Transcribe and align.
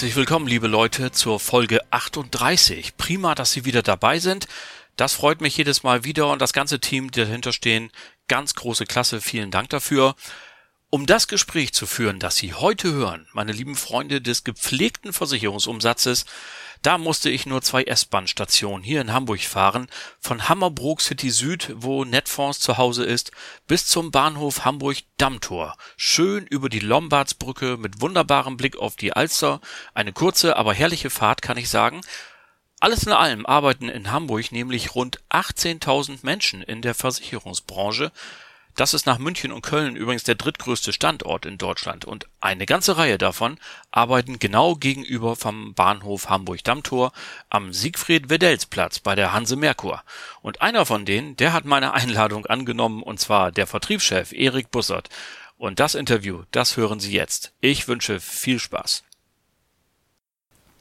Herzlich 0.00 0.16
willkommen, 0.16 0.46
liebe 0.46 0.66
Leute, 0.66 1.12
zur 1.12 1.38
Folge 1.38 1.82
38. 1.90 2.96
Prima, 2.96 3.34
dass 3.34 3.52
Sie 3.52 3.66
wieder 3.66 3.82
dabei 3.82 4.18
sind. 4.18 4.48
Das 4.96 5.12
freut 5.12 5.42
mich 5.42 5.54
jedes 5.58 5.82
Mal 5.82 6.04
wieder 6.04 6.28
und 6.28 6.40
das 6.40 6.54
ganze 6.54 6.80
Team, 6.80 7.10
die 7.10 7.20
dahinter 7.20 7.52
stehen, 7.52 7.92
ganz 8.26 8.54
große 8.54 8.86
Klasse. 8.86 9.20
Vielen 9.20 9.50
Dank 9.50 9.68
dafür. 9.68 10.14
Um 10.88 11.04
das 11.04 11.28
Gespräch 11.28 11.74
zu 11.74 11.86
führen, 11.86 12.18
das 12.18 12.36
Sie 12.36 12.54
heute 12.54 12.90
hören, 12.90 13.28
meine 13.34 13.52
lieben 13.52 13.76
Freunde 13.76 14.22
des 14.22 14.42
gepflegten 14.42 15.12
Versicherungsumsatzes, 15.12 16.24
da 16.82 16.98
musste 16.98 17.28
ich 17.28 17.46
nur 17.46 17.62
zwei 17.62 17.82
S-Bahn-Stationen 17.84 18.82
hier 18.82 19.00
in 19.00 19.12
Hamburg 19.12 19.40
fahren, 19.40 19.88
von 20.18 20.48
Hammerbrook 20.48 21.00
City 21.00 21.30
Süd, 21.30 21.72
wo 21.76 22.04
Netfonds 22.04 22.60
zu 22.60 22.78
Hause 22.78 23.04
ist, 23.04 23.32
bis 23.66 23.86
zum 23.86 24.10
Bahnhof 24.10 24.64
Hamburg 24.64 24.98
Dammtor. 25.18 25.76
Schön 25.96 26.46
über 26.46 26.68
die 26.68 26.80
Lombardsbrücke 26.80 27.76
mit 27.76 28.00
wunderbarem 28.00 28.56
Blick 28.56 28.76
auf 28.76 28.96
die 28.96 29.12
Alster. 29.12 29.60
Eine 29.92 30.12
kurze, 30.12 30.56
aber 30.56 30.72
herrliche 30.72 31.10
Fahrt, 31.10 31.42
kann 31.42 31.58
ich 31.58 31.68
sagen. 31.68 32.00
Alles 32.80 33.04
in 33.04 33.12
allem 33.12 33.44
arbeiten 33.44 33.90
in 33.90 34.10
Hamburg 34.10 34.52
nämlich 34.52 34.94
rund 34.94 35.20
18.000 35.28 36.20
Menschen 36.22 36.62
in 36.62 36.80
der 36.80 36.94
Versicherungsbranche. 36.94 38.10
Das 38.76 38.94
ist 38.94 39.06
nach 39.06 39.18
München 39.18 39.52
und 39.52 39.62
Köln 39.62 39.96
übrigens 39.96 40.24
der 40.24 40.36
drittgrößte 40.36 40.92
Standort 40.92 41.44
in 41.44 41.58
Deutschland 41.58 42.04
und 42.04 42.26
eine 42.40 42.66
ganze 42.66 42.96
Reihe 42.96 43.18
davon 43.18 43.58
arbeiten 43.90 44.38
genau 44.38 44.74
gegenüber 44.74 45.36
vom 45.36 45.74
Bahnhof 45.74 46.28
Hamburg-Dammtor 46.30 47.12
am 47.50 47.72
Siegfried-Wedels-Platz 47.72 49.00
bei 49.00 49.14
der 49.14 49.32
Hanse 49.32 49.56
Merkur. 49.56 50.02
Und 50.40 50.62
einer 50.62 50.86
von 50.86 51.04
denen, 51.04 51.36
der 51.36 51.52
hat 51.52 51.64
meine 51.64 51.92
Einladung 51.92 52.46
angenommen 52.46 53.02
und 53.02 53.20
zwar 53.20 53.52
der 53.52 53.66
Vertriebschef 53.66 54.32
Erik 54.32 54.70
Bussert. 54.70 55.08
Und 55.58 55.78
das 55.78 55.94
Interview, 55.94 56.44
das 56.52 56.78
hören 56.78 57.00
Sie 57.00 57.12
jetzt. 57.12 57.52
Ich 57.60 57.86
wünsche 57.86 58.18
viel 58.18 58.58
Spaß. 58.58 59.02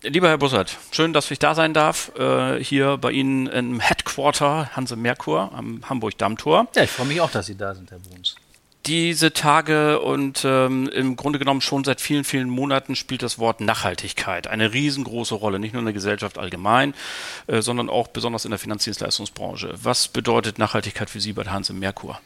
Lieber 0.02 0.30
Herr 0.30 0.38
Bussert, 0.38 0.78
schön, 0.92 1.11
dass 1.11 1.30
ich 1.30 1.39
da 1.39 1.55
sein 1.55 1.73
darf, 1.73 2.14
äh, 2.17 2.64
hier 2.64 2.95
bei 2.95 3.11
Ihnen 3.11 3.47
im 3.47 3.81
Headquarter 3.81 4.73
Hanse 4.73 4.95
Merkur 4.95 5.52
am 5.53 5.81
Hamburg-Dammtor. 5.89 6.69
Ja, 6.73 6.83
ich 6.83 6.89
freue 6.89 7.08
mich 7.08 7.19
auch, 7.19 7.30
dass 7.30 7.47
Sie 7.47 7.58
da 7.58 7.75
sind, 7.75 7.92
Herr 7.92 8.00
Bruns. 8.00 8.38
Diese 8.86 9.33
Tage 9.33 10.00
und 10.00 10.45
ähm, 10.45 10.88
im 10.88 11.17
Grunde 11.17 11.38
genommen 11.38 11.59
schon 11.59 11.83
seit 11.83 12.00
vielen, 12.00 12.23
vielen 12.23 12.50
Monaten 12.50 12.95
spielt 12.95 13.23
das 13.23 13.39
Wort 13.39 13.59
Nachhaltigkeit 13.59 14.47
eine 14.47 14.72
riesengroße 14.72 15.36
Rolle, 15.36 15.59
nicht 15.59 15.73
nur 15.73 15.81
in 15.81 15.86
der 15.86 15.94
Gesellschaft 15.94 16.38
allgemein, 16.38 16.94
äh, 17.47 17.61
sondern 17.61 17.89
auch 17.89 18.08
besonders 18.08 18.45
in 18.45 18.52
der 18.52 18.59
Finanzdienstleistungsbranche. 18.59 19.73
Was 19.83 20.08
bedeutet 20.08 20.59
Nachhaltigkeit 20.59 21.09
für 21.09 21.20
Sie 21.20 21.33
bei 21.33 21.44
der 21.44 21.52
Hanse 21.52 21.73
Merkur? 21.73 22.22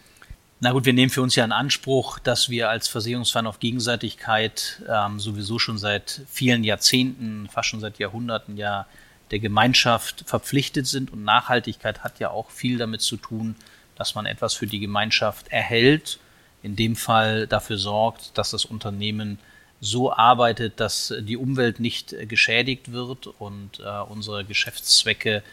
Na 0.59 0.71
gut, 0.71 0.85
wir 0.85 0.93
nehmen 0.93 1.09
für 1.09 1.21
uns 1.21 1.35
ja 1.35 1.43
in 1.43 1.51
Anspruch, 1.51 2.19
dass 2.19 2.49
wir 2.49 2.69
als 2.69 2.87
Versicherungsverein 2.87 3.47
auf 3.47 3.59
Gegenseitigkeit 3.59 4.81
ähm, 4.87 5.19
sowieso 5.19 5.59
schon 5.59 5.77
seit 5.77 6.21
vielen 6.29 6.63
Jahrzehnten, 6.63 7.49
fast 7.51 7.69
schon 7.69 7.81
seit 7.81 7.99
Jahrhunderten 7.99 8.55
ja 8.55 8.85
der 9.31 9.39
Gemeinschaft 9.39 10.23
verpflichtet 10.25 10.87
sind. 10.87 11.11
Und 11.11 11.23
Nachhaltigkeit 11.23 12.03
hat 12.03 12.19
ja 12.19 12.29
auch 12.29 12.49
viel 12.49 12.77
damit 12.77 13.01
zu 13.01 13.17
tun, 13.17 13.55
dass 13.95 14.15
man 14.15 14.25
etwas 14.25 14.53
für 14.53 14.67
die 14.67 14.79
Gemeinschaft 14.79 15.47
erhält, 15.49 16.19
in 16.61 16.75
dem 16.75 16.95
Fall 16.95 17.45
dafür 17.47 17.77
sorgt, 17.77 18.37
dass 18.37 18.51
das 18.51 18.63
Unternehmen 18.63 19.39
so 19.81 20.13
arbeitet, 20.13 20.79
dass 20.79 21.13
die 21.19 21.35
Umwelt 21.35 21.79
nicht 21.81 22.15
geschädigt 22.29 22.93
wird 22.93 23.27
und 23.27 23.79
äh, 23.79 23.99
unsere 24.07 24.45
Geschäftszwecke 24.45 25.43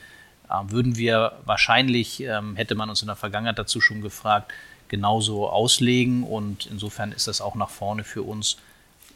äh, 0.48 0.54
würden 0.68 0.96
wir 0.96 1.32
wahrscheinlich, 1.44 2.20
ähm, 2.20 2.54
hätte 2.54 2.76
man 2.76 2.90
uns 2.90 3.02
in 3.02 3.08
der 3.08 3.16
Vergangenheit 3.16 3.58
dazu 3.58 3.80
schon 3.80 4.02
gefragt, 4.02 4.52
genauso 4.90 5.48
auslegen. 5.48 6.22
Und 6.24 6.66
insofern 6.66 7.12
ist 7.12 7.26
das 7.26 7.40
auch 7.40 7.54
nach 7.54 7.70
vorne 7.70 8.04
für 8.04 8.22
uns 8.22 8.58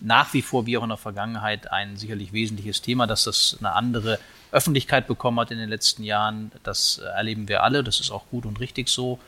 nach 0.00 0.34
wie 0.34 0.42
vor, 0.42 0.66
wie 0.66 0.76
auch 0.76 0.82
in 0.82 0.88
der 0.88 0.98
Vergangenheit, 0.98 1.70
ein 1.70 1.96
sicherlich 1.96 2.32
wesentliches 2.32 2.82
Thema, 2.82 3.06
dass 3.06 3.24
das 3.24 3.56
eine 3.60 3.74
andere 3.74 4.18
Öffentlichkeit 4.50 5.06
bekommen 5.06 5.38
hat 5.38 5.50
in 5.50 5.58
den 5.58 5.68
letzten 5.68 6.02
Jahren. 6.02 6.50
Das 6.62 6.98
erleben 6.98 7.48
wir 7.48 7.62
alle, 7.62 7.84
das 7.84 8.00
ist 8.00 8.10
auch 8.10 8.24
gut 8.30 8.44
und 8.44 8.58
richtig 8.60 8.88
so. 8.88 9.18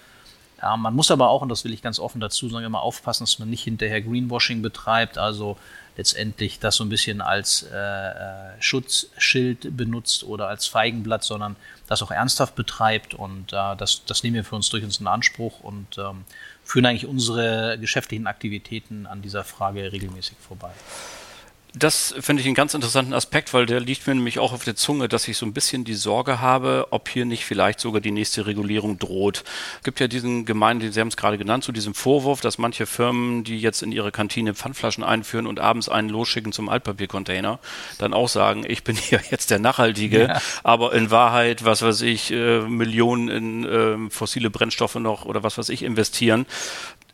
Man 0.60 0.94
muss 0.94 1.10
aber 1.10 1.28
auch, 1.28 1.42
und 1.42 1.50
das 1.50 1.64
will 1.64 1.72
ich 1.72 1.82
ganz 1.82 1.98
offen 1.98 2.20
dazu 2.20 2.48
sagen, 2.48 2.64
immer 2.64 2.82
aufpassen, 2.82 3.24
dass 3.24 3.38
man 3.38 3.48
nicht 3.48 3.62
hinterher 3.62 4.02
Greenwashing 4.02 4.60
betreibt, 4.60 5.18
also 5.18 5.56
letztendlich 5.96 6.58
das 6.58 6.76
so 6.76 6.84
ein 6.84 6.88
bisschen 6.88 7.20
als 7.20 7.66
äh, 7.72 7.76
äh, 7.76 8.60
Schutzschild 8.60 9.76
benutzt 9.76 10.24
oder 10.24 10.48
als 10.48 10.66
Feigenblatt, 10.66 11.24
sondern 11.24 11.56
das 11.86 12.02
auch 12.02 12.10
ernsthaft 12.10 12.54
betreibt. 12.54 13.14
Und 13.14 13.52
äh, 13.52 13.76
das, 13.76 14.04
das 14.04 14.22
nehmen 14.22 14.36
wir 14.36 14.44
für 14.44 14.56
uns 14.56 14.68
durchaus 14.68 15.00
in 15.00 15.06
Anspruch 15.06 15.60
und 15.60 15.98
ähm, 15.98 16.24
führen 16.64 16.86
eigentlich 16.86 17.06
unsere 17.06 17.78
geschäftlichen 17.78 18.26
Aktivitäten 18.26 19.06
an 19.06 19.22
dieser 19.22 19.44
Frage 19.44 19.92
regelmäßig 19.92 20.36
vorbei 20.38 20.72
das 21.78 22.14
finde 22.20 22.40
ich 22.40 22.46
einen 22.46 22.54
ganz 22.54 22.72
interessanten 22.72 23.12
Aspekt, 23.12 23.52
weil 23.52 23.66
der 23.66 23.80
liegt 23.80 24.06
mir 24.06 24.14
nämlich 24.14 24.38
auch 24.38 24.54
auf 24.54 24.64
der 24.64 24.76
Zunge, 24.76 25.08
dass 25.08 25.28
ich 25.28 25.36
so 25.36 25.44
ein 25.44 25.52
bisschen 25.52 25.84
die 25.84 25.94
Sorge 25.94 26.40
habe, 26.40 26.86
ob 26.90 27.08
hier 27.10 27.26
nicht 27.26 27.44
vielleicht 27.44 27.80
sogar 27.80 28.00
die 28.00 28.12
nächste 28.12 28.46
Regulierung 28.46 28.98
droht. 28.98 29.44
Es 29.78 29.84
gibt 29.84 30.00
ja 30.00 30.08
diesen 30.08 30.46
Gemeinden, 30.46 30.90
Sie 30.90 30.98
haben 30.98 31.08
es 31.08 31.18
gerade 31.18 31.36
genannt, 31.36 31.64
zu 31.64 31.72
diesem 31.72 31.92
Vorwurf, 31.92 32.40
dass 32.40 32.56
manche 32.56 32.86
Firmen, 32.86 33.44
die 33.44 33.60
jetzt 33.60 33.82
in 33.82 33.92
ihre 33.92 34.10
Kantine 34.10 34.54
Pfandflaschen 34.54 35.04
einführen 35.04 35.46
und 35.46 35.60
abends 35.60 35.90
einen 35.90 36.08
losschicken 36.08 36.52
zum 36.52 36.70
Altpapiercontainer, 36.70 37.58
dann 37.98 38.14
auch 38.14 38.28
sagen, 38.30 38.64
ich 38.66 38.82
bin 38.82 38.96
hier 38.96 39.20
jetzt 39.30 39.50
der 39.50 39.58
Nachhaltige, 39.58 40.28
ja. 40.28 40.40
aber 40.64 40.94
in 40.94 41.10
Wahrheit, 41.10 41.66
was 41.66 41.82
weiß 41.82 42.00
ich, 42.02 42.32
äh, 42.32 42.60
Millionen 42.60 43.28
in 43.28 43.64
äh, 44.06 44.10
fossile 44.10 44.48
Brennstoffe 44.48 44.94
noch 44.94 45.26
oder 45.26 45.42
was 45.42 45.58
weiß 45.58 45.68
ich 45.68 45.82
investieren, 45.82 46.46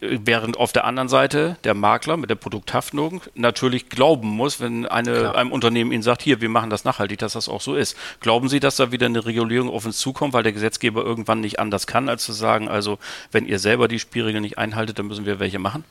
während 0.03 0.57
auf 0.57 0.73
der 0.73 0.85
anderen 0.85 1.09
Seite 1.09 1.57
der 1.63 1.75
Makler 1.75 2.17
mit 2.17 2.29
der 2.29 2.35
Produkthaftung 2.35 3.23
natürlich 3.35 3.89
glauben 3.89 4.29
muss, 4.29 4.59
wenn 4.59 4.85
eine, 4.85 5.37
einem 5.37 5.53
Unternehmen 5.53 5.93
ihnen 5.93 6.03
sagt, 6.03 6.23
hier, 6.23 6.41
wir 6.41 6.49
machen 6.49 6.71
das 6.71 6.85
nachhaltig, 6.85 7.21
dass 7.21 7.35
das 7.35 7.49
auch 7.49 7.61
so 7.61 7.77
ist. 7.77 7.97
Glauben 8.21 8.49
Sie, 8.49 8.59
dass 8.59 8.77
da 8.77 8.91
wieder 8.91 9.07
eine 9.07 9.25
Regulierung 9.25 9.71
auf 9.71 9.87
uns 9.87 9.99
zukommt, 9.99 10.33
weil 10.33 10.43
der 10.43 10.53
Gesetzgeber 10.53 11.05
irgendwann 11.05 11.41
nicht 11.41 11.61
anders 11.61 11.87
kann, 11.87 12.09
als 12.09 12.25
zu 12.25 12.33
sagen, 12.33 12.69
also 12.69 12.99
wenn 13.31 13.47
ihr 13.47 13.61
selber 13.61 13.87
die 13.87 14.01
Spielregeln 14.01 14.43
nicht 14.43 14.59
einhaltet, 14.59 14.99
dann 14.99 15.07
müssen 15.07 15.25
wir 15.25 15.39
welche 15.39 15.61
machen? 15.61 15.85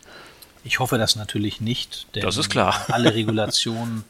Ich 0.66 0.80
hoffe 0.80 0.98
das 0.98 1.16
natürlich 1.16 1.62
nicht. 1.62 2.08
das 2.14 2.36
ist 2.36 2.50
klar. 2.50 2.86
Alle 2.90 3.16
Regulationen 3.16 4.04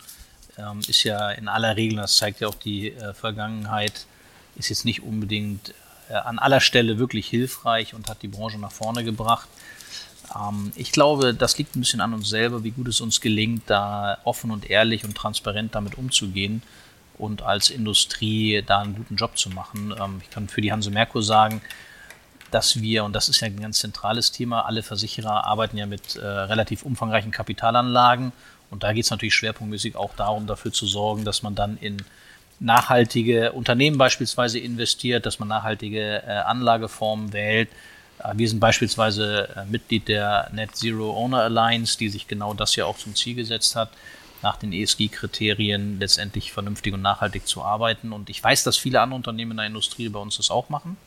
ähm, 0.58 0.80
ist 0.88 1.04
ja 1.04 1.30
in 1.30 1.48
aller 1.48 1.78
Regel, 1.78 1.98
das 1.98 2.18
zeigt 2.18 2.42
ja 2.42 2.48
auch 2.48 2.56
die 2.56 2.92
äh, 2.92 3.14
Vergangenheit, 3.14 4.06
ist 4.56 4.70
jetzt 4.70 4.84
nicht 4.84 5.04
unbedingt 5.04 5.74
äh, 6.10 6.16
an 6.16 6.40
aller 6.40 6.60
Stelle 6.60 6.98
wirklich 6.98 7.28
hilfreich 7.28 7.94
und 7.94 8.10
hat 8.10 8.24
die 8.24 8.28
Branche 8.28 8.58
nach 8.58 8.72
vorne 8.72 9.04
gebracht. 9.04 9.48
Ähm, 10.36 10.72
ich 10.76 10.92
glaube, 10.92 11.34
das 11.34 11.58
liegt 11.58 11.76
ein 11.76 11.82
bisschen 11.82 12.02
an 12.02 12.14
uns 12.14 12.30
selber, 12.30 12.64
wie 12.64 12.72
gut 12.72 12.88
es 12.88 13.02
uns 13.02 13.22
gelingt, 13.22 13.64
da 13.68 14.18
offen 14.24 14.52
und 14.52 14.70
ehrlich 14.70 15.04
und 15.04 15.16
transparent 15.16 15.76
damit 15.76 15.98
umzugehen 15.98 16.62
und 17.18 17.42
als 17.42 17.70
Industrie 17.70 18.64
da 18.66 18.80
einen 18.80 18.96
guten 18.96 19.16
Job 19.16 19.38
zu 19.38 19.50
machen. 19.50 19.94
Ähm, 20.00 20.22
ich 20.24 20.30
kann 20.30 20.48
für 20.48 20.62
die 20.62 20.72
Hanse 20.72 20.92
Merkur 20.92 21.24
sagen, 21.24 21.62
dass 22.50 22.82
wir, 22.82 23.06
und 23.06 23.14
das 23.14 23.30
ist 23.30 23.40
ja 23.40 23.48
ein 23.48 23.60
ganz 23.60 23.80
zentrales 23.80 24.32
Thema, 24.32 24.66
alle 24.66 24.84
Versicherer 24.84 25.46
arbeiten 25.46 25.78
ja 25.78 25.86
mit 25.86 26.16
äh, 26.16 26.26
relativ 26.26 26.84
umfangreichen 26.84 27.32
Kapitalanlagen. 27.32 28.34
Und 28.70 28.84
da 28.84 28.94
geht 28.94 29.06
es 29.06 29.12
natürlich 29.12 29.36
schwerpunktmäßig 29.36 29.96
auch 29.96 30.16
darum, 30.16 30.48
dafür 30.48 30.72
zu 30.72 30.86
sorgen, 30.86 31.26
dass 31.26 31.44
man 31.44 31.56
dann 31.56 31.78
in 31.78 31.98
nachhaltige 32.60 33.54
Unternehmen 33.54 33.98
beispielsweise 33.98 34.60
investiert, 34.60 35.26
dass 35.26 35.40
man 35.40 35.48
nachhaltige 35.48 36.24
äh, 36.24 36.32
Anlageformen 36.32 37.34
wählt, 37.34 37.70
äh, 37.70 37.76
wir 38.34 38.50
sind 38.50 38.60
beispielsweise 38.60 39.50
äh, 39.56 39.66
Mitglied 39.66 40.08
der 40.08 40.50
Net 40.54 40.76
Zero 40.76 41.12
Owner 41.12 41.44
Alliance, 41.44 41.98
die 41.98 42.10
sich 42.10 42.28
genau 42.28 42.54
das 42.54 42.76
ja 42.76 42.86
auch 42.86 42.98
zum 42.98 43.16
Ziel 43.16 43.36
gesetzt 43.36 43.76
hat, 43.76 43.90
nach 44.42 44.58
den 44.58 44.74
ESG-Kriterien 44.74 46.00
letztendlich 46.00 46.52
vernünftig 46.52 46.94
und 46.94 47.02
nachhaltig 47.02 47.48
zu 47.48 47.64
arbeiten. 47.64 48.12
Und 48.12 48.30
ich 48.30 48.44
weiß, 48.44 48.64
dass 48.64 48.78
viele 48.78 49.02
andere 49.02 49.18
Unternehmen 49.18 49.52
in 49.52 49.58
der 49.58 49.66
Industrie 49.68 50.10
bei 50.10 50.20
uns 50.20 50.38
das 50.38 50.50
auch 50.50 50.70
machen. 50.70 50.98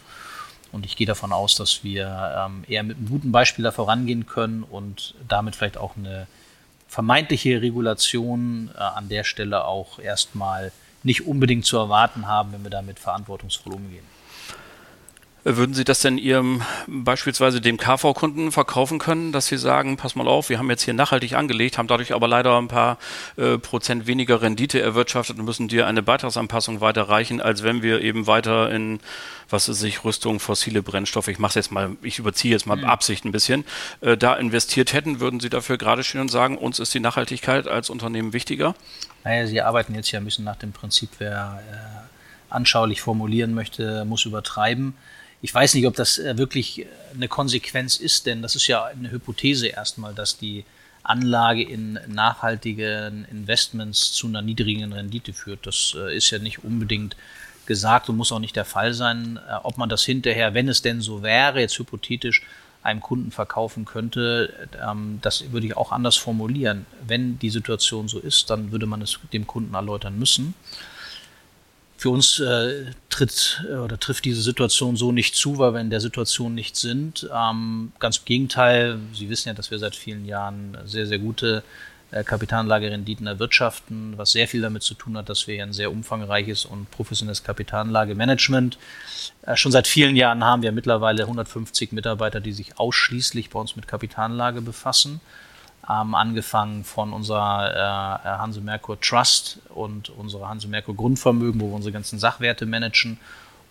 Und 0.73 0.87
ich 0.87 0.97
gehe 0.97 1.07
davon 1.07 1.33
aus, 1.33 1.57
dass 1.57 1.85
wir 1.85 2.35
ähm, 2.37 2.65
eher 2.67 2.83
mit 2.83 2.97
einem 2.97 3.09
guten 3.09 3.33
Beispiel 3.33 3.63
da 3.63 3.71
vorangehen 3.71 4.27
können 4.27 4.65
und 4.65 5.15
damit 5.29 5.55
vielleicht 5.55 5.79
auch 5.79 5.97
eine 5.97 6.27
vermeintliche 6.89 7.63
Regulation 7.63 8.71
äh, 8.75 8.81
an 8.81 9.09
der 9.09 9.25
Stelle 9.25 9.65
auch 9.65 9.99
erstmal 9.99 10.73
nicht 11.03 11.27
unbedingt 11.27 11.65
zu 11.67 11.77
erwarten 11.77 12.27
haben, 12.27 12.53
wenn 12.53 12.65
wir 12.65 12.71
damit 12.71 12.99
verantwortungsvoll 12.99 13.75
umgehen. 13.75 14.05
Würden 15.47 15.75
Sie 15.75 15.85
das 15.85 16.01
denn 16.01 16.17
Ihrem 16.17 16.63
beispielsweise 16.87 17.61
dem 17.61 17.77
KV-Kunden 17.77 18.51
verkaufen 18.51 18.99
können, 18.99 19.31
dass 19.31 19.47
Sie 19.47 19.59
sagen, 19.59 19.99
pass 19.99 20.15
mal 20.15 20.27
auf, 20.27 20.49
wir 20.49 20.59
haben 20.59 20.71
jetzt 20.71 20.85
hier 20.85 20.95
nachhaltig 20.95 21.35
angelegt, 21.35 21.77
haben 21.77 21.87
dadurch 21.87 22.15
aber 22.15 22.27
leider 22.27 22.57
ein 22.57 22.69
paar 22.69 22.97
äh, 23.37 23.59
Prozent 23.59 24.07
weniger 24.07 24.41
Rendite 24.41 24.81
erwirtschaftet 24.81 25.39
und 25.39 25.45
müssen 25.45 25.69
dir 25.69 25.87
eine 25.87 26.03
Beitragsanpassung 26.03 26.81
weiterreichen, 26.81 27.43
als 27.43 27.63
wenn 27.63 27.83
wir 27.83 28.01
eben 28.01 28.27
weiter 28.27 28.71
in, 28.71 29.01
was 29.51 29.69
ist 29.69 29.81
sich, 29.81 30.03
Rüstung, 30.03 30.41
fossile 30.41 30.83
Brennstoffe, 30.83 31.29
ich 31.29 31.39
mache 31.39 31.59
jetzt 31.59 31.71
mal, 31.71 31.91
ich 32.01 32.19
überziehe 32.19 32.53
jetzt 32.53 32.67
mal 32.67 32.77
mhm. 32.77 32.85
Absicht 32.85 33.27
ein 33.27 33.33
bisschen, 33.33 33.67
äh, 34.01 34.17
da 34.17 34.35
investiert 34.37 34.95
hätten, 34.95 35.21
würden 35.21 35.41
Sie 35.41 35.51
dafür 35.51 35.77
gerade 35.77 36.05
stehen 36.05 36.23
und 36.23 36.31
sagen, 36.31 36.57
uns 36.57 36.79
ist 36.79 36.95
die 36.95 37.01
Nachhaltigkeit 37.01 37.69
als 37.69 37.91
Unternehmen 37.91 38.33
wichtiger? 38.33 38.75
Naja, 39.25 39.47
Sie 39.47 39.61
arbeiten 39.61 39.95
jetzt 39.95 40.11
ja 40.11 40.21
ein 40.21 40.25
bisschen 40.25 40.47
nach 40.47 40.57
dem 40.57 40.73
Prinzip, 40.73 41.11
wer 41.19 41.63
äh, 41.71 42.53
anschaulich 42.55 43.03
formulieren 43.03 43.53
möchte, 43.53 44.07
muss 44.07 44.25
übertreiben. 44.25 44.95
Ich 45.45 45.53
weiß 45.53 45.75
nicht, 45.75 45.87
ob 45.87 45.95
das 45.95 46.17
äh, 46.17 46.39
wirklich 46.39 46.87
eine 47.13 47.29
Konsequenz 47.29 47.99
ist, 47.99 48.25
denn 48.25 48.41
das 48.41 48.57
ist 48.57 48.67
ja 48.67 48.85
eine 48.85 49.11
Hypothese 49.11 49.67
erstmal, 49.67 50.15
dass 50.15 50.39
die 50.39 50.65
Anlage 51.03 51.63
in 51.63 52.01
nachhaltigen 52.07 53.27
Investments 53.31 54.13
zu 54.13 54.27
einer 54.27 54.41
niedrigen 54.41 54.91
Rendite 54.91 55.35
führt. 55.35 55.67
Das 55.67 55.95
äh, 55.99 56.17
ist 56.17 56.31
ja 56.31 56.39
nicht 56.39 56.65
unbedingt 56.65 57.15
gesagt 57.67 58.09
und 58.09 58.17
muss 58.17 58.33
auch 58.33 58.39
nicht 58.39 58.57
der 58.57 58.65
Fall 58.65 58.95
sein. 58.95 59.39
Äh, 59.47 59.57
ob 59.65 59.77
man 59.77 59.91
das 59.91 60.03
hinterher, 60.03 60.55
wenn 60.55 60.67
es 60.67 60.81
denn 60.81 61.03
so 61.03 61.23
wäre, 61.23 61.61
jetzt 61.61 61.79
hypothetisch 61.79 62.41
einem 62.83 63.03
Kunden 63.03 63.31
verkaufen 63.31 63.85
könnte, 63.85 64.67
ähm, 64.83 65.19
das 65.21 65.53
würde 65.53 65.67
ich 65.67 65.77
auch 65.77 65.93
anders 65.93 66.17
formulieren. 66.17 66.87
Wenn 67.07 67.39
die 67.39 67.51
Situation 67.51 68.09
so 68.09 68.19
ist, 68.19 68.49
dann 68.49 68.73
würde 68.73 68.87
man 68.87 69.03
es 69.03 69.19
dem 69.35 69.47
Kunden 69.47 69.75
erläutern 69.75 70.19
müssen. 70.19 70.55
Für 72.05 72.11
uns 72.11 72.39
äh, 72.39 72.85
tritt 73.09 73.65
äh, 73.67 73.77
oder 73.77 73.99
trifft 73.99 74.27
diese 74.27 74.43
Situation 74.43 74.95
so 74.95 75.11
nicht 75.11 75.37
zu, 75.37 75.57
weil 75.57 75.73
wir 75.73 75.81
in 75.81 75.89
der 75.89 76.03
Situation 76.03 76.55
nicht 76.55 76.77
sind. 76.77 77.27
Ähm, 77.35 77.93
ganz 77.99 78.19
im 78.19 78.25
Gegenteil, 78.27 78.99
Sie 79.15 79.31
wissen 79.31 79.49
ja, 79.49 79.55
dass 79.55 79.71
wir 79.71 79.79
seit 79.79 79.97
vielen 79.97 80.27
Jahren 80.27 80.77
sehr, 80.85 81.07
sehr 81.07 81.19
gute 81.19 81.65
äh, 82.11 82.23
Kapitalanlagerenditen 82.23 83.27
erwirtschaften, 83.27 84.19
was 84.19 84.33
sehr 84.33 84.47
viel 84.49 84.61
damit 84.61 84.83
zu 84.83 84.93
tun 84.93 85.17
hat, 85.17 85.31
dass 85.31 85.47
wir 85.47 85.63
ein 85.63 85.73
sehr 85.73 85.91
umfangreiches 85.91 86.67
und 86.67 86.91
professionelles 86.91 87.43
Kapitalanlagemanagement 87.43 88.77
äh, 89.47 89.57
schon 89.57 89.73
seit 89.73 89.87
vielen 89.87 90.15
Jahren 90.15 90.45
haben. 90.45 90.61
Wir 90.61 90.73
mittlerweile 90.73 91.23
150 91.23 91.93
Mitarbeiter, 91.93 92.43
die 92.43 92.53
sich 92.53 92.79
ausschließlich 92.79 93.49
bei 93.49 93.59
uns 93.59 93.77
mit 93.77 93.89
Kapitalanlage 93.89 94.61
befassen 94.61 95.23
ähm, 95.89 96.15
angefangen 96.15 96.85
von 96.85 97.13
unserer 97.13 98.21
äh, 98.25 98.29
Hanse 98.39 98.61
Merkur 98.61 99.01
Trust 99.01 99.59
und 99.69 100.11
unserer 100.11 100.49
Hanse 100.49 100.69
Merkur 100.69 100.97
Grundvermögen, 100.97 101.61
wo 101.61 101.69
wir 101.69 101.75
unsere 101.75 101.93
ganzen 101.93 102.19
Sachwerte 102.19 102.67
managen. 102.67 103.19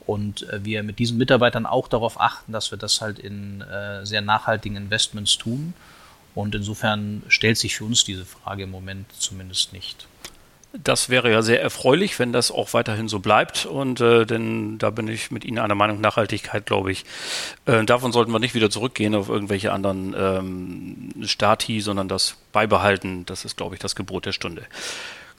Und 0.06 0.48
äh, 0.50 0.64
wir 0.64 0.84
mit 0.84 1.00
diesen 1.00 1.18
Mitarbeitern 1.18 1.66
auch 1.66 1.88
darauf 1.88 2.20
achten, 2.20 2.52
dass 2.52 2.72
wir 2.72 2.78
das 2.78 3.02
halt 3.02 3.20
in 3.20 3.62
äh, 3.62 4.06
sehr 4.06 4.22
nachhaltigen 4.22 4.78
Investments 4.78 5.38
tun. 5.38 5.74
Und 6.36 6.56
insofern 6.56 7.24
stellt 7.28 7.58
sich 7.58 7.76
für 7.76 7.86
uns 7.86 8.04
diese 8.04 8.26
Frage 8.26 8.64
im 8.64 8.72
Moment 8.72 9.06
zumindest 9.18 9.72
nicht. 9.72 10.08
Das 10.76 11.10
wäre 11.10 11.32
ja 11.32 11.44
sehr 11.44 11.62
erfreulich, 11.62 12.18
wenn 12.18 12.34
das 12.34 12.50
auch 12.50 12.74
weiterhin 12.74 13.08
so 13.08 13.20
bleibt. 13.20 13.68
Und 13.68 14.02
äh, 14.02 14.26
denn 14.26 14.80
da 14.80 14.90
bin 14.90 15.08
ich 15.08 15.30
mit 15.30 15.46
Ihnen 15.46 15.60
einer 15.60 15.76
Meinung 15.76 16.02
Nachhaltigkeit, 16.02 16.66
glaube 16.66 16.92
ich. 16.92 17.06
Äh, 17.66 17.84
davon 17.86 18.12
sollten 18.12 18.32
wir 18.32 18.40
nicht 18.40 18.56
wieder 18.56 18.72
zurückgehen 18.72 19.14
auf 19.14 19.30
irgendwelche 19.30 19.72
anderen 19.72 20.16
ähm, 20.18 21.28
Stati, 21.28 21.80
sondern 21.80 22.08
das 22.08 22.38
beibehalten. 22.52 23.24
Das 23.28 23.46
ist, 23.46 23.56
glaube 23.56 23.76
ich, 23.76 23.82
das 23.82 23.96
Gebot 23.96 24.26
der 24.26 24.32
Stunde. 24.32 24.64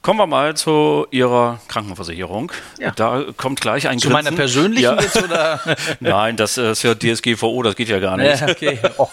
Kommen 0.05 0.19
wir 0.19 0.27
mal 0.27 0.55
zu 0.55 1.07
Ihrer 1.09 1.59
Krankenversicherung. 1.67 2.51
Ja. 2.77 2.91
Da 2.91 3.25
kommt 3.37 3.59
gleich 3.59 3.87
ein 3.87 3.97
Zu 3.97 4.09
Grinsen. 4.09 4.23
meiner 4.25 4.37
persönlichen 4.37 4.83
ja. 4.83 5.01
jetzt 5.01 5.17
oder? 5.17 5.59
Nein, 5.99 6.37
das 6.37 6.59
ist 6.59 6.83
ja 6.83 6.93
DSGVO, 6.93 7.63
das 7.63 7.75
geht 7.75 7.89
ja 7.89 7.97
gar 7.97 8.15
nicht. 8.15 8.39
Ja, 8.39 8.47
okay. 8.47 8.77
Oh. 8.99 9.07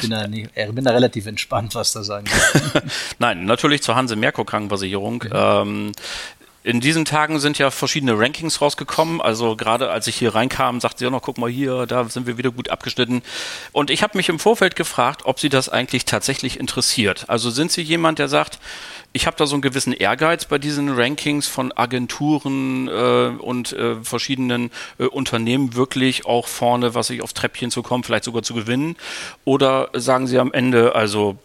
Bin 0.00 0.10
da, 0.10 0.28
nicht, 0.28 0.54
bin 0.54 0.84
da 0.84 0.92
relativ 0.92 1.26
entspannt, 1.26 1.74
was 1.74 1.90
da 1.90 2.04
sagen 2.04 2.26
Nein, 3.18 3.44
natürlich 3.44 3.82
zur 3.82 3.96
Hanse 3.96 4.14
Merkur 4.14 4.46
Krankenversicherung. 4.46 5.24
Mhm. 5.24 5.32
Ähm, 5.34 5.92
in 6.68 6.80
diesen 6.80 7.06
Tagen 7.06 7.38
sind 7.38 7.56
ja 7.56 7.70
verschiedene 7.70 8.18
Rankings 8.18 8.60
rausgekommen. 8.60 9.22
Also 9.22 9.56
gerade 9.56 9.88
als 9.88 10.06
ich 10.06 10.16
hier 10.16 10.34
reinkam, 10.34 10.82
sagte 10.82 10.98
sie 10.98 11.06
auch 11.06 11.10
noch, 11.10 11.22
guck 11.22 11.38
mal 11.38 11.48
hier, 11.48 11.86
da 11.86 12.06
sind 12.10 12.26
wir 12.26 12.36
wieder 12.36 12.50
gut 12.50 12.68
abgeschnitten. 12.68 13.22
Und 13.72 13.88
ich 13.88 14.02
habe 14.02 14.18
mich 14.18 14.28
im 14.28 14.38
Vorfeld 14.38 14.76
gefragt, 14.76 15.22
ob 15.24 15.40
Sie 15.40 15.48
das 15.48 15.70
eigentlich 15.70 16.04
tatsächlich 16.04 16.60
interessiert. 16.60 17.24
Also 17.28 17.48
sind 17.48 17.72
Sie 17.72 17.80
jemand, 17.80 18.18
der 18.18 18.28
sagt, 18.28 18.58
ich 19.14 19.26
habe 19.26 19.34
da 19.38 19.46
so 19.46 19.54
einen 19.54 19.62
gewissen 19.62 19.94
Ehrgeiz 19.94 20.44
bei 20.44 20.58
diesen 20.58 20.90
Rankings 20.90 21.46
von 21.46 21.72
Agenturen 21.72 22.88
äh, 22.88 23.28
und 23.38 23.72
äh, 23.72 23.94
verschiedenen 24.02 24.70
äh, 24.98 25.04
Unternehmen 25.04 25.74
wirklich 25.74 26.26
auch 26.26 26.48
vorne, 26.48 26.94
was 26.94 27.08
ich 27.08 27.22
auf 27.22 27.32
Treppchen 27.32 27.70
zu 27.70 27.82
kommen, 27.82 28.04
vielleicht 28.04 28.24
sogar 28.24 28.42
zu 28.42 28.52
gewinnen? 28.52 28.96
Oder 29.46 29.88
sagen 29.94 30.26
Sie 30.26 30.38
am 30.38 30.52
Ende, 30.52 30.94
also 30.94 31.38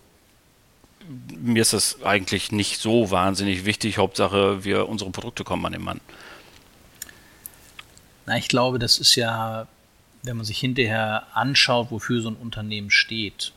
mir 1.27 1.61
ist 1.61 1.73
das 1.73 2.01
eigentlich 2.03 2.51
nicht 2.51 2.79
so 2.79 3.11
wahnsinnig 3.11 3.65
wichtig. 3.65 3.97
Hauptsache, 3.97 4.63
wir 4.63 4.87
unsere 4.87 5.11
Produkte 5.11 5.43
kommen 5.43 5.65
an 5.65 5.73
den 5.73 5.83
Mann. 5.83 6.01
Na, 8.25 8.37
ich 8.37 8.47
glaube, 8.47 8.79
das 8.79 8.99
ist 8.99 9.15
ja, 9.15 9.67
wenn 10.23 10.37
man 10.37 10.45
sich 10.45 10.59
hinterher 10.59 11.27
anschaut, 11.33 11.91
wofür 11.91 12.21
so 12.21 12.29
ein 12.29 12.35
Unternehmen 12.35 12.89
steht, 12.89 13.51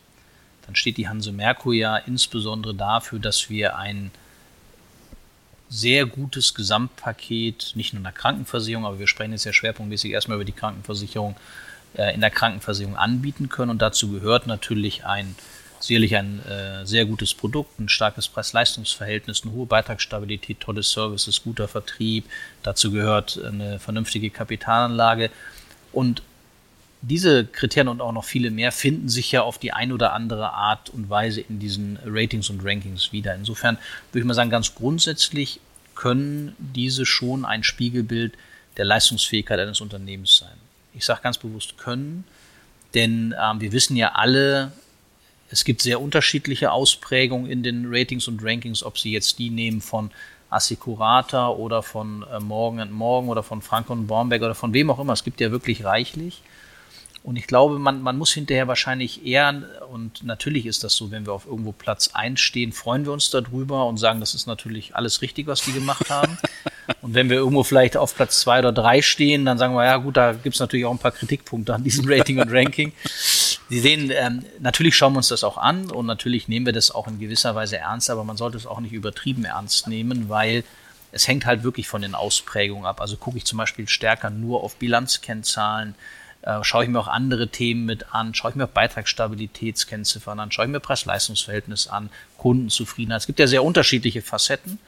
dann 0.66 0.74
steht 0.74 0.96
die 0.96 1.08
Hanse 1.08 1.30
Merkur 1.30 1.74
ja 1.74 1.96
insbesondere 1.96 2.74
dafür, 2.74 3.20
dass 3.20 3.48
wir 3.48 3.78
ein 3.78 4.10
sehr 5.68 6.06
gutes 6.06 6.54
Gesamtpaket, 6.54 7.72
nicht 7.74 7.92
nur 7.92 8.00
in 8.00 8.04
der 8.04 8.12
Krankenversicherung, 8.12 8.86
aber 8.86 8.98
wir 8.98 9.06
sprechen 9.06 9.32
jetzt 9.32 9.44
ja 9.44 9.52
schwerpunktmäßig 9.52 10.12
erstmal 10.12 10.36
über 10.36 10.44
die 10.44 10.52
Krankenversicherung, 10.52 11.36
äh, 11.96 12.14
in 12.14 12.20
der 12.20 12.30
Krankenversicherung 12.30 12.96
anbieten 12.96 13.48
können. 13.48 13.70
Und 13.70 13.82
dazu 13.82 14.10
gehört 14.10 14.46
natürlich 14.46 15.04
ein 15.04 15.34
sicherlich 15.86 16.16
ein 16.16 16.44
äh, 16.46 16.84
sehr 16.84 17.04
gutes 17.04 17.34
Produkt, 17.34 17.78
ein 17.78 17.88
starkes 17.88 18.28
Preis-Leistungs-Verhältnis, 18.28 19.42
eine 19.42 19.52
hohe 19.52 19.66
Beitragsstabilität, 19.66 20.60
tolle 20.60 20.82
Services, 20.82 21.42
guter 21.42 21.68
Vertrieb. 21.68 22.24
Dazu 22.62 22.90
gehört 22.90 23.42
eine 23.42 23.78
vernünftige 23.78 24.30
Kapitalanlage. 24.30 25.30
Und 25.92 26.22
diese 27.02 27.44
Kriterien 27.44 27.88
und 27.88 28.00
auch 28.00 28.12
noch 28.12 28.24
viele 28.24 28.50
mehr 28.50 28.72
finden 28.72 29.08
sich 29.08 29.30
ja 29.32 29.42
auf 29.42 29.58
die 29.58 29.72
ein 29.72 29.92
oder 29.92 30.12
andere 30.12 30.52
Art 30.52 30.90
und 30.90 31.08
Weise 31.08 31.40
in 31.40 31.58
diesen 31.58 31.98
Ratings 32.04 32.50
und 32.50 32.64
Rankings 32.64 33.12
wieder. 33.12 33.34
Insofern 33.34 33.78
würde 34.10 34.20
ich 34.20 34.26
mal 34.26 34.34
sagen, 34.34 34.50
ganz 34.50 34.74
grundsätzlich 34.74 35.60
können 35.94 36.54
diese 36.58 37.06
schon 37.06 37.44
ein 37.44 37.62
Spiegelbild 37.62 38.34
der 38.76 38.84
Leistungsfähigkeit 38.84 39.58
eines 39.58 39.80
Unternehmens 39.80 40.36
sein. 40.36 40.56
Ich 40.94 41.04
sage 41.04 41.20
ganz 41.22 41.38
bewusst 41.38 41.78
können, 41.78 42.24
denn 42.94 43.34
ähm, 43.40 43.60
wir 43.60 43.72
wissen 43.72 43.96
ja 43.96 44.12
alle, 44.12 44.72
es 45.50 45.64
gibt 45.64 45.80
sehr 45.80 46.00
unterschiedliche 46.00 46.72
Ausprägungen 46.72 47.50
in 47.50 47.62
den 47.62 47.86
Ratings 47.88 48.28
und 48.28 48.42
Rankings, 48.42 48.82
ob 48.82 48.98
Sie 48.98 49.12
jetzt 49.12 49.38
die 49.38 49.50
nehmen 49.50 49.80
von 49.80 50.10
Assicurata 50.50 51.48
oder 51.48 51.82
von 51.82 52.24
äh, 52.32 52.40
Morgan 52.40 52.92
Morgan 52.92 53.30
oder 53.30 53.42
von 53.42 53.62
Frank 53.62 53.90
und 53.90 54.06
Bornberg 54.06 54.42
oder 54.42 54.54
von 54.54 54.72
wem 54.72 54.90
auch 54.90 54.98
immer. 54.98 55.12
Es 55.12 55.24
gibt 55.24 55.40
ja 55.40 55.50
wirklich 55.50 55.84
reichlich. 55.84 56.42
Und 57.26 57.34
ich 57.34 57.48
glaube, 57.48 57.80
man, 57.80 58.02
man 58.02 58.16
muss 58.16 58.32
hinterher 58.32 58.68
wahrscheinlich 58.68 59.26
eher, 59.26 59.64
und 59.90 60.22
natürlich 60.22 60.64
ist 60.64 60.84
das 60.84 60.94
so, 60.94 61.10
wenn 61.10 61.26
wir 61.26 61.32
auf 61.32 61.44
irgendwo 61.44 61.72
Platz 61.72 62.10
1 62.14 62.38
stehen, 62.38 62.70
freuen 62.70 63.04
wir 63.04 63.12
uns 63.12 63.30
darüber 63.30 63.86
und 63.86 63.96
sagen, 63.96 64.20
das 64.20 64.34
ist 64.34 64.46
natürlich 64.46 64.94
alles 64.94 65.22
richtig, 65.22 65.48
was 65.48 65.62
die 65.62 65.72
gemacht 65.72 66.08
haben. 66.08 66.38
und 67.02 67.14
wenn 67.14 67.28
wir 67.28 67.38
irgendwo 67.38 67.64
vielleicht 67.64 67.96
auf 67.96 68.14
Platz 68.14 68.38
2 68.42 68.60
oder 68.60 68.72
3 68.72 69.02
stehen, 69.02 69.44
dann 69.44 69.58
sagen 69.58 69.74
wir, 69.74 69.84
ja 69.84 69.96
gut, 69.96 70.16
da 70.16 70.34
gibt 70.34 70.54
es 70.54 70.60
natürlich 70.60 70.86
auch 70.86 70.92
ein 70.92 70.98
paar 70.98 71.10
Kritikpunkte 71.10 71.74
an 71.74 71.82
diesem 71.82 72.04
Rating 72.08 72.38
und 72.38 72.52
Ranking. 72.52 72.92
Sie 73.68 73.80
sehen, 73.80 74.12
ähm, 74.14 74.44
natürlich 74.60 74.96
schauen 74.96 75.14
wir 75.14 75.18
uns 75.18 75.28
das 75.28 75.42
auch 75.42 75.58
an 75.58 75.90
und 75.90 76.06
natürlich 76.06 76.46
nehmen 76.46 76.66
wir 76.66 76.72
das 76.72 76.92
auch 76.92 77.08
in 77.08 77.18
gewisser 77.18 77.54
Weise 77.54 77.78
ernst, 77.78 78.10
aber 78.10 78.22
man 78.22 78.36
sollte 78.36 78.56
es 78.56 78.66
auch 78.66 78.78
nicht 78.78 78.92
übertrieben 78.92 79.44
ernst 79.44 79.88
nehmen, 79.88 80.28
weil 80.28 80.62
es 81.10 81.26
hängt 81.26 81.46
halt 81.46 81.64
wirklich 81.64 81.88
von 81.88 82.02
den 82.02 82.14
Ausprägungen 82.14 82.86
ab. 82.86 83.00
Also 83.00 83.16
gucke 83.16 83.38
ich 83.38 83.44
zum 83.44 83.58
Beispiel 83.58 83.88
stärker 83.88 84.30
nur 84.30 84.62
auf 84.62 84.76
Bilanzkennzahlen, 84.76 85.96
äh, 86.42 86.62
schaue 86.62 86.84
ich 86.84 86.90
mir 86.90 87.00
auch 87.00 87.08
andere 87.08 87.48
Themen 87.48 87.86
mit 87.86 88.14
an, 88.14 88.34
schaue 88.34 88.52
ich 88.52 88.56
mir 88.56 88.64
auch 88.64 88.70
Beitragsstabilitätskennziffern 88.70 90.38
an, 90.38 90.52
schaue 90.52 90.66
ich 90.66 90.70
mir 90.70 90.78
Preis-Leistungs-Verhältnis 90.80 91.88
an, 91.88 92.10
Kundenzufriedenheit. 92.38 93.22
Es 93.22 93.26
gibt 93.26 93.40
ja 93.40 93.48
sehr 93.48 93.64
unterschiedliche 93.64 94.22
Facetten. 94.22 94.78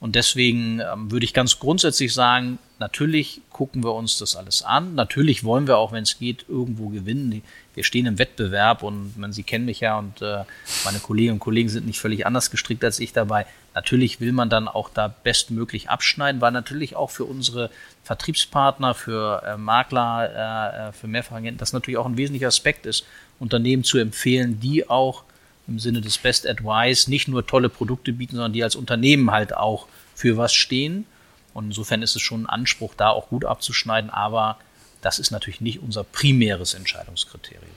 Und 0.00 0.16
deswegen 0.16 0.80
ähm, 0.80 1.10
würde 1.10 1.24
ich 1.24 1.34
ganz 1.34 1.58
grundsätzlich 1.58 2.14
sagen, 2.14 2.58
natürlich 2.78 3.40
gucken 3.50 3.84
wir 3.84 3.94
uns 3.94 4.18
das 4.18 4.36
alles 4.36 4.62
an. 4.62 4.94
Natürlich 4.94 5.44
wollen 5.44 5.66
wir 5.66 5.78
auch, 5.78 5.92
wenn 5.92 6.02
es 6.02 6.18
geht, 6.18 6.46
irgendwo 6.48 6.88
gewinnen. 6.88 7.42
Wir 7.74 7.84
stehen 7.84 8.06
im 8.06 8.18
Wettbewerb 8.18 8.82
und 8.82 9.16
man, 9.16 9.32
Sie 9.32 9.42
kennen 9.42 9.64
mich 9.64 9.80
ja 9.80 9.98
und 9.98 10.22
äh, 10.22 10.44
meine 10.84 10.98
Kolleginnen 10.98 11.34
und 11.34 11.40
Kollegen 11.40 11.68
sind 11.68 11.86
nicht 11.86 11.98
völlig 11.98 12.26
anders 12.26 12.50
gestrickt 12.50 12.84
als 12.84 13.00
ich 13.00 13.12
dabei. 13.12 13.46
Natürlich 13.74 14.20
will 14.20 14.32
man 14.32 14.50
dann 14.50 14.68
auch 14.68 14.88
da 14.88 15.08
bestmöglich 15.08 15.90
abschneiden, 15.90 16.40
weil 16.40 16.52
natürlich 16.52 16.94
auch 16.94 17.10
für 17.10 17.24
unsere 17.24 17.70
Vertriebspartner, 18.04 18.94
für 18.94 19.42
äh, 19.44 19.56
Makler, 19.56 20.88
äh, 20.88 20.92
für 20.92 21.08
Mehrfachagenten 21.08 21.58
das 21.58 21.72
natürlich 21.72 21.98
auch 21.98 22.06
ein 22.06 22.16
wesentlicher 22.16 22.48
Aspekt 22.48 22.86
ist, 22.86 23.04
Unternehmen 23.40 23.82
zu 23.82 23.98
empfehlen, 23.98 24.60
die 24.60 24.88
auch 24.88 25.24
im 25.66 25.78
Sinne 25.78 26.00
des 26.00 26.18
Best 26.18 26.46
Advice 26.46 27.08
nicht 27.08 27.26
nur 27.26 27.46
tolle 27.46 27.68
Produkte 27.68 28.12
bieten, 28.12 28.36
sondern 28.36 28.52
die 28.52 28.62
als 28.62 28.76
Unternehmen 28.76 29.30
halt 29.30 29.56
auch 29.56 29.88
für 30.14 30.36
was 30.36 30.52
stehen. 30.54 31.06
Und 31.54 31.66
insofern 31.66 32.02
ist 32.02 32.16
es 32.16 32.22
schon 32.22 32.42
ein 32.42 32.48
Anspruch, 32.48 32.94
da 32.94 33.10
auch 33.10 33.28
gut 33.28 33.44
abzuschneiden, 33.44 34.10
aber 34.10 34.58
das 35.00 35.18
ist 35.18 35.30
natürlich 35.30 35.60
nicht 35.60 35.80
unser 35.80 36.04
primäres 36.04 36.74
Entscheidungskriterium. 36.74 37.70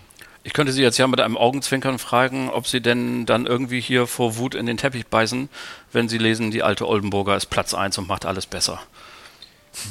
Ich 0.44 0.54
könnte 0.54 0.72
Sie 0.72 0.82
jetzt 0.82 0.98
ja 0.98 1.08
mit 1.08 1.20
einem 1.20 1.38
Augenzwinkern 1.38 2.00
fragen, 2.00 2.50
ob 2.50 2.68
Sie 2.68 2.82
denn 2.82 3.26
dann 3.26 3.46
irgendwie 3.46 3.82
hier 3.82 4.08
vor 4.08 4.38
Wut 4.38 4.56
in 4.56 4.66
den 4.66 4.78
Teppich 4.78 5.08
beißen, 5.08 5.50
wenn 5.92 6.08
Sie 6.08 6.18
lesen, 6.18 6.52
die 6.52 6.64
alte 6.64 6.88
Oldenburger 6.88 7.36
ist 7.36 7.48
Platz 7.48 7.74
1 7.74 7.98
und 7.98 8.08
macht 8.08 8.26
alles 8.26 8.46
besser. 8.46 8.80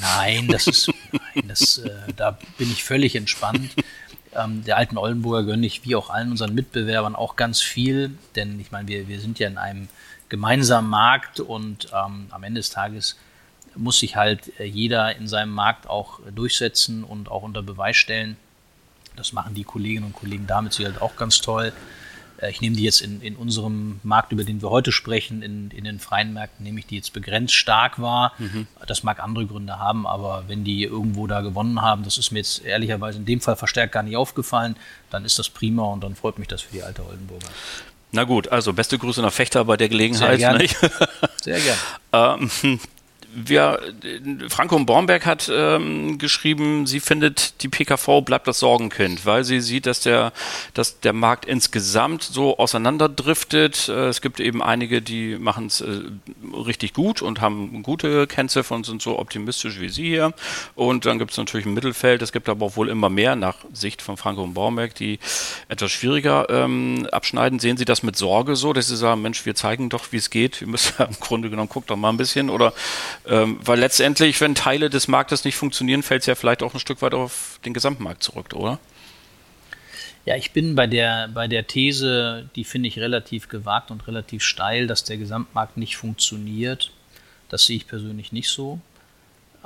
Nein, 0.00 0.48
das 0.48 0.66
ist, 0.66 0.90
nein, 1.12 1.48
das, 1.48 1.78
äh, 1.78 1.90
da 2.16 2.38
bin 2.58 2.70
ich 2.72 2.82
völlig 2.82 3.14
entspannt. 3.14 3.70
Ähm, 4.34 4.64
der 4.64 4.76
alten 4.76 4.98
Oldenburger 4.98 5.46
gönne 5.46 5.66
ich 5.66 5.84
wie 5.84 5.94
auch 5.94 6.10
allen 6.10 6.30
unseren 6.30 6.54
Mitbewerbern 6.54 7.14
auch 7.14 7.36
ganz 7.36 7.60
viel, 7.60 8.16
denn 8.34 8.58
ich 8.60 8.70
meine, 8.70 8.88
wir, 8.88 9.08
wir 9.08 9.20
sind 9.20 9.38
ja 9.38 9.48
in 9.48 9.58
einem 9.58 9.88
gemeinsamen 10.28 10.90
Markt 10.90 11.40
und 11.40 11.88
ähm, 11.92 12.26
am 12.30 12.42
Ende 12.42 12.60
des 12.60 12.70
Tages 12.70 13.16
muss 13.76 13.98
sich 13.98 14.16
halt 14.16 14.58
äh, 14.58 14.64
jeder 14.64 15.16
in 15.16 15.28
seinem 15.28 15.52
Markt 15.52 15.88
auch 15.88 16.20
durchsetzen 16.34 17.04
und 17.04 17.30
auch 17.30 17.42
unter 17.42 17.62
Beweis 17.62 17.96
stellen. 17.96 18.36
Das 19.16 19.32
machen 19.32 19.54
die 19.54 19.64
Kolleginnen 19.64 20.04
und 20.04 20.12
Kollegen 20.14 20.46
damit 20.46 20.72
sicherlich 20.72 21.00
auch 21.00 21.16
ganz 21.16 21.40
toll. 21.40 21.72
Äh, 22.38 22.50
ich 22.50 22.60
nehme 22.60 22.76
die 22.76 22.84
jetzt 22.84 23.00
in, 23.00 23.20
in 23.20 23.36
unserem 23.36 24.00
Markt, 24.02 24.32
über 24.32 24.44
den 24.44 24.62
wir 24.62 24.70
heute 24.70 24.92
sprechen, 24.92 25.42
in, 25.42 25.70
in 25.70 25.84
den 25.84 25.98
freien 25.98 26.32
Märkten, 26.32 26.64
nehme 26.64 26.78
ich 26.78 26.86
die 26.86 26.96
jetzt 26.96 27.12
begrenzt 27.12 27.54
stark 27.54 28.00
wahr. 28.00 28.32
Mhm. 28.38 28.66
Das 28.86 29.02
mag 29.02 29.22
andere 29.22 29.46
Gründe 29.46 29.78
haben, 29.78 30.06
aber 30.06 30.44
wenn 30.48 30.64
die 30.64 30.84
irgendwo 30.84 31.26
da 31.26 31.40
gewonnen 31.40 31.82
haben, 31.82 32.04
das 32.04 32.18
ist 32.18 32.30
mir 32.30 32.38
jetzt 32.38 32.64
ehrlicherweise 32.64 33.18
in 33.18 33.24
dem 33.24 33.40
Fall 33.40 33.56
verstärkt 33.56 33.92
gar 33.92 34.02
nicht 34.02 34.16
aufgefallen, 34.16 34.76
dann 35.10 35.24
ist 35.24 35.38
das 35.38 35.48
prima 35.48 35.84
und 35.84 36.02
dann 36.02 36.14
freut 36.14 36.38
mich 36.38 36.48
das 36.48 36.62
für 36.62 36.72
die 36.72 36.82
alte 36.82 37.04
Oldenburger. 37.06 37.48
Na 38.12 38.24
gut, 38.24 38.48
also 38.48 38.72
beste 38.72 38.98
Grüße 38.98 39.20
nach 39.20 39.32
Fechter 39.32 39.64
bei 39.64 39.76
der 39.76 39.88
Gelegenheit. 39.88 40.38
Sehr 40.40 40.56
gerne. 40.56 40.68
Sehr 41.42 41.60
gerne. 41.60 42.40
ähm, 42.62 42.80
wir, 43.36 43.80
Franco 44.48 44.78
Bornberg 44.78 45.26
hat 45.26 45.50
ähm, 45.52 46.16
geschrieben, 46.16 46.86
sie 46.86 47.00
findet, 47.00 47.62
die 47.62 47.68
PKV 47.68 48.22
bleibt 48.22 48.48
das 48.48 48.60
Sorgenkind, 48.60 49.26
weil 49.26 49.44
sie 49.44 49.60
sieht, 49.60 49.84
dass 49.84 50.00
der, 50.00 50.32
dass 50.72 51.00
der 51.00 51.12
Markt 51.12 51.44
insgesamt 51.44 52.22
so 52.22 52.58
auseinanderdriftet. 52.58 53.88
Äh, 53.88 54.08
es 54.08 54.22
gibt 54.22 54.40
eben 54.40 54.62
einige, 54.62 55.02
die 55.02 55.36
machen 55.36 55.66
es 55.66 55.82
äh, 55.82 56.02
richtig 56.66 56.94
gut 56.94 57.20
und 57.20 57.40
haben 57.42 57.82
gute 57.82 58.26
Kennziffern 58.26 58.78
und 58.78 58.86
sind 58.86 59.02
so 59.02 59.18
optimistisch 59.18 59.80
wie 59.80 59.90
sie 59.90 60.06
hier. 60.06 60.32
Und 60.74 61.04
dann 61.04 61.18
gibt 61.18 61.32
es 61.32 61.36
natürlich 61.36 61.66
ein 61.66 61.74
Mittelfeld. 61.74 62.22
Es 62.22 62.32
gibt 62.32 62.48
aber 62.48 62.66
auch 62.66 62.76
wohl 62.76 62.88
immer 62.88 63.10
mehr, 63.10 63.36
nach 63.36 63.56
Sicht 63.72 64.00
von 64.00 64.16
Franco 64.16 64.46
Bornberg, 64.46 64.94
die 64.94 65.18
etwas 65.68 65.92
schwieriger 65.92 66.48
ähm, 66.48 67.06
abschneiden. 67.12 67.58
Sehen 67.58 67.76
Sie 67.76 67.84
das 67.84 68.02
mit 68.02 68.16
Sorge 68.16 68.56
so, 68.56 68.72
dass 68.72 68.88
Sie 68.88 68.96
sagen, 68.96 69.20
Mensch, 69.20 69.44
wir 69.44 69.54
zeigen 69.54 69.90
doch, 69.90 70.12
wie 70.12 70.16
es 70.16 70.30
geht. 70.30 70.60
Wir 70.60 70.68
müssen 70.68 70.94
im 70.98 71.20
Grunde 71.20 71.50
genommen, 71.50 71.68
guck 71.70 71.86
doch 71.86 71.96
mal 71.96 72.08
ein 72.08 72.16
bisschen. 72.16 72.48
Oder 72.48 72.72
ähm, 73.28 73.58
weil 73.62 73.78
letztendlich, 73.78 74.40
wenn 74.40 74.54
Teile 74.54 74.90
des 74.90 75.08
Marktes 75.08 75.44
nicht 75.44 75.56
funktionieren, 75.56 76.02
fällt 76.02 76.22
es 76.22 76.26
ja 76.26 76.34
vielleicht 76.34 76.62
auch 76.62 76.74
ein 76.74 76.80
Stück 76.80 77.02
weit 77.02 77.14
auf 77.14 77.60
den 77.64 77.74
Gesamtmarkt 77.74 78.22
zurück, 78.22 78.54
oder? 78.54 78.78
Ja, 80.24 80.36
ich 80.36 80.50
bin 80.52 80.74
bei 80.74 80.86
der, 80.86 81.28
bei 81.28 81.46
der 81.46 81.66
These, 81.66 82.48
die 82.56 82.64
finde 82.64 82.88
ich 82.88 82.98
relativ 82.98 83.48
gewagt 83.48 83.90
und 83.90 84.06
relativ 84.08 84.42
steil, 84.42 84.88
dass 84.88 85.04
der 85.04 85.18
Gesamtmarkt 85.18 85.76
nicht 85.76 85.96
funktioniert. 85.96 86.90
Das 87.48 87.66
sehe 87.66 87.76
ich 87.76 87.86
persönlich 87.86 88.32
nicht 88.32 88.48
so. 88.48 88.80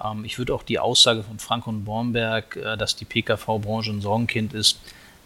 Ähm, 0.02 0.24
ich 0.24 0.38
würde 0.38 0.54
auch 0.54 0.62
die 0.62 0.78
Aussage 0.78 1.22
von 1.22 1.38
Frank 1.38 1.66
und 1.66 1.84
Bornberg, 1.84 2.56
äh, 2.56 2.76
dass 2.76 2.96
die 2.96 3.06
PKV-Branche 3.06 3.90
ein 3.90 4.00
Sorgenkind 4.02 4.52
ist, 4.52 4.78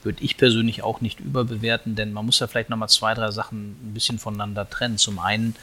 würde 0.05 0.23
ich 0.23 0.37
persönlich 0.37 0.83
auch 0.83 1.00
nicht 1.00 1.19
überbewerten, 1.21 1.97
denn 1.97 2.12
man 2.12 2.26
muss 2.26 2.38
ja 2.38 2.47
vielleicht 2.47 2.71
nochmal 2.71 2.88
zwei, 2.88 3.14
drei 3.14 3.31
Sachen 3.31 3.71
ein 3.71 3.95
bisschen 3.95 4.19
voneinander 4.19 4.69
trennen. 4.69 4.99
Zum 4.99 5.19
einen 5.19 5.57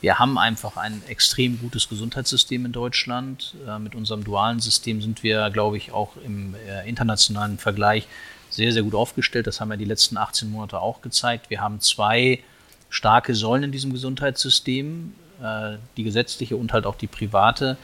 wir 0.00 0.18
haben 0.18 0.38
einfach 0.38 0.76
ein 0.76 1.02
extrem 1.08 1.58
gutes 1.58 1.88
Gesundheitssystem 1.88 2.64
in 2.64 2.72
Deutschland. 2.72 3.54
Äh, 3.66 3.78
mit 3.78 3.94
unserem 3.94 4.24
dualen 4.24 4.60
System 4.60 5.02
sind 5.02 5.22
wir, 5.22 5.50
glaube 5.50 5.76
ich, 5.76 5.92
auch 5.92 6.16
im 6.24 6.54
äh, 6.54 6.88
internationalen 6.88 7.58
Vergleich 7.58 8.08
sehr, 8.48 8.72
sehr 8.72 8.82
gut 8.82 8.94
aufgestellt. 8.94 9.46
Das 9.46 9.60
haben 9.60 9.70
ja 9.70 9.76
die 9.76 9.84
letzten 9.84 10.16
18 10.16 10.50
Monate 10.50 10.80
auch 10.80 11.02
gezeigt. 11.02 11.50
Wir 11.50 11.60
haben 11.60 11.80
zwei 11.80 12.42
starke 12.88 13.34
Säulen 13.34 13.64
in 13.64 13.72
diesem 13.72 13.92
Gesundheitssystem, 13.92 15.12
äh, 15.42 15.76
die 15.96 16.02
gesetzliche 16.02 16.56
und 16.56 16.72
halt 16.72 16.86
auch 16.86 16.96
die 16.96 17.06
private. 17.06 17.76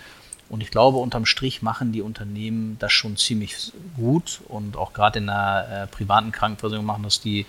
Und 0.48 0.62
ich 0.62 0.70
glaube, 0.70 0.98
unterm 0.98 1.26
Strich 1.26 1.60
machen 1.60 1.92
die 1.92 2.02
Unternehmen 2.02 2.76
das 2.78 2.92
schon 2.92 3.16
ziemlich 3.16 3.72
gut 3.96 4.40
und 4.48 4.76
auch 4.76 4.92
gerade 4.92 5.18
in 5.18 5.26
der 5.26 5.88
privaten 5.90 6.30
Krankenversicherung 6.30 6.86
machen 6.86 7.02
das 7.02 7.20
die 7.20 7.46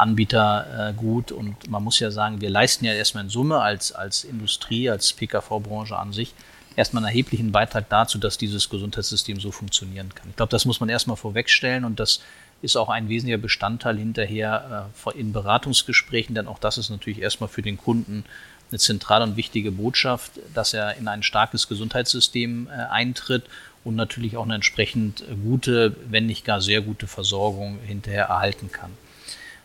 Anbieter 0.00 0.90
äh, 0.90 0.92
gut. 0.92 1.32
Und 1.32 1.70
man 1.70 1.84
muss 1.84 1.98
ja 2.00 2.10
sagen, 2.10 2.40
wir 2.40 2.50
leisten 2.50 2.84
ja 2.84 2.92
erstmal 2.92 3.24
in 3.24 3.30
Summe 3.30 3.60
als, 3.60 3.92
als 3.92 4.24
Industrie, 4.24 4.90
als 4.90 5.12
PKV-Branche 5.12 5.96
an 5.96 6.12
sich 6.12 6.34
erstmal 6.76 7.02
einen 7.02 7.08
erheblichen 7.08 7.52
Beitrag 7.52 7.88
dazu, 7.88 8.18
dass 8.18 8.38
dieses 8.38 8.68
Gesundheitssystem 8.68 9.40
so 9.40 9.50
funktionieren 9.50 10.14
kann. 10.14 10.30
Ich 10.30 10.36
glaube, 10.36 10.50
das 10.50 10.64
muss 10.64 10.80
man 10.80 10.88
erstmal 10.88 11.16
vorwegstellen 11.16 11.84
und 11.84 12.00
das 12.00 12.20
ist 12.62 12.76
auch 12.76 12.88
ein 12.88 13.08
wesentlicher 13.08 13.40
Bestandteil 13.40 13.98
hinterher 13.98 14.90
äh, 15.06 15.18
in 15.18 15.32
Beratungsgesprächen, 15.32 16.34
denn 16.34 16.46
auch 16.46 16.58
das 16.58 16.78
ist 16.78 16.90
natürlich 16.90 17.20
erstmal 17.20 17.48
für 17.48 17.62
den 17.62 17.76
Kunden 17.76 18.24
eine 18.70 18.78
zentrale 18.78 19.24
und 19.24 19.36
wichtige 19.36 19.72
Botschaft, 19.72 20.32
dass 20.54 20.74
er 20.74 20.96
in 20.96 21.08
ein 21.08 21.22
starkes 21.22 21.68
Gesundheitssystem 21.68 22.68
äh, 22.68 22.70
eintritt 22.90 23.44
und 23.82 23.96
natürlich 23.96 24.36
auch 24.36 24.44
eine 24.44 24.56
entsprechend 24.56 25.24
gute, 25.42 25.96
wenn 26.08 26.26
nicht 26.26 26.44
gar 26.44 26.60
sehr 26.60 26.82
gute 26.82 27.06
Versorgung 27.06 27.78
hinterher 27.84 28.26
erhalten 28.26 28.70
kann. 28.70 28.90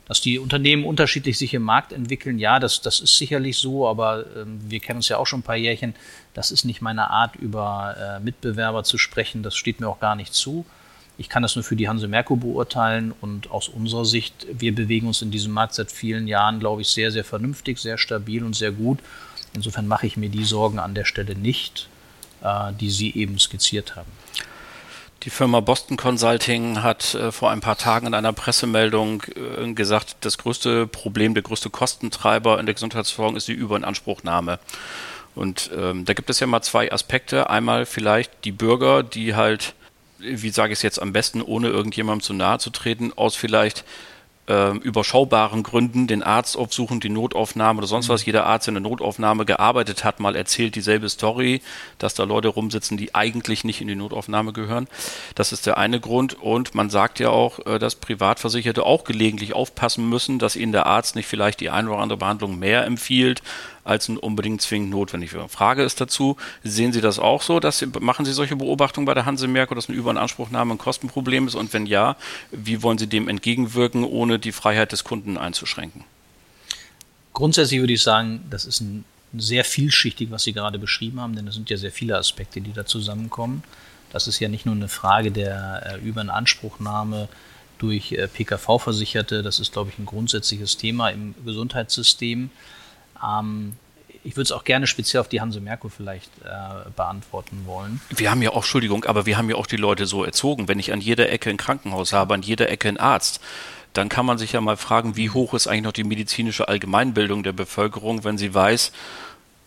Dass 0.07 0.21
die 0.21 0.37
Unternehmen 0.37 0.85
unterschiedlich 0.85 1.37
sich 1.37 1.53
im 1.55 1.63
Markt 1.63 1.91
entwickeln, 1.91 2.37
ja, 2.37 2.59
das, 2.59 2.81
das 2.81 2.99
ist 2.99 3.17
sicherlich 3.17 3.57
so, 3.57 3.87
aber 3.87 4.25
ähm, 4.37 4.59
wir 4.67 4.79
kennen 4.79 4.97
uns 4.97 5.09
ja 5.09 5.17
auch 5.17 5.25
schon 5.25 5.39
ein 5.39 5.43
paar 5.43 5.55
Jährchen. 5.55 5.95
Das 6.33 6.51
ist 6.51 6.63
nicht 6.63 6.81
meine 6.81 7.09
Art, 7.09 7.35
über 7.35 7.95
äh, 7.97 8.23
Mitbewerber 8.23 8.83
zu 8.83 8.97
sprechen. 8.99 9.41
Das 9.41 9.55
steht 9.55 9.79
mir 9.79 9.87
auch 9.87 9.99
gar 9.99 10.15
nicht 10.15 10.33
zu. 10.33 10.65
Ich 11.17 11.29
kann 11.29 11.41
das 11.41 11.55
nur 11.55 11.63
für 11.63 11.75
die 11.75 11.87
Hanse 11.87 12.07
Merkur 12.07 12.37
beurteilen 12.37 13.13
und 13.21 13.49
aus 13.49 13.69
unserer 13.69 14.05
Sicht, 14.05 14.45
wir 14.51 14.75
bewegen 14.75 15.07
uns 15.07 15.21
in 15.21 15.31
diesem 15.31 15.53
Markt 15.53 15.73
seit 15.73 15.91
vielen 15.91 16.27
Jahren, 16.27 16.59
glaube 16.59 16.81
ich, 16.81 16.89
sehr, 16.89 17.09
sehr 17.09 17.23
vernünftig, 17.23 17.79
sehr 17.79 17.97
stabil 17.97 18.43
und 18.43 18.55
sehr 18.55 18.71
gut. 18.71 18.99
Insofern 19.53 19.87
mache 19.87 20.07
ich 20.07 20.17
mir 20.17 20.29
die 20.29 20.43
Sorgen 20.43 20.77
an 20.77 20.93
der 20.93 21.05
Stelle 21.05 21.35
nicht, 21.35 21.87
äh, 22.43 22.73
die 22.79 22.89
Sie 22.89 23.15
eben 23.15 23.39
skizziert 23.39 23.95
haben. 23.95 24.11
Die 25.23 25.29
Firma 25.29 25.59
Boston 25.59 25.97
Consulting 25.97 26.83
hat 26.83 27.15
äh, 27.15 27.31
vor 27.31 27.49
ein 27.49 27.61
paar 27.61 27.77
Tagen 27.77 28.07
in 28.07 28.13
einer 28.13 28.33
Pressemeldung 28.33 29.23
äh, 29.23 29.73
gesagt, 29.73 30.17
das 30.21 30.37
größte 30.37 30.85
Problem, 30.87 31.33
der 31.33 31.43
größte 31.43 31.69
Kostentreiber 31.69 32.59
in 32.59 32.65
der 32.65 32.75
Gesundheitsversorgung 32.75 33.35
ist 33.35 33.47
die 33.47 33.53
Überinanspruchnahme. 33.53 34.59
Und 35.33 35.71
ähm, 35.75 36.05
da 36.05 36.13
gibt 36.13 36.29
es 36.29 36.39
ja 36.39 36.47
mal 36.47 36.61
zwei 36.61 36.91
Aspekte. 36.91 37.49
Einmal 37.49 37.85
vielleicht 37.85 38.45
die 38.45 38.51
Bürger, 38.51 39.03
die 39.03 39.35
halt, 39.35 39.73
wie 40.19 40.49
sage 40.49 40.73
ich 40.73 40.79
es 40.79 40.83
jetzt 40.83 41.01
am 41.01 41.11
besten, 41.11 41.41
ohne 41.41 41.67
irgendjemandem 41.67 42.21
zu 42.21 42.33
nahe 42.33 42.59
zu 42.59 42.69
treten, 42.69 43.11
aus 43.15 43.35
vielleicht 43.35 43.83
äh, 44.47 44.75
überschaubaren 44.77 45.63
Gründen 45.63 46.07
den 46.07 46.23
Arzt 46.23 46.57
aufsuchen, 46.57 46.99
die 46.99 47.09
Notaufnahme 47.09 47.79
oder 47.79 47.87
sonst 47.87 48.09
was. 48.09 48.21
Mhm. 48.21 48.25
Jeder 48.27 48.45
Arzt, 48.45 48.67
der 48.67 48.75
in 48.75 48.83
der 48.83 48.89
Notaufnahme 48.89 49.45
gearbeitet 49.45 50.03
hat, 50.03 50.19
mal 50.19 50.35
erzählt 50.35 50.75
dieselbe 50.75 51.09
Story, 51.09 51.61
dass 51.97 52.13
da 52.13 52.23
Leute 52.23 52.49
rumsitzen, 52.49 52.97
die 52.97 53.15
eigentlich 53.15 53.63
nicht 53.63 53.81
in 53.81 53.87
die 53.87 53.95
Notaufnahme 53.95 54.53
gehören. 54.53 54.87
Das 55.35 55.51
ist 55.51 55.65
der 55.65 55.77
eine 55.77 55.99
Grund. 55.99 56.35
Und 56.41 56.75
man 56.75 56.89
sagt 56.89 57.19
ja 57.19 57.29
auch, 57.29 57.65
äh, 57.65 57.79
dass 57.79 57.95
Privatversicherte 57.95 58.85
auch 58.85 59.03
gelegentlich 59.03 59.53
aufpassen 59.53 60.07
müssen, 60.07 60.39
dass 60.39 60.55
ihnen 60.55 60.71
der 60.71 60.85
Arzt 60.85 61.15
nicht 61.15 61.27
vielleicht 61.27 61.59
die 61.59 61.69
eine 61.69 61.89
oder 61.89 61.99
andere 61.99 62.17
Behandlung 62.17 62.59
mehr 62.59 62.85
empfiehlt 62.85 63.41
als 63.85 64.09
unbedingt 64.09 64.61
zwingend 64.61 64.89
notwendig 64.89 65.31
wäre. 65.33 65.47
Frage 65.47 65.83
ist 65.83 66.01
dazu, 66.01 66.35
sehen 66.63 66.91
Sie 66.91 67.01
das 67.01 67.19
auch 67.19 67.43
so? 67.43 67.59
Dass 67.59 67.79
Sie, 67.79 67.85
machen 67.85 68.25
Sie 68.25 68.33
solche 68.33 68.55
Beobachtungen 68.55 69.05
bei 69.05 69.13
der 69.13 69.25
Hanse 69.25 69.47
Merkur, 69.47 69.75
dass 69.75 69.87
eine 69.87 69.97
Überinanspruchnahme 69.97 70.73
ein 70.73 70.77
Kostenproblem 70.79 71.47
ist? 71.47 71.55
Und 71.55 71.71
wenn 71.71 71.85
ja, 71.85 72.17
wie 72.51 72.81
wollen 72.81 72.97
Sie 72.97 73.07
dem 73.07 73.29
entgegenwirken, 73.29 74.03
ohne 74.03 74.39
die 74.39 74.51
Freiheit 74.51 74.91
des 74.91 75.03
Kunden 75.03 75.37
einzuschränken? 75.37 76.03
Grundsätzlich 77.33 77.79
würde 77.79 77.93
ich 77.93 78.01
sagen, 78.01 78.43
das 78.49 78.65
ist 78.65 78.81
ein 78.81 79.05
sehr 79.37 79.63
vielschichtig, 79.63 80.31
was 80.31 80.43
Sie 80.43 80.53
gerade 80.53 80.79
beschrieben 80.79 81.19
haben, 81.19 81.35
denn 81.35 81.47
es 81.47 81.53
sind 81.53 81.69
ja 81.69 81.77
sehr 81.77 81.91
viele 81.91 82.17
Aspekte, 82.17 82.61
die 82.61 82.73
da 82.73 82.85
zusammenkommen. 82.85 83.63
Das 84.11 84.27
ist 84.27 84.39
ja 84.39 84.47
nicht 84.47 84.65
nur 84.65 84.73
eine 84.73 84.87
Frage 84.87 85.31
der 85.31 85.99
äh, 86.01 86.07
Überinanspruchnahme 86.07 87.27
durch 87.77 88.13
äh, 88.13 88.27
PKV-Versicherte, 88.27 89.43
das 89.43 89.59
ist, 89.59 89.73
glaube 89.73 89.91
ich, 89.91 89.99
ein 89.99 90.05
grundsätzliches 90.05 90.77
Thema 90.77 91.09
im 91.09 91.35
Gesundheitssystem. 91.45 92.49
Ähm, 93.23 93.73
ich 94.23 94.35
würde 94.35 94.43
es 94.43 94.51
auch 94.51 94.63
gerne 94.63 94.87
speziell 94.87 95.21
auf 95.21 95.29
die 95.29 95.39
Hanse 95.39 95.61
Merkur 95.61 95.91
vielleicht 95.91 96.31
äh, 96.43 96.89
beantworten 96.95 97.63
wollen. 97.65 98.01
Wir 98.09 98.31
haben 98.31 98.41
ja 98.41 98.49
auch, 98.51 98.57
Entschuldigung, 98.57 99.05
aber 99.05 99.27
wir 99.27 99.37
haben 99.37 99.49
ja 99.49 99.55
auch 99.55 99.67
die 99.67 99.77
Leute 99.77 100.07
so 100.07 100.23
erzogen. 100.23 100.67
Wenn 100.67 100.79
ich 100.79 100.91
an 100.91 100.99
jeder 100.99 101.29
Ecke 101.29 101.51
ein 101.51 101.57
Krankenhaus 101.57 102.11
habe, 102.11 102.33
an 102.33 102.41
jeder 102.41 102.69
Ecke 102.69 102.87
einen 102.87 102.97
Arzt, 102.97 103.39
dann 103.93 104.09
kann 104.09 104.25
man 104.25 104.37
sich 104.37 104.51
ja 104.51 104.61
mal 104.61 104.77
fragen, 104.77 105.15
wie 105.15 105.29
hoch 105.29 105.53
ist 105.53 105.67
eigentlich 105.67 105.83
noch 105.83 105.91
die 105.91 106.03
medizinische 106.03 106.67
Allgemeinbildung 106.67 107.43
der 107.43 107.53
Bevölkerung, 107.53 108.23
wenn 108.23 108.37
sie 108.37 108.53
weiß, 108.53 108.91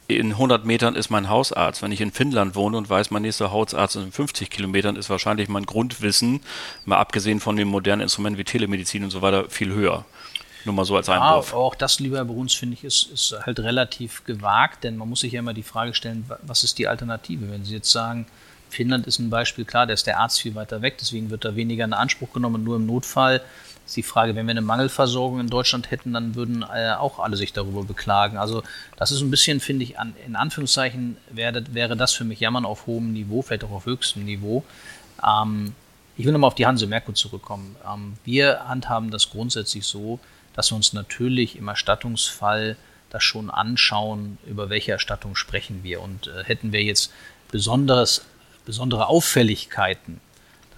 in 0.08 0.32
100 0.32 0.64
Metern 0.64 0.96
ist 0.96 1.10
mein 1.10 1.28
Hausarzt. 1.28 1.82
Wenn 1.82 1.92
ich 1.92 2.00
in 2.00 2.12
Finnland 2.12 2.54
wohne 2.54 2.78
und 2.78 2.88
weiß, 2.88 3.10
mein 3.10 3.22
nächster 3.22 3.52
Hausarzt 3.52 3.94
ist 3.96 4.04
in 4.04 4.12
50 4.12 4.50
Kilometern, 4.50 4.96
ist 4.96 5.10
wahrscheinlich 5.10 5.48
mein 5.48 5.66
Grundwissen, 5.66 6.40
mal 6.86 6.96
abgesehen 6.96 7.40
von 7.40 7.56
den 7.56 7.68
modernen 7.68 8.02
Instrumenten 8.02 8.38
wie 8.38 8.44
Telemedizin 8.44 9.04
und 9.04 9.10
so 9.10 9.22
weiter, 9.22 9.48
viel 9.50 9.72
höher. 9.72 10.06
Nur 10.64 10.74
mal 10.74 10.84
so 10.84 10.96
als 10.96 11.08
Einwurf. 11.08 11.52
Ja, 11.52 11.58
auch 11.58 11.74
das, 11.74 12.00
lieber 12.00 12.24
Bruns, 12.24 12.54
finde 12.54 12.74
ich, 12.74 12.84
ist, 12.84 13.10
ist 13.12 13.34
halt 13.46 13.60
relativ 13.60 14.24
gewagt, 14.24 14.84
denn 14.84 14.96
man 14.96 15.08
muss 15.08 15.20
sich 15.20 15.32
ja 15.32 15.40
immer 15.40 15.54
die 15.54 15.62
Frage 15.62 15.94
stellen, 15.94 16.28
was 16.42 16.64
ist 16.64 16.78
die 16.78 16.88
Alternative? 16.88 17.50
Wenn 17.50 17.64
Sie 17.64 17.74
jetzt 17.74 17.90
sagen, 17.90 18.26
Finnland 18.70 19.06
ist 19.06 19.18
ein 19.18 19.30
Beispiel, 19.30 19.64
klar, 19.64 19.86
da 19.86 19.94
ist 19.94 20.06
der 20.06 20.18
Arzt 20.18 20.40
viel 20.40 20.54
weiter 20.54 20.82
weg, 20.82 20.98
deswegen 20.98 21.30
wird 21.30 21.44
da 21.44 21.56
weniger 21.56 21.84
in 21.84 21.92
Anspruch 21.92 22.32
genommen, 22.32 22.64
nur 22.64 22.76
im 22.76 22.86
Notfall 22.86 23.40
ist 23.86 23.96
die 23.96 24.02
Frage, 24.02 24.36
wenn 24.36 24.46
wir 24.46 24.50
eine 24.50 24.60
Mangelversorgung 24.60 25.40
in 25.40 25.48
Deutschland 25.48 25.90
hätten, 25.90 26.12
dann 26.12 26.34
würden 26.34 26.62
äh, 26.62 26.92
auch 26.92 27.18
alle 27.18 27.36
sich 27.36 27.54
darüber 27.54 27.84
beklagen. 27.84 28.36
Also 28.36 28.62
das 28.96 29.10
ist 29.10 29.22
ein 29.22 29.30
bisschen, 29.30 29.60
finde 29.60 29.84
ich, 29.84 29.98
an, 29.98 30.14
in 30.26 30.36
Anführungszeichen 30.36 31.16
wäre, 31.30 31.64
wäre 31.72 31.96
das 31.96 32.12
für 32.12 32.24
mich 32.24 32.40
Jammern 32.40 32.66
auf 32.66 32.86
hohem 32.86 33.12
Niveau, 33.14 33.40
vielleicht 33.40 33.64
auch 33.64 33.70
auf 33.70 33.86
höchstem 33.86 34.24
Niveau. 34.24 34.62
Ähm, 35.26 35.74
ich 36.18 36.26
will 36.26 36.32
nochmal 36.32 36.48
auf 36.48 36.54
die 36.54 36.66
Hanse 36.66 36.86
Merkur 36.86 37.14
zurückkommen. 37.14 37.76
Ähm, 37.86 38.14
wir 38.24 38.68
handhaben 38.68 39.10
das 39.10 39.30
grundsätzlich 39.30 39.86
so, 39.86 40.20
dass 40.58 40.72
wir 40.72 40.76
uns 40.76 40.92
natürlich 40.92 41.56
im 41.56 41.68
Erstattungsfall 41.68 42.76
das 43.10 43.22
schon 43.22 43.48
anschauen, 43.48 44.38
über 44.46 44.68
welche 44.68 44.92
Erstattung 44.92 45.36
sprechen 45.36 45.80
wir. 45.82 46.02
Und 46.02 46.26
äh, 46.26 46.44
hätten 46.44 46.72
wir 46.72 46.82
jetzt 46.82 47.12
besonderes, 47.50 48.26
besondere 48.66 49.06
Auffälligkeiten 49.06 50.20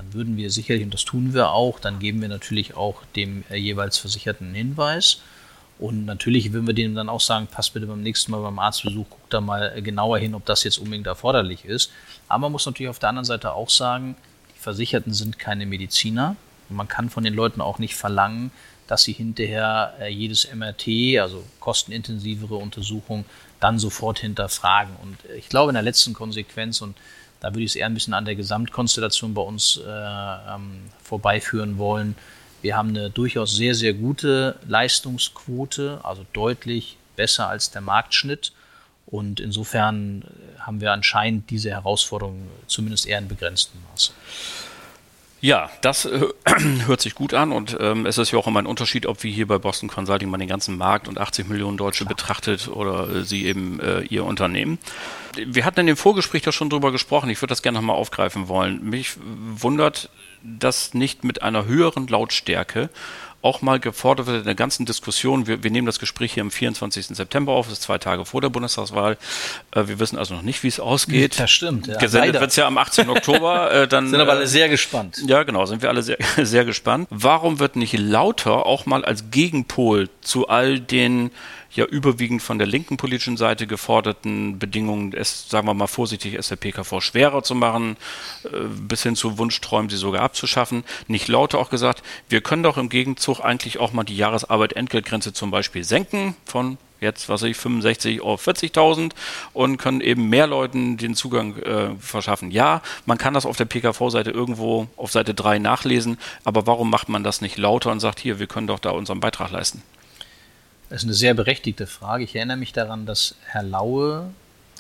dann 0.00 0.14
würden 0.14 0.38
wir 0.38 0.50
sicherlich, 0.50 0.82
und 0.82 0.94
das 0.94 1.04
tun 1.04 1.34
wir 1.34 1.50
auch, 1.50 1.78
dann 1.78 1.98
geben 1.98 2.22
wir 2.22 2.28
natürlich 2.30 2.74
auch 2.74 3.02
dem 3.16 3.44
äh, 3.50 3.56
jeweils 3.56 3.98
Versicherten 3.98 4.46
einen 4.46 4.54
Hinweis. 4.54 5.20
Und 5.78 6.06
natürlich 6.06 6.54
würden 6.54 6.66
wir 6.66 6.72
denen 6.72 6.94
dann 6.94 7.10
auch 7.10 7.20
sagen, 7.20 7.48
pass 7.50 7.68
bitte 7.68 7.86
beim 7.86 8.02
nächsten 8.02 8.32
Mal 8.32 8.40
beim 8.40 8.58
Arztbesuch, 8.58 9.04
guck 9.10 9.28
da 9.28 9.42
mal 9.42 9.74
äh, 9.76 9.82
genauer 9.82 10.16
hin, 10.16 10.34
ob 10.34 10.46
das 10.46 10.64
jetzt 10.64 10.78
unbedingt 10.78 11.06
erforderlich 11.06 11.66
ist. 11.66 11.92
Aber 12.28 12.40
man 12.40 12.52
muss 12.52 12.64
natürlich 12.64 12.88
auf 12.88 12.98
der 12.98 13.10
anderen 13.10 13.26
Seite 13.26 13.52
auch 13.52 13.68
sagen, 13.68 14.16
die 14.56 14.60
Versicherten 14.60 15.12
sind 15.12 15.38
keine 15.38 15.66
Mediziner. 15.66 16.34
Und 16.70 16.76
man 16.76 16.88
kann 16.88 17.10
von 17.10 17.22
den 17.22 17.34
Leuten 17.34 17.60
auch 17.60 17.78
nicht 17.78 17.94
verlangen, 17.94 18.52
dass 18.90 19.04
sie 19.04 19.12
hinterher 19.12 19.94
äh, 20.00 20.08
jedes 20.08 20.52
MRT, 20.52 21.20
also 21.20 21.44
kostenintensivere 21.60 22.56
Untersuchung, 22.56 23.24
dann 23.60 23.78
sofort 23.78 24.18
hinterfragen. 24.18 24.96
Und 25.00 25.16
ich 25.36 25.48
glaube 25.48 25.70
in 25.70 25.74
der 25.74 25.84
letzten 25.84 26.12
Konsequenz, 26.12 26.80
und 26.80 26.96
da 27.38 27.50
würde 27.50 27.60
ich 27.60 27.70
es 27.70 27.76
eher 27.76 27.86
ein 27.86 27.94
bisschen 27.94 28.14
an 28.14 28.24
der 28.24 28.34
Gesamtkonstellation 28.34 29.32
bei 29.32 29.42
uns 29.42 29.76
äh, 29.76 29.88
ähm, 29.88 30.80
vorbeiführen 31.04 31.78
wollen. 31.78 32.16
Wir 32.62 32.76
haben 32.76 32.88
eine 32.88 33.10
durchaus 33.10 33.54
sehr, 33.54 33.76
sehr 33.76 33.94
gute 33.94 34.58
Leistungsquote, 34.66 36.00
also 36.02 36.26
deutlich 36.32 36.96
besser 37.14 37.48
als 37.48 37.70
der 37.70 37.82
Marktschnitt. 37.82 38.50
Und 39.06 39.38
insofern 39.38 40.24
haben 40.58 40.80
wir 40.80 40.90
anscheinend 40.92 41.48
diese 41.50 41.70
Herausforderung 41.70 42.48
zumindest 42.66 43.06
eher 43.06 43.18
in 43.18 43.28
begrenztem 43.28 43.80
Maße. 43.92 44.10
Ja, 45.40 45.70
das 45.80 46.04
äh, 46.04 46.20
hört 46.86 47.00
sich 47.00 47.14
gut 47.14 47.32
an 47.32 47.52
und 47.52 47.76
ähm, 47.80 48.04
es 48.04 48.18
ist 48.18 48.30
ja 48.30 48.38
auch 48.38 48.46
immer 48.46 48.60
ein 48.60 48.66
Unterschied, 48.66 49.06
ob 49.06 49.22
wir 49.22 49.30
hier 49.30 49.46
bei 49.46 49.58
Boston 49.58 49.88
Consulting 49.88 50.28
mal 50.28 50.36
den 50.36 50.48
ganzen 50.48 50.76
Markt 50.76 51.08
und 51.08 51.18
80 51.18 51.48
Millionen 51.48 51.78
Deutsche 51.78 52.04
Klar. 52.04 52.14
betrachtet 52.14 52.68
oder 52.68 53.08
äh, 53.08 53.24
sie 53.24 53.46
eben 53.46 53.80
äh, 53.80 54.02
ihr 54.02 54.24
Unternehmen. 54.24 54.78
Wir 55.36 55.64
hatten 55.64 55.80
in 55.80 55.86
dem 55.86 55.96
Vorgespräch 55.96 56.44
ja 56.44 56.52
schon 56.52 56.68
drüber 56.68 56.92
gesprochen, 56.92 57.30
ich 57.30 57.40
würde 57.40 57.52
das 57.52 57.62
gerne 57.62 57.78
nochmal 57.78 57.96
aufgreifen 57.96 58.48
wollen. 58.48 58.84
Mich 58.84 59.14
wundert, 59.22 60.10
dass 60.42 60.92
nicht 60.92 61.24
mit 61.24 61.42
einer 61.42 61.64
höheren 61.64 62.06
Lautstärke 62.06 62.90
auch 63.42 63.62
mal 63.62 63.80
gefordert 63.80 64.26
wird 64.26 64.38
in 64.38 64.44
der 64.44 64.54
ganzen 64.54 64.86
Diskussion. 64.86 65.46
Wir, 65.46 65.62
wir 65.62 65.70
nehmen 65.70 65.86
das 65.86 65.98
Gespräch 65.98 66.34
hier 66.34 66.42
am 66.42 66.50
24. 66.50 67.06
September 67.06 67.52
auf, 67.52 67.66
das 67.66 67.78
ist 67.78 67.82
zwei 67.82 67.98
Tage 67.98 68.24
vor 68.24 68.40
der 68.40 68.50
Bundestagswahl. 68.50 69.16
Äh, 69.72 69.88
wir 69.88 69.98
wissen 69.98 70.18
also 70.18 70.34
noch 70.34 70.42
nicht, 70.42 70.62
wie 70.62 70.68
es 70.68 70.80
ausgeht. 70.80 71.38
Das 71.38 71.50
stimmt. 71.50 71.86
Ja, 71.86 71.98
Gesendet 71.98 72.40
wird 72.40 72.50
es 72.50 72.56
ja 72.56 72.66
am 72.66 72.76
18. 72.76 73.08
Oktober. 73.08 73.72
Äh, 73.72 73.88
dann, 73.88 74.08
sind 74.10 74.20
aber 74.20 74.32
alle 74.32 74.42
äh, 74.42 74.46
sehr 74.46 74.68
gespannt. 74.68 75.22
Ja, 75.26 75.42
genau, 75.42 75.64
sind 75.66 75.82
wir 75.82 75.88
alle 75.88 76.02
sehr, 76.02 76.18
sehr 76.36 76.64
gespannt. 76.64 77.08
Warum 77.10 77.58
wird 77.58 77.76
nicht 77.76 77.98
lauter 77.98 78.66
auch 78.66 78.86
mal 78.86 79.04
als 79.04 79.30
Gegenpol 79.30 80.08
zu 80.20 80.48
all 80.48 80.78
den 80.78 81.30
ja 81.72 81.84
überwiegend 81.84 82.42
von 82.42 82.58
der 82.58 82.66
linken 82.66 82.96
politischen 82.96 83.36
Seite 83.36 83.66
geforderten 83.66 84.58
Bedingungen, 84.58 85.12
es, 85.12 85.48
sagen 85.48 85.66
wir 85.66 85.74
mal 85.74 85.86
vorsichtig, 85.86 86.34
es 86.34 86.48
der 86.48 86.56
PKV 86.56 87.00
schwerer 87.00 87.42
zu 87.42 87.54
machen, 87.54 87.96
äh, 88.44 88.48
bis 88.80 89.02
hin 89.02 89.16
zu 89.16 89.38
Wunschträumen, 89.38 89.88
sie 89.88 89.96
sogar 89.96 90.22
abzuschaffen. 90.22 90.84
Nicht 91.06 91.28
lauter 91.28 91.58
auch 91.58 91.70
gesagt, 91.70 92.02
wir 92.28 92.40
können 92.40 92.62
doch 92.62 92.76
im 92.76 92.88
Gegenzug 92.88 93.40
eigentlich 93.40 93.78
auch 93.78 93.92
mal 93.92 94.04
die 94.04 94.16
Jahresarbeit-Entgeltgrenze 94.16 95.32
zum 95.32 95.50
Beispiel 95.50 95.84
senken 95.84 96.34
von 96.44 96.78
jetzt, 97.00 97.28
was 97.28 97.42
ich, 97.42 97.56
65 97.56 98.20
auf 98.20 98.46
40.000 98.46 99.12
und 99.52 99.78
können 99.78 100.00
eben 100.00 100.28
mehr 100.28 100.46
Leuten 100.46 100.96
den 100.96 101.14
Zugang 101.14 101.56
äh, 101.56 101.90
verschaffen. 101.98 102.50
Ja, 102.50 102.82
man 103.06 103.18
kann 103.18 103.34
das 103.34 103.46
auf 103.46 103.56
der 103.56 103.64
PKV-Seite 103.64 104.30
irgendwo 104.30 104.86
auf 104.96 105.10
Seite 105.10 105.34
3 105.34 105.58
nachlesen, 105.58 106.18
aber 106.44 106.66
warum 106.66 106.90
macht 106.90 107.08
man 107.08 107.24
das 107.24 107.40
nicht 107.40 107.56
lauter 107.56 107.90
und 107.90 108.00
sagt, 108.00 108.20
hier, 108.20 108.38
wir 108.38 108.46
können 108.46 108.66
doch 108.66 108.78
da 108.78 108.90
unseren 108.90 109.20
Beitrag 109.20 109.50
leisten? 109.50 109.82
Das 110.90 111.02
ist 111.02 111.04
eine 111.04 111.14
sehr 111.14 111.34
berechtigte 111.34 111.86
Frage. 111.86 112.24
Ich 112.24 112.34
erinnere 112.34 112.56
mich 112.56 112.72
daran, 112.72 113.06
dass 113.06 113.36
Herr 113.46 113.62
Laue, 113.62 114.30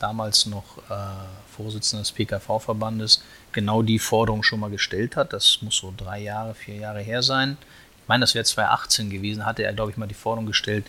damals 0.00 0.44
noch 0.46 0.78
äh, 0.90 0.94
Vorsitzender 1.56 2.02
des 2.02 2.10
PKV-Verbandes, 2.10 3.22
genau 3.52 3.82
die 3.82 4.00
Forderung 4.00 4.42
schon 4.42 4.58
mal 4.58 4.70
gestellt 4.70 5.14
hat. 5.14 5.32
Das 5.32 5.62
muss 5.62 5.76
so 5.76 5.94
drei 5.96 6.18
Jahre, 6.18 6.54
vier 6.54 6.74
Jahre 6.74 7.00
her 7.00 7.22
sein. 7.22 7.56
Ich 8.02 8.08
meine, 8.08 8.22
das 8.22 8.34
wäre 8.34 8.44
2018 8.44 9.08
gewesen, 9.08 9.46
hatte 9.46 9.62
er, 9.62 9.72
glaube 9.72 9.92
ich, 9.92 9.96
mal 9.96 10.08
die 10.08 10.14
Forderung 10.14 10.46
gestellt, 10.46 10.84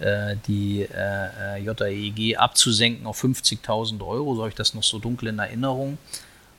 äh, 0.00 0.34
die 0.48 0.82
äh, 0.82 1.58
JEG 1.58 2.36
abzusenken 2.36 3.06
auf 3.06 3.22
50.000 3.22 4.04
Euro. 4.04 4.34
So 4.34 4.40
habe 4.40 4.48
ich 4.48 4.56
das 4.56 4.74
noch 4.74 4.82
so 4.82 4.98
dunkel 4.98 5.28
in 5.28 5.38
Erinnerung. 5.38 5.98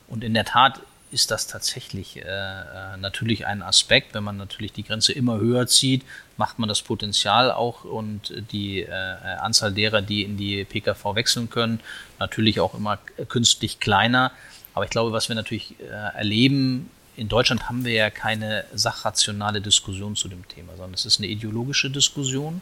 Und 0.08 0.24
in 0.24 0.32
der 0.32 0.46
Tat 0.46 0.80
ist 1.16 1.30
das 1.30 1.46
tatsächlich 1.46 2.18
äh, 2.18 2.20
äh, 2.20 2.96
natürlich 2.98 3.46
ein 3.46 3.62
Aspekt. 3.62 4.12
Wenn 4.12 4.22
man 4.22 4.36
natürlich 4.36 4.74
die 4.74 4.82
Grenze 4.82 5.14
immer 5.14 5.38
höher 5.38 5.66
zieht, 5.66 6.02
macht 6.36 6.58
man 6.58 6.68
das 6.68 6.82
Potenzial 6.82 7.50
auch 7.50 7.84
und 7.84 8.34
die 8.52 8.82
äh, 8.82 8.90
Anzahl 9.40 9.72
derer, 9.72 10.02
die 10.02 10.24
in 10.24 10.36
die 10.36 10.62
PKV 10.64 11.14
wechseln 11.14 11.48
können, 11.48 11.80
natürlich 12.18 12.60
auch 12.60 12.74
immer 12.74 12.98
künstlich 13.28 13.80
kleiner. 13.80 14.30
Aber 14.74 14.84
ich 14.84 14.90
glaube, 14.90 15.12
was 15.12 15.30
wir 15.30 15.36
natürlich 15.36 15.80
äh, 15.80 16.18
erleben, 16.18 16.90
in 17.16 17.28
Deutschland 17.28 17.66
haben 17.66 17.86
wir 17.86 17.94
ja 17.94 18.10
keine 18.10 18.66
sachrationale 18.74 19.62
Diskussion 19.62 20.16
zu 20.16 20.28
dem 20.28 20.46
Thema, 20.48 20.72
sondern 20.76 20.92
es 20.92 21.06
ist 21.06 21.18
eine 21.18 21.28
ideologische 21.28 21.88
Diskussion. 21.88 22.60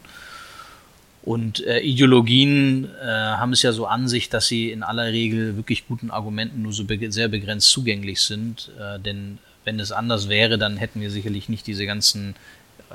Und 1.25 1.65
äh, 1.65 1.79
Ideologien 1.79 2.87
äh, 3.01 3.05
haben 3.05 3.51
es 3.51 3.63
ja 3.63 3.71
so 3.71 3.87
an 3.87 4.07
sich, 4.07 4.29
dass 4.29 4.45
sie 4.45 4.69
in 4.69 4.83
aller 4.83 5.07
Regel 5.07 5.55
wirklich 5.55 5.87
guten 5.87 6.11
Argumenten 6.11 6.61
nur 6.61 6.71
so 6.71 6.85
be 6.85 7.11
sehr 7.11 7.27
begrenzt 7.27 7.69
zugänglich 7.71 8.21
sind. 8.21 8.69
Äh, 8.79 8.99
denn 8.99 9.39
wenn 9.63 9.79
es 9.79 9.91
anders 9.91 10.29
wäre, 10.29 10.59
dann 10.59 10.77
hätten 10.77 11.01
wir 11.01 11.09
sicherlich 11.09 11.49
nicht 11.49 11.65
diese 11.65 11.87
ganzen, 11.87 12.35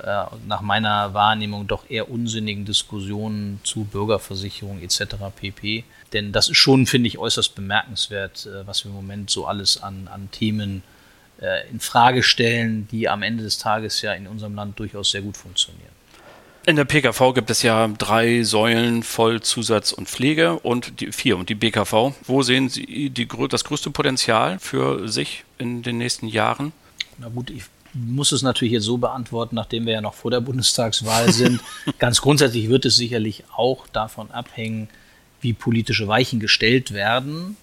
äh, 0.00 0.24
nach 0.46 0.60
meiner 0.60 1.12
Wahrnehmung 1.12 1.66
doch 1.66 1.90
eher 1.90 2.08
unsinnigen 2.08 2.64
Diskussionen 2.64 3.58
zu 3.64 3.82
Bürgerversicherung 3.82 4.80
etc. 4.80 5.16
pp. 5.34 5.82
Denn 6.12 6.30
das 6.30 6.48
ist 6.48 6.58
schon, 6.58 6.86
finde 6.86 7.08
ich, 7.08 7.18
äußerst 7.18 7.56
bemerkenswert, 7.56 8.46
äh, 8.46 8.64
was 8.64 8.84
wir 8.84 8.90
im 8.90 8.96
Moment 8.96 9.30
so 9.30 9.46
alles 9.46 9.82
an, 9.82 10.06
an 10.06 10.30
Themen 10.30 10.84
äh, 11.40 11.68
in 11.68 11.80
Frage 11.80 12.22
stellen, 12.22 12.86
die 12.92 13.08
am 13.08 13.24
Ende 13.24 13.42
des 13.42 13.58
Tages 13.58 14.00
ja 14.02 14.12
in 14.12 14.28
unserem 14.28 14.54
Land 14.54 14.78
durchaus 14.78 15.10
sehr 15.10 15.22
gut 15.22 15.36
funktionieren. 15.36 15.99
In 16.70 16.76
der 16.76 16.84
PKV 16.84 17.34
gibt 17.34 17.50
es 17.50 17.64
ja 17.64 17.88
drei 17.88 18.44
Säulen 18.44 19.02
voll 19.02 19.40
Zusatz 19.40 19.90
und 19.90 20.08
Pflege 20.08 20.56
und 20.60 21.00
die 21.00 21.10
vier 21.10 21.36
und 21.36 21.48
die 21.48 21.56
BKV. 21.56 22.12
Wo 22.22 22.42
sehen 22.42 22.68
Sie 22.68 23.10
die, 23.10 23.26
das 23.26 23.64
größte 23.64 23.90
Potenzial 23.90 24.60
für 24.60 25.08
sich 25.08 25.42
in 25.58 25.82
den 25.82 25.98
nächsten 25.98 26.28
Jahren? 26.28 26.70
Na 27.18 27.28
gut, 27.28 27.50
ich 27.50 27.64
muss 27.92 28.30
es 28.30 28.42
natürlich 28.42 28.72
jetzt 28.72 28.84
so 28.84 28.98
beantworten, 28.98 29.56
nachdem 29.56 29.84
wir 29.84 29.94
ja 29.94 30.00
noch 30.00 30.14
vor 30.14 30.30
der 30.30 30.38
Bundestagswahl 30.42 31.32
sind. 31.32 31.60
Ganz 31.98 32.20
grundsätzlich 32.20 32.68
wird 32.68 32.84
es 32.84 32.94
sicherlich 32.94 33.42
auch 33.56 33.88
davon 33.88 34.30
abhängen, 34.30 34.88
wie 35.40 35.54
politische 35.54 36.06
Weichen 36.06 36.38
gestellt 36.38 36.92
werden. 36.92 37.56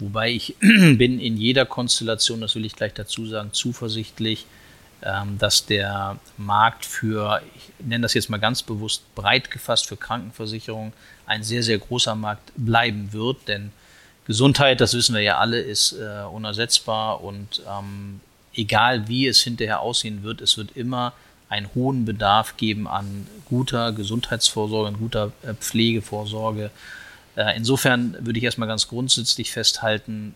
Wobei 0.00 0.32
ich 0.32 0.56
bin 0.60 1.20
in 1.20 1.36
jeder 1.36 1.64
Konstellation, 1.64 2.40
das 2.40 2.56
will 2.56 2.64
ich 2.64 2.74
gleich 2.74 2.94
dazu 2.94 3.24
sagen, 3.24 3.50
zuversichtlich, 3.52 4.46
dass 5.00 5.64
der 5.66 6.18
Markt 6.36 6.84
für, 6.84 7.40
ich 7.54 7.70
nenne 7.86 8.02
das 8.02 8.14
jetzt 8.14 8.30
mal 8.30 8.38
ganz 8.38 8.62
bewusst 8.62 9.14
breit 9.14 9.50
gefasst, 9.50 9.86
für 9.86 9.96
Krankenversicherung 9.96 10.92
ein 11.26 11.42
sehr, 11.42 11.62
sehr 11.62 11.78
großer 11.78 12.14
Markt 12.14 12.52
bleiben 12.56 13.12
wird. 13.12 13.46
Denn 13.46 13.70
Gesundheit, 14.26 14.80
das 14.80 14.94
wissen 14.94 15.14
wir 15.14 15.22
ja 15.22 15.38
alle, 15.38 15.60
ist 15.60 15.92
äh, 15.92 16.24
unersetzbar 16.24 17.22
und 17.22 17.62
ähm, 17.68 18.20
egal 18.54 19.08
wie 19.08 19.26
es 19.26 19.40
hinterher 19.40 19.80
aussehen 19.80 20.22
wird, 20.22 20.40
es 20.40 20.58
wird 20.58 20.76
immer 20.76 21.12
einen 21.48 21.70
hohen 21.74 22.04
Bedarf 22.04 22.56
geben 22.56 22.86
an 22.86 23.26
guter 23.46 23.92
Gesundheitsvorsorge, 23.92 24.88
an 24.88 24.98
guter 24.98 25.32
äh, 25.42 25.54
Pflegevorsorge. 25.54 26.70
Äh, 27.36 27.56
insofern 27.56 28.16
würde 28.20 28.38
ich 28.38 28.44
erstmal 28.44 28.68
ganz 28.68 28.88
grundsätzlich 28.88 29.52
festhalten, 29.52 30.34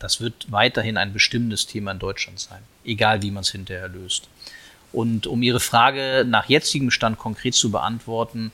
das 0.00 0.20
wird 0.20 0.50
weiterhin 0.50 0.96
ein 0.96 1.12
bestimmendes 1.12 1.66
Thema 1.66 1.92
in 1.92 2.00
Deutschland 2.00 2.40
sein, 2.40 2.62
egal 2.84 3.22
wie 3.22 3.30
man 3.30 3.42
es 3.42 3.52
hinterher 3.52 3.88
löst. 3.88 4.28
Und 4.92 5.28
um 5.28 5.42
Ihre 5.42 5.60
Frage 5.60 6.24
nach 6.26 6.48
jetzigem 6.48 6.90
Stand 6.90 7.18
konkret 7.18 7.54
zu 7.54 7.70
beantworten, 7.70 8.50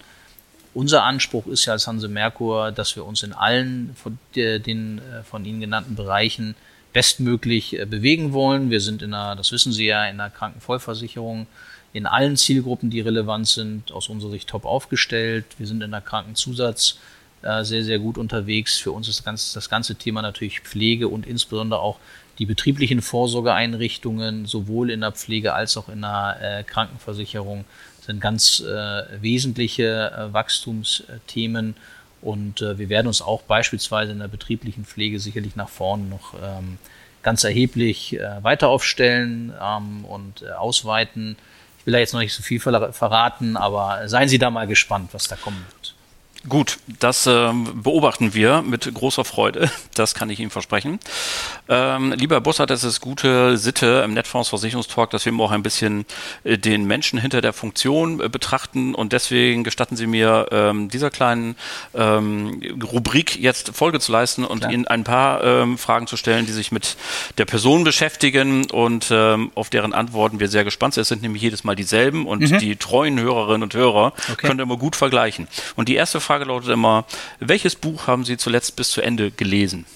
unser 0.74 1.04
Anspruch 1.04 1.46
ist 1.46 1.64
ja 1.64 1.72
als 1.72 1.86
Hanse 1.86 2.08
Merkur, 2.08 2.70
dass 2.70 2.96
wir 2.96 3.06
uns 3.06 3.22
in 3.22 3.32
allen 3.32 3.96
von 3.96 4.18
den 4.34 4.98
äh, 4.98 5.22
von 5.22 5.46
Ihnen 5.46 5.60
genannten 5.60 5.94
Bereichen 5.94 6.54
bestmöglich 6.92 7.78
äh, 7.78 7.86
bewegen 7.86 8.34
wollen. 8.34 8.68
Wir 8.68 8.82
sind 8.82 9.00
in 9.00 9.14
einer, 9.14 9.36
das 9.36 9.52
wissen 9.52 9.72
Sie 9.72 9.86
ja, 9.86 10.04
in 10.04 10.20
einer 10.20 10.28
Krankenvollversicherung 10.28 11.46
in 11.94 12.04
allen 12.04 12.36
Zielgruppen, 12.36 12.90
die 12.90 13.00
relevant 13.00 13.48
sind, 13.48 13.90
aus 13.90 14.10
unserer 14.10 14.32
Sicht 14.32 14.50
top 14.50 14.66
aufgestellt. 14.66 15.46
Wir 15.56 15.66
sind 15.66 15.82
in 15.82 15.92
der 15.92 16.02
Krankenzusatz 16.02 16.98
äh, 17.46 17.64
sehr, 17.64 17.84
sehr 17.84 17.98
gut 17.98 18.18
unterwegs. 18.18 18.76
Für 18.78 18.92
uns 18.92 19.08
ist 19.08 19.18
das 19.18 19.24
ganze, 19.24 19.54
das 19.54 19.70
ganze 19.70 19.94
Thema 19.94 20.22
natürlich 20.22 20.60
Pflege 20.60 21.08
und 21.08 21.26
insbesondere 21.26 21.80
auch 21.80 21.98
die 22.38 22.46
betrieblichen 22.46 23.02
Vorsorgeeinrichtungen, 23.02 24.46
sowohl 24.46 24.90
in 24.90 25.00
der 25.00 25.12
Pflege 25.12 25.54
als 25.54 25.76
auch 25.76 25.88
in 25.88 26.02
der 26.02 26.38
äh, 26.40 26.62
Krankenversicherung, 26.64 27.64
sind 28.04 28.20
ganz 28.20 28.60
äh, 28.60 29.22
wesentliche 29.22 30.12
äh, 30.12 30.32
Wachstumsthemen. 30.32 31.74
Und 32.22 32.62
äh, 32.62 32.78
wir 32.78 32.88
werden 32.88 33.06
uns 33.06 33.22
auch 33.22 33.42
beispielsweise 33.42 34.12
in 34.12 34.18
der 34.18 34.28
betrieblichen 34.28 34.84
Pflege 34.84 35.18
sicherlich 35.20 35.56
nach 35.56 35.68
vorne 35.68 36.04
noch 36.04 36.34
ähm, 36.34 36.78
ganz 37.22 37.44
erheblich 37.44 38.18
äh, 38.18 38.42
weiter 38.42 38.68
aufstellen 38.68 39.52
ähm, 39.60 40.04
und 40.04 40.42
äh, 40.42 40.50
ausweiten. 40.50 41.36
Ich 41.80 41.86
will 41.86 41.92
da 41.92 41.98
jetzt 41.98 42.14
noch 42.14 42.20
nicht 42.20 42.34
so 42.34 42.42
viel 42.42 42.60
verraten, 42.60 43.56
aber 43.56 44.08
seien 44.08 44.28
Sie 44.28 44.38
da 44.38 44.50
mal 44.50 44.66
gespannt, 44.66 45.10
was 45.12 45.28
da 45.28 45.36
kommen 45.36 45.64
wird. 45.68 45.75
Gut, 46.48 46.78
das 47.00 47.26
ähm, 47.26 47.82
beobachten 47.82 48.32
wir 48.34 48.62
mit 48.62 48.92
großer 48.92 49.24
Freude. 49.24 49.70
Das 49.94 50.14
kann 50.14 50.28
ich 50.28 50.40
Ihnen 50.40 50.50
versprechen. 50.50 51.00
Ähm, 51.70 52.12
lieber 52.12 52.38
Bussard, 52.42 52.70
es 52.70 52.84
ist 52.84 53.00
gute 53.00 53.56
Sitte 53.56 54.02
im 54.04 54.12
Netfonds 54.12 54.50
dass 54.50 55.24
wir 55.24 55.32
auch 55.40 55.50
ein 55.50 55.62
bisschen 55.62 56.04
äh, 56.44 56.58
den 56.58 56.84
Menschen 56.86 57.18
hinter 57.18 57.40
der 57.40 57.54
Funktion 57.54 58.20
äh, 58.20 58.28
betrachten 58.28 58.94
und 58.94 59.14
deswegen 59.14 59.64
gestatten 59.64 59.96
Sie 59.96 60.06
mir, 60.06 60.48
ähm, 60.50 60.90
dieser 60.90 61.10
kleinen 61.10 61.56
ähm, 61.94 62.60
Rubrik 62.92 63.36
jetzt 63.36 63.74
Folge 63.74 64.00
zu 64.00 64.12
leisten 64.12 64.44
und 64.44 64.60
Klar. 64.60 64.70
Ihnen 64.70 64.86
ein 64.86 65.04
paar 65.04 65.42
ähm, 65.42 65.78
Fragen 65.78 66.06
zu 66.06 66.18
stellen, 66.18 66.44
die 66.44 66.52
sich 66.52 66.72
mit 66.72 66.98
der 67.38 67.46
Person 67.46 67.84
beschäftigen 67.84 68.70
und 68.70 69.08
ähm, 69.10 69.50
auf 69.54 69.70
deren 69.70 69.94
Antworten 69.94 70.40
wir 70.40 70.48
sehr 70.48 70.64
gespannt 70.64 70.92
sind. 70.92 71.02
Es 71.02 71.08
sind 71.08 71.22
nämlich 71.22 71.40
jedes 71.40 71.64
Mal 71.64 71.74
dieselben 71.74 72.26
und 72.26 72.50
mhm. 72.50 72.58
die 72.58 72.76
treuen 72.76 73.18
Hörerinnen 73.18 73.62
und 73.62 73.72
Hörer 73.72 74.12
okay. 74.30 74.48
können 74.48 74.60
immer 74.60 74.76
gut 74.76 74.94
vergleichen. 74.94 75.48
Und 75.74 75.88
die 75.88 75.94
erste 75.94 76.20
Frage 76.20 76.35
Frage 76.36 76.50
lautet 76.50 76.68
immer, 76.68 77.06
welches 77.40 77.74
Buch 77.74 78.08
haben 78.08 78.26
Sie 78.26 78.36
zuletzt 78.36 78.76
bis 78.76 78.90
zu 78.90 79.00
Ende 79.00 79.30
gelesen? 79.30 79.86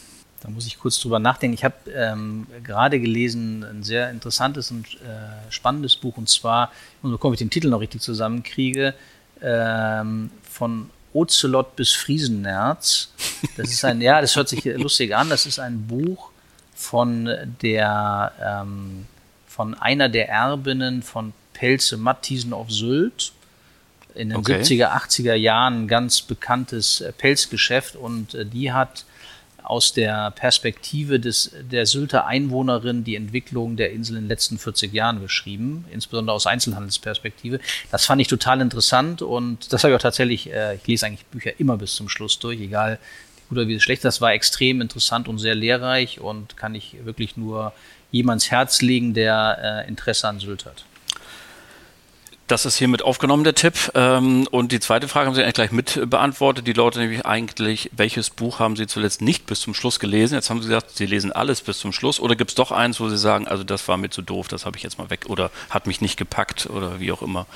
Da 0.40 0.48
muss 0.48 0.66
ich 0.66 0.79
kurz 0.79 0.98
drüber 0.98 1.18
nachdenken. 1.18 1.53
Ich 1.53 1.64
habe 1.64 1.74
ähm, 1.94 2.46
gerade 2.64 2.98
gelesen 2.98 3.62
ein 3.62 3.83
sehr 3.83 4.09
interessantes 4.09 4.70
und 4.70 4.87
äh, 4.87 5.50
spannendes 5.50 5.96
Buch 5.96 6.16
und 6.16 6.31
zwar, 6.31 6.72
gucken, 7.03 7.18
ob 7.20 7.33
ich 7.35 7.40
den 7.40 7.50
Titel 7.50 7.68
noch 7.68 7.81
richtig 7.81 8.00
zusammenkriege, 8.00 8.94
ähm, 9.42 10.31
von 10.50 10.88
Ocelot 11.12 11.76
bis 11.76 11.92
Friesennerz. 11.92 13.12
Das 13.59 13.70
ist 13.70 13.85
ein, 13.85 14.00
ja, 14.00 14.22
das 14.22 14.35
hört 14.35 14.48
sich 14.48 14.64
lustig 14.64 15.14
an. 15.14 15.29
Das 15.29 15.44
ist 15.44 15.59
ein 15.59 15.87
Buch 15.88 16.31
von 16.74 17.29
der, 17.61 18.33
ähm, 18.42 19.07
von 19.46 19.74
einer 19.74 20.09
der 20.09 20.31
Erbinnen 20.31 21.03
von 21.03 21.35
Pelze 21.53 21.98
Mattiesen 21.98 22.55
auf 22.55 22.70
Sylt 22.70 23.33
in 24.14 24.31
den 24.31 24.38
okay. 24.38 24.61
70er, 24.61 24.92
80er 24.92 25.35
Jahren 25.35 25.85
ein 25.85 25.88
ganz 25.88 26.23
bekanntes 26.23 27.01
äh, 27.01 27.12
Pelzgeschäft 27.12 27.96
und 27.96 28.35
äh, 28.35 28.44
die 28.44 28.73
hat 28.73 29.05
aus 29.70 29.92
der 29.92 30.33
Perspektive 30.33 31.20
des, 31.20 31.53
der 31.61 31.87
Sylter 31.87 32.27
Einwohnerin 32.27 33.05
die 33.05 33.14
Entwicklung 33.14 33.77
der 33.77 33.92
Insel 33.92 34.16
in 34.16 34.25
den 34.25 34.29
letzten 34.29 34.59
40 34.59 34.92
Jahren 34.92 35.20
beschrieben, 35.20 35.85
insbesondere 35.92 36.35
aus 36.35 36.49
Einzelhandelsperspektive. 36.49 37.61
Das 37.92 38.05
fand 38.05 38.20
ich 38.20 38.27
total 38.27 38.61
interessant 38.61 39.23
und 39.23 39.73
das 39.73 39.85
habe 39.85 39.92
ich 39.92 39.96
auch 39.96 40.03
tatsächlich, 40.03 40.53
äh, 40.53 40.75
ich 40.75 40.87
lese 40.88 41.07
eigentlich 41.07 41.25
Bücher 41.27 41.59
immer 41.61 41.77
bis 41.77 41.94
zum 41.94 42.09
Schluss 42.09 42.40
durch, 42.40 42.61
egal 42.61 42.99
wie 43.37 43.49
gut 43.49 43.59
oder 43.59 43.68
wie 43.68 43.79
schlecht. 43.79 44.05
Das 44.05 44.20
war 44.20 44.33
extrem 44.33 44.81
interessant 44.81 45.29
und 45.29 45.38
sehr 45.38 45.55
lehrreich 45.55 46.20
und 46.20 46.57
kann 46.57 46.75
ich 46.75 46.96
wirklich 47.05 47.37
nur 47.37 47.73
jemands 48.11 48.51
Herz 48.51 48.83
legen, 48.83 49.14
der 49.14 49.85
äh, 49.87 49.88
Interesse 49.88 50.27
an 50.27 50.40
Sylt 50.40 50.66
hat. 50.66 50.85
Das 52.50 52.66
ist 52.66 52.78
hiermit 52.78 53.02
aufgenommen, 53.02 53.44
der 53.44 53.54
Tipp. 53.54 53.92
Ähm, 53.94 54.48
und 54.50 54.72
die 54.72 54.80
zweite 54.80 55.06
Frage 55.06 55.28
haben 55.28 55.36
Sie 55.36 55.42
eigentlich 55.42 55.54
gleich 55.54 55.70
mit 55.70 56.10
beantwortet. 56.10 56.66
Die 56.66 56.72
lautet 56.72 57.00
nämlich 57.00 57.24
eigentlich, 57.24 57.90
welches 57.92 58.28
Buch 58.28 58.58
haben 58.58 58.74
Sie 58.74 58.88
zuletzt 58.88 59.22
nicht 59.22 59.46
bis 59.46 59.60
zum 59.60 59.72
Schluss 59.72 60.00
gelesen? 60.00 60.34
Jetzt 60.34 60.50
haben 60.50 60.60
Sie 60.60 60.66
gesagt, 60.66 60.96
Sie 60.96 61.06
lesen 61.06 61.30
alles 61.30 61.60
bis 61.60 61.78
zum 61.78 61.92
Schluss. 61.92 62.18
Oder 62.18 62.34
gibt 62.34 62.50
es 62.50 62.56
doch 62.56 62.72
eins, 62.72 62.98
wo 62.98 63.08
Sie 63.08 63.18
sagen, 63.18 63.46
also 63.46 63.62
das 63.62 63.86
war 63.86 63.96
mir 63.98 64.10
zu 64.10 64.20
doof, 64.20 64.48
das 64.48 64.66
habe 64.66 64.76
ich 64.76 64.82
jetzt 64.82 64.98
mal 64.98 65.10
weg 65.10 65.26
oder 65.28 65.52
hat 65.68 65.86
mich 65.86 66.00
nicht 66.00 66.16
gepackt 66.16 66.68
oder 66.68 66.98
wie 66.98 67.12
auch 67.12 67.22
immer? 67.22 67.46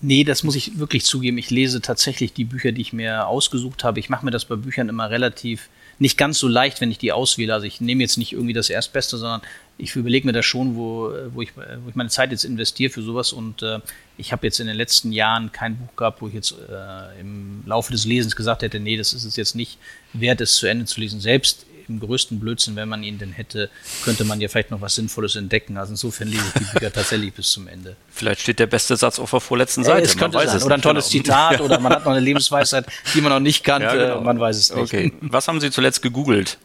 Nee, 0.00 0.22
das 0.22 0.44
muss 0.44 0.54
ich 0.54 0.78
wirklich 0.78 1.04
zugeben. 1.04 1.38
Ich 1.38 1.50
lese 1.50 1.80
tatsächlich 1.80 2.32
die 2.32 2.44
Bücher, 2.44 2.70
die 2.70 2.82
ich 2.82 2.92
mir 2.92 3.26
ausgesucht 3.26 3.82
habe. 3.82 3.98
Ich 3.98 4.08
mache 4.08 4.24
mir 4.24 4.30
das 4.30 4.44
bei 4.44 4.54
Büchern 4.54 4.88
immer 4.88 5.10
relativ 5.10 5.68
nicht 5.98 6.16
ganz 6.16 6.38
so 6.38 6.46
leicht, 6.46 6.80
wenn 6.80 6.92
ich 6.92 6.98
die 6.98 7.10
auswähle. 7.10 7.52
Also 7.52 7.66
ich 7.66 7.80
nehme 7.80 8.02
jetzt 8.02 8.18
nicht 8.18 8.32
irgendwie 8.32 8.52
das 8.52 8.70
Erstbeste, 8.70 9.16
sondern 9.18 9.42
ich 9.76 9.96
überlege 9.96 10.26
mir 10.26 10.32
das 10.32 10.46
schon, 10.46 10.76
wo, 10.76 11.12
wo, 11.34 11.42
ich, 11.42 11.56
wo 11.56 11.88
ich 11.88 11.96
meine 11.96 12.10
Zeit 12.10 12.30
jetzt 12.30 12.44
investiere 12.44 12.90
für 12.90 13.02
sowas. 13.02 13.32
Und 13.32 13.62
äh, 13.62 13.80
ich 14.16 14.30
habe 14.30 14.46
jetzt 14.46 14.60
in 14.60 14.68
den 14.68 14.76
letzten 14.76 15.10
Jahren 15.10 15.50
kein 15.50 15.76
Buch 15.76 15.96
gehabt, 15.96 16.22
wo 16.22 16.28
ich 16.28 16.34
jetzt 16.34 16.52
äh, 16.52 17.20
im 17.20 17.64
Laufe 17.66 17.90
des 17.90 18.04
Lesens 18.04 18.36
gesagt 18.36 18.62
hätte, 18.62 18.78
nee, 18.78 18.96
das 18.96 19.12
ist 19.12 19.24
es 19.24 19.34
jetzt 19.34 19.56
nicht 19.56 19.78
wert, 20.12 20.40
es 20.40 20.54
zu 20.54 20.66
Ende 20.66 20.84
zu 20.84 21.00
lesen. 21.00 21.20
Selbst 21.20 21.66
im 21.88 22.00
größten 22.00 22.38
Blödsinn, 22.40 22.76
wenn 22.76 22.88
man 22.88 23.02
ihn 23.02 23.18
denn 23.18 23.32
hätte, 23.32 23.70
könnte 24.04 24.24
man 24.24 24.40
ja 24.40 24.48
vielleicht 24.48 24.70
noch 24.70 24.80
was 24.80 24.94
Sinnvolles 24.94 25.36
entdecken. 25.36 25.76
Also 25.76 25.92
insofern 25.92 26.28
lese 26.28 26.42
ich 26.46 26.52
die 26.52 26.72
Bücher 26.72 26.92
tatsächlich 26.92 27.32
bis 27.32 27.50
zum 27.50 27.68
Ende. 27.68 27.96
Vielleicht 28.10 28.40
steht 28.40 28.58
der 28.58 28.66
beste 28.66 28.96
Satz 28.96 29.18
auf 29.18 29.30
der 29.30 29.40
vorletzten 29.40 29.84
Seite. 29.84 30.04
es 30.04 30.16
könnte 30.16 30.38
sein. 30.46 30.62
oder 30.62 30.74
ein 30.74 30.82
tolles 30.82 31.10
genau. 31.10 31.24
Zitat 31.24 31.60
oder 31.62 31.80
man 31.80 31.92
hat 31.92 32.04
noch 32.04 32.12
eine 32.12 32.20
Lebensweisheit, 32.20 32.86
die 33.14 33.20
man 33.20 33.32
noch 33.32 33.40
nicht 33.40 33.64
kannte. 33.64 33.86
Ja, 33.86 33.94
genau. 33.94 34.20
Man 34.20 34.38
weiß 34.38 34.56
es 34.56 34.74
nicht. 34.74 34.82
Okay. 34.82 35.12
Was 35.20 35.48
haben 35.48 35.60
Sie 35.60 35.70
zuletzt 35.70 36.02
gegoogelt? 36.02 36.58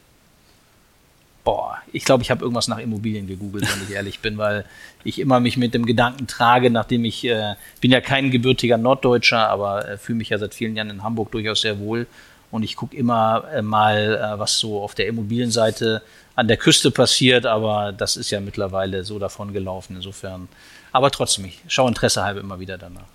Boah, 1.43 1.77
ich 1.91 2.05
glaube, 2.05 2.23
ich 2.23 2.31
habe 2.31 2.41
irgendwas 2.41 2.69
nach 2.69 2.77
Immobilien 2.77 3.27
gegoogelt, 3.27 3.63
wenn 3.63 3.83
ich 3.83 3.93
ehrlich 3.93 4.19
bin, 4.21 4.37
weil 4.37 4.65
ich 5.03 5.19
immer 5.19 5.41
mich 5.41 5.57
mit 5.57 5.73
dem 5.73 5.85
Gedanken 5.85 6.25
trage, 6.25 6.69
nachdem 6.69 7.03
ich 7.03 7.25
äh, 7.25 7.55
bin 7.81 7.91
ja 7.91 7.99
kein 7.99 8.31
gebürtiger 8.31 8.77
Norddeutscher, 8.77 9.49
aber 9.49 9.87
äh, 9.87 9.97
fühle 9.97 10.19
mich 10.19 10.29
ja 10.29 10.37
seit 10.37 10.53
vielen 10.53 10.77
Jahren 10.77 10.89
in 10.89 11.03
Hamburg 11.03 11.31
durchaus 11.31 11.61
sehr 11.61 11.79
wohl 11.79 12.07
und 12.53 12.61
ich 12.61 12.75
gucke 12.75 12.95
immer 12.95 13.45
äh, 13.51 13.63
mal, 13.63 14.15
äh, 14.15 14.39
was 14.39 14.59
so 14.59 14.83
auf 14.83 14.93
der 14.93 15.07
Immobilienseite 15.07 16.03
an 16.35 16.47
der 16.47 16.57
Küste 16.57 16.91
passiert, 16.91 17.47
aber 17.47 17.91
das 17.91 18.15
ist 18.15 18.29
ja 18.29 18.39
mittlerweile 18.39 19.03
so 19.03 19.17
davon 19.17 19.53
gelaufen. 19.53 19.95
Insofern, 19.95 20.47
aber 20.91 21.09
trotzdem, 21.09 21.45
ich 21.45 21.61
schaue 21.67 21.89
Interesse 21.89 22.23
halber 22.23 22.41
immer 22.41 22.59
wieder 22.59 22.77
danach. 22.77 23.07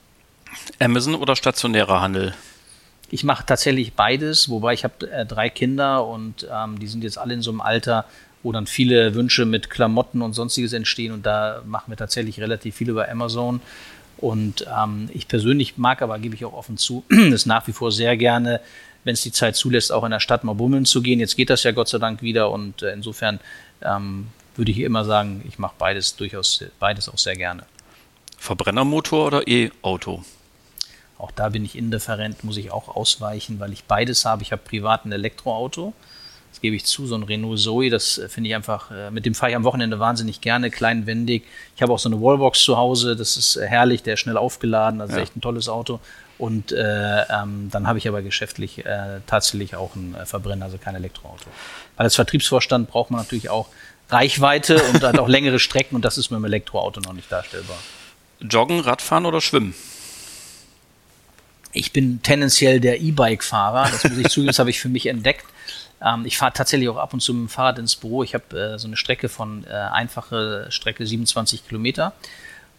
Amazon 0.81 1.15
oder 1.15 1.37
stationärer 1.37 2.01
Handel? 2.01 2.35
Ich 3.11 3.23
mache 3.23 3.47
tatsächlich 3.47 3.95
beides, 3.95 4.49
wobei 4.49 4.75
ich 4.75 4.83
habe 4.83 5.09
äh, 5.09 5.25
drei 5.25 5.51
Kinder 5.51 6.05
und 6.05 6.49
ähm, 6.53 6.81
die 6.81 6.89
sind 6.89 7.05
jetzt 7.05 7.17
alle 7.17 7.35
in 7.35 7.43
so 7.43 7.53
einem 7.53 7.61
Alter, 7.61 8.07
wo 8.43 8.51
dann 8.51 8.67
viele 8.67 9.15
Wünsche 9.15 9.45
mit 9.45 9.71
Klamotten 9.71 10.21
und 10.21 10.33
sonstiges 10.33 10.73
entstehen 10.73 11.13
und 11.13 11.25
da 11.25 11.63
machen 11.65 11.93
wir 11.93 11.97
tatsächlich 11.97 12.41
relativ 12.41 12.75
viel 12.75 12.91
über 12.91 13.09
Amazon. 13.09 13.61
Und 14.17 14.67
ähm, 14.67 15.09
ich 15.15 15.29
persönlich 15.29 15.79
mag 15.79 16.03
aber, 16.03 16.19
gebe 16.19 16.35
ich 16.35 16.45
auch 16.45 16.55
offen 16.55 16.77
zu, 16.77 17.05
das 17.31 17.47
nach 17.47 17.69
wie 17.69 17.73
vor 17.73 17.93
sehr 17.93 18.17
gerne 18.17 18.61
wenn 19.09 19.15
es 19.15 19.23
die 19.23 19.33
Zeit 19.33 19.57
zulässt, 19.57 19.91
auch 19.91 20.05
in 20.05 20.11
der 20.11 20.21
Stadt 20.21 20.45
mal 20.45 20.53
bummeln 20.53 20.85
zu 20.85 21.01
gehen. 21.01 21.19
Jetzt 21.19 21.35
geht 21.35 21.49
das 21.49 21.63
ja 21.63 21.73
Gott 21.73 21.89
sei 21.89 21.97
Dank 21.97 22.21
wieder 22.21 22.51
und 22.51 22.83
äh, 22.83 22.93
insofern 22.93 23.41
ähm, 23.81 24.27
würde 24.55 24.71
ich 24.71 24.81
immer 24.81 25.07
sagen, 25.07 25.43
ich 25.49 25.59
mache 25.59 25.73
beides 25.79 26.15
durchaus, 26.17 26.63
beides 26.79 27.09
auch 27.09 27.17
sehr 27.17 27.35
gerne. 27.35 27.63
Verbrennermotor 28.37 29.27
oder 29.27 29.49
E-Auto? 29.49 30.25
Auch 31.17 31.31
da 31.31 31.49
bin 31.49 31.65
ich 31.65 31.75
indifferent, 31.75 32.45
muss 32.45 32.59
ich 32.59 32.71
auch 32.71 32.95
ausweichen, 32.95 33.59
weil 33.61 33.73
ich 33.73 33.85
beides 33.85 34.27
habe. 34.27 34.43
Ich 34.43 34.53
habe 34.53 34.61
privat 34.63 35.07
ein 35.07 35.13
Elektroauto, 35.13 35.95
das 36.59 36.63
gebe 36.63 36.75
ich 36.75 36.85
zu, 36.87 37.07
so 37.07 37.15
ein 37.15 37.23
Renault 37.23 37.61
Zoe, 37.61 37.89
das 37.89 38.19
äh, 38.19 38.29
finde 38.29 38.51
ich 38.51 38.57
einfach, 38.57 38.91
äh, 38.91 39.13
mit 39.13 39.25
dem 39.25 39.35
fahre 39.35 39.51
ich 39.53 39.57
am 39.57 39.63
Wochenende 39.63 40.01
wahnsinnig 40.01 40.41
gerne, 40.41 40.71
kleinwendig. 40.73 41.45
Ich 41.77 41.83
habe 41.83 41.93
auch 41.93 42.01
so 42.01 42.09
eine 42.09 42.21
Wallbox 42.21 42.63
zu 42.63 42.77
Hause, 42.77 43.15
das 43.15 43.37
ist 43.37 43.55
äh, 43.55 43.67
herrlich, 43.69 44.03
der 44.03 44.15
ist 44.15 44.21
schnell 44.21 44.37
aufgeladen, 44.37 45.01
ist 45.01 45.13
ja. 45.13 45.19
echt 45.19 45.37
ein 45.37 45.41
tolles 45.41 45.69
Auto. 45.69 46.01
Und 46.37 46.73
äh, 46.73 47.23
ähm, 47.23 47.69
dann 47.71 47.87
habe 47.87 47.99
ich 47.99 48.09
aber 48.09 48.23
geschäftlich 48.23 48.85
äh, 48.85 49.21
tatsächlich 49.29 49.77
auch 49.77 49.95
einen 49.95 50.17
Verbrenner, 50.25 50.65
also 50.65 50.79
kein 50.79 50.97
Elektroauto. 50.97 51.47
Weil 51.97 52.05
als 52.05 52.17
Vertriebsvorstand 52.17 52.91
braucht 52.91 53.13
man 53.13 53.21
natürlich 53.21 53.51
auch 53.51 53.69
Reichweite 54.09 54.83
und 54.93 55.01
hat 55.05 55.17
auch 55.21 55.29
längere 55.29 55.61
Strecken 55.61 55.95
und 55.95 56.05
das 56.05 56.19
ist 56.19 56.31
mit 56.31 56.41
dem 56.41 56.45
Elektroauto 56.45 57.01
noch 57.01 57.13
nicht 57.13 57.31
darstellbar. 57.31 57.79
Joggen, 58.41 58.81
Radfahren 58.81 59.27
oder 59.27 59.41
Schwimmen? 59.41 59.77
Ich 61.73 61.93
bin 61.93 62.21
tendenziell 62.23 62.81
der 62.81 63.01
E-Bike-Fahrer, 63.01 63.91
das 63.93 64.03
muss 64.03 64.19
ich 64.19 64.29
zugeben, 64.29 64.49
das 64.49 64.59
habe 64.59 64.71
ich 64.71 64.81
für 64.81 64.89
mich 64.89 65.07
entdeckt. 65.07 65.45
Ähm, 66.05 66.25
ich 66.25 66.37
fahre 66.39 66.53
tatsächlich 66.53 66.89
auch 66.89 66.97
ab 66.97 67.13
und 67.13 67.21
zu 67.21 67.35
mit 67.35 67.43
dem 67.43 67.49
Fahrrad 67.49 67.79
ins 67.79 67.97
Büro. 67.97 68.23
Ich 68.23 68.35
habe 68.35 68.75
äh, 68.75 68.79
so 68.79 68.87
eine 68.87 68.97
Strecke 68.97 69.29
von 69.29 69.65
äh, 69.65 69.73
einfache 69.73 70.67
Strecke 70.71 71.07
27 71.07 71.67
Kilometer 71.67 72.13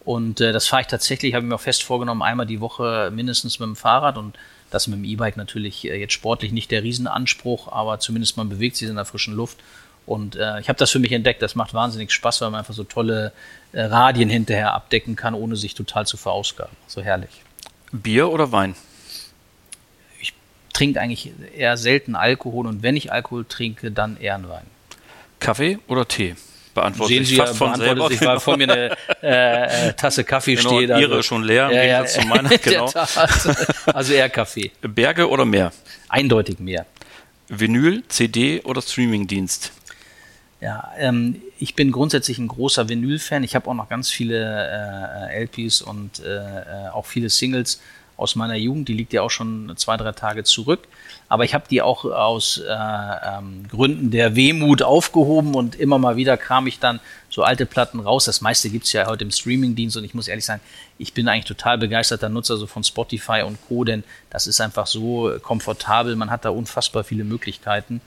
und 0.04 0.40
äh, 0.40 0.52
das 0.52 0.66
fahre 0.66 0.82
ich 0.82 0.88
tatsächlich, 0.88 1.34
habe 1.34 1.44
ich 1.44 1.48
mir 1.48 1.54
auch 1.54 1.60
fest 1.60 1.82
vorgenommen, 1.82 2.22
einmal 2.22 2.46
die 2.46 2.60
Woche 2.60 3.10
mindestens 3.14 3.58
mit 3.58 3.66
dem 3.66 3.76
Fahrrad 3.76 4.16
und 4.16 4.36
das 4.70 4.86
mit 4.86 4.98
dem 4.98 5.04
E-Bike 5.04 5.36
natürlich 5.36 5.86
äh, 5.86 5.98
jetzt 5.98 6.14
sportlich 6.14 6.52
nicht 6.52 6.70
der 6.70 6.82
Riesenanspruch, 6.82 7.70
aber 7.70 8.00
zumindest 8.00 8.36
man 8.36 8.48
bewegt 8.48 8.76
sich 8.76 8.88
in 8.88 8.96
der 8.96 9.04
frischen 9.04 9.34
Luft. 9.34 9.58
Und 10.06 10.36
äh, 10.36 10.58
ich 10.60 10.68
habe 10.68 10.78
das 10.78 10.90
für 10.90 10.98
mich 10.98 11.12
entdeckt, 11.12 11.42
das 11.42 11.54
macht 11.54 11.74
wahnsinnig 11.74 12.10
Spaß, 12.10 12.40
weil 12.40 12.50
man 12.50 12.60
einfach 12.60 12.74
so 12.74 12.84
tolle 12.84 13.32
äh, 13.72 13.82
Radien 13.82 14.30
hinterher 14.30 14.72
abdecken 14.72 15.14
kann, 15.14 15.34
ohne 15.34 15.56
sich 15.56 15.74
total 15.74 16.06
zu 16.06 16.16
verausgaben. 16.16 16.74
So 16.86 17.02
herrlich. 17.02 17.42
Bier 17.92 18.30
oder 18.30 18.50
Wein? 18.50 18.74
Trinke 20.80 20.98
eigentlich 20.98 21.30
eher 21.54 21.76
selten 21.76 22.14
Alkohol 22.14 22.66
und 22.66 22.82
wenn 22.82 22.96
ich 22.96 23.12
Alkohol 23.12 23.44
trinke, 23.44 23.90
dann 23.90 24.16
eher 24.16 24.36
einen 24.36 24.48
Wein. 24.48 24.64
Kaffee 25.38 25.78
oder 25.88 26.08
Tee? 26.08 26.36
beantwortet 26.72 27.16
Sehen 27.16 27.24
Sie 27.26 27.36
fast 27.36 27.58
von 27.58 27.74
selber. 27.74 28.08
Sich, 28.08 28.22
weil 28.22 28.40
vor 28.40 28.56
mir 28.56 28.64
eine 28.64 28.96
äh, 29.22 29.88
äh, 29.88 29.92
Tasse 29.92 30.24
Kaffee 30.24 30.54
genau, 30.54 30.70
steht. 30.70 30.88
Ihre 30.88 31.16
also, 31.16 31.22
schon 31.22 31.42
leer 31.42 31.68
im 31.68 31.76
ja, 31.76 31.82
Gegensatz 31.82 32.16
ja, 32.16 32.22
zu 32.22 32.28
meiner. 32.28 32.50
Genau. 32.62 32.92
also 33.92 34.12
eher 34.14 34.30
Kaffee. 34.30 34.70
Berge 34.80 35.28
oder 35.28 35.44
Meer? 35.44 35.70
Eindeutig 36.08 36.60
mehr. 36.60 36.86
Vinyl, 37.48 38.02
CD 38.08 38.62
oder 38.62 38.80
Streamingdienst? 38.80 39.72
Ja, 40.62 40.92
ähm, 40.98 41.42
ich 41.58 41.74
bin 41.74 41.92
grundsätzlich 41.92 42.38
ein 42.38 42.48
großer 42.48 42.88
Vinyl-Fan. 42.88 43.44
Ich 43.44 43.54
habe 43.54 43.68
auch 43.68 43.74
noch 43.74 43.90
ganz 43.90 44.08
viele 44.08 45.28
äh, 45.30 45.42
LPs 45.44 45.82
und 45.82 46.20
äh, 46.20 46.28
äh, 46.28 46.88
auch 46.90 47.04
viele 47.04 47.28
Singles 47.28 47.80
aus 48.20 48.36
meiner 48.36 48.56
Jugend. 48.56 48.88
Die 48.88 48.92
liegt 48.92 49.12
ja 49.12 49.22
auch 49.22 49.30
schon 49.30 49.72
zwei, 49.76 49.96
drei 49.96 50.12
Tage 50.12 50.44
zurück. 50.44 50.80
Aber 51.28 51.44
ich 51.44 51.54
habe 51.54 51.64
die 51.70 51.80
auch 51.80 52.04
aus 52.04 52.58
äh, 52.58 52.70
ähm, 52.70 53.66
Gründen 53.68 54.10
der 54.10 54.36
Wehmut 54.36 54.82
aufgehoben 54.82 55.54
und 55.54 55.74
immer 55.74 55.98
mal 55.98 56.16
wieder 56.16 56.36
kam 56.36 56.66
ich 56.66 56.78
dann 56.78 57.00
so 57.30 57.42
alte 57.42 57.64
Platten 57.66 58.00
raus. 58.00 58.26
Das 58.26 58.40
meiste 58.40 58.68
gibt's 58.68 58.92
ja 58.92 59.06
heute 59.06 59.24
im 59.24 59.30
Streamingdienst 59.30 59.96
und 59.96 60.04
ich 60.04 60.12
muss 60.12 60.28
ehrlich 60.28 60.44
sagen, 60.44 60.60
ich 60.98 61.14
bin 61.14 61.28
eigentlich 61.28 61.46
total 61.46 61.78
begeisterter 61.78 62.28
Nutzer 62.28 62.56
so 62.56 62.66
von 62.66 62.84
Spotify 62.84 63.42
und 63.46 63.58
Co., 63.66 63.84
denn 63.84 64.04
das 64.28 64.46
ist 64.46 64.60
einfach 64.60 64.86
so 64.86 65.32
komfortabel. 65.40 66.14
Man 66.16 66.30
hat 66.30 66.44
da 66.44 66.50
unfassbar 66.50 67.04
viele 67.04 67.24
Möglichkeiten. 67.24 68.00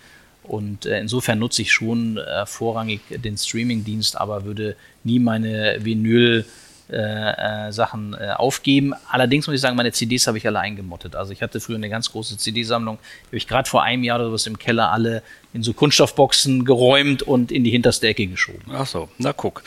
Und 0.43 0.85
äh, 0.85 0.99
insofern 0.99 1.39
nutze 1.39 1.61
ich 1.61 1.71
schon 1.71 2.17
äh, 2.17 2.45
vorrangig 2.45 3.01
den 3.09 3.37
Streamingdienst, 3.37 4.19
aber 4.19 4.43
würde 4.43 4.75
nie 5.03 5.19
meine 5.19 5.77
Vinyl 5.79 6.45
äh, 6.93 7.67
äh, 7.67 7.71
Sachen 7.71 8.13
äh, 8.13 8.31
aufgeben. 8.31 8.93
Allerdings 9.09 9.47
muss 9.47 9.55
ich 9.55 9.61
sagen, 9.61 9.75
meine 9.75 9.91
CDs 9.91 10.27
habe 10.27 10.37
ich 10.37 10.45
alle 10.47 10.59
eingemottet. 10.59 11.15
Also 11.15 11.33
ich 11.33 11.41
hatte 11.41 11.59
früher 11.59 11.77
eine 11.77 11.89
ganz 11.89 12.11
große 12.11 12.37
CD-Sammlung, 12.37 12.99
habe 13.27 13.37
ich 13.37 13.47
gerade 13.47 13.67
vor 13.67 13.83
einem 13.83 14.03
Jahr 14.03 14.19
oder 14.19 14.31
was 14.31 14.45
im 14.47 14.57
Keller 14.57 14.91
alle 14.91 15.23
in 15.53 15.63
so 15.63 15.73
Kunststoffboxen 15.73 16.65
geräumt 16.65 17.23
und 17.23 17.51
in 17.51 17.63
die 17.63 17.71
hinterste 17.71 18.07
Ecke 18.07 18.27
geschoben. 18.27 18.63
Ach 18.71 18.87
so, 18.87 19.09
na 19.17 19.33
guck. 19.33 19.63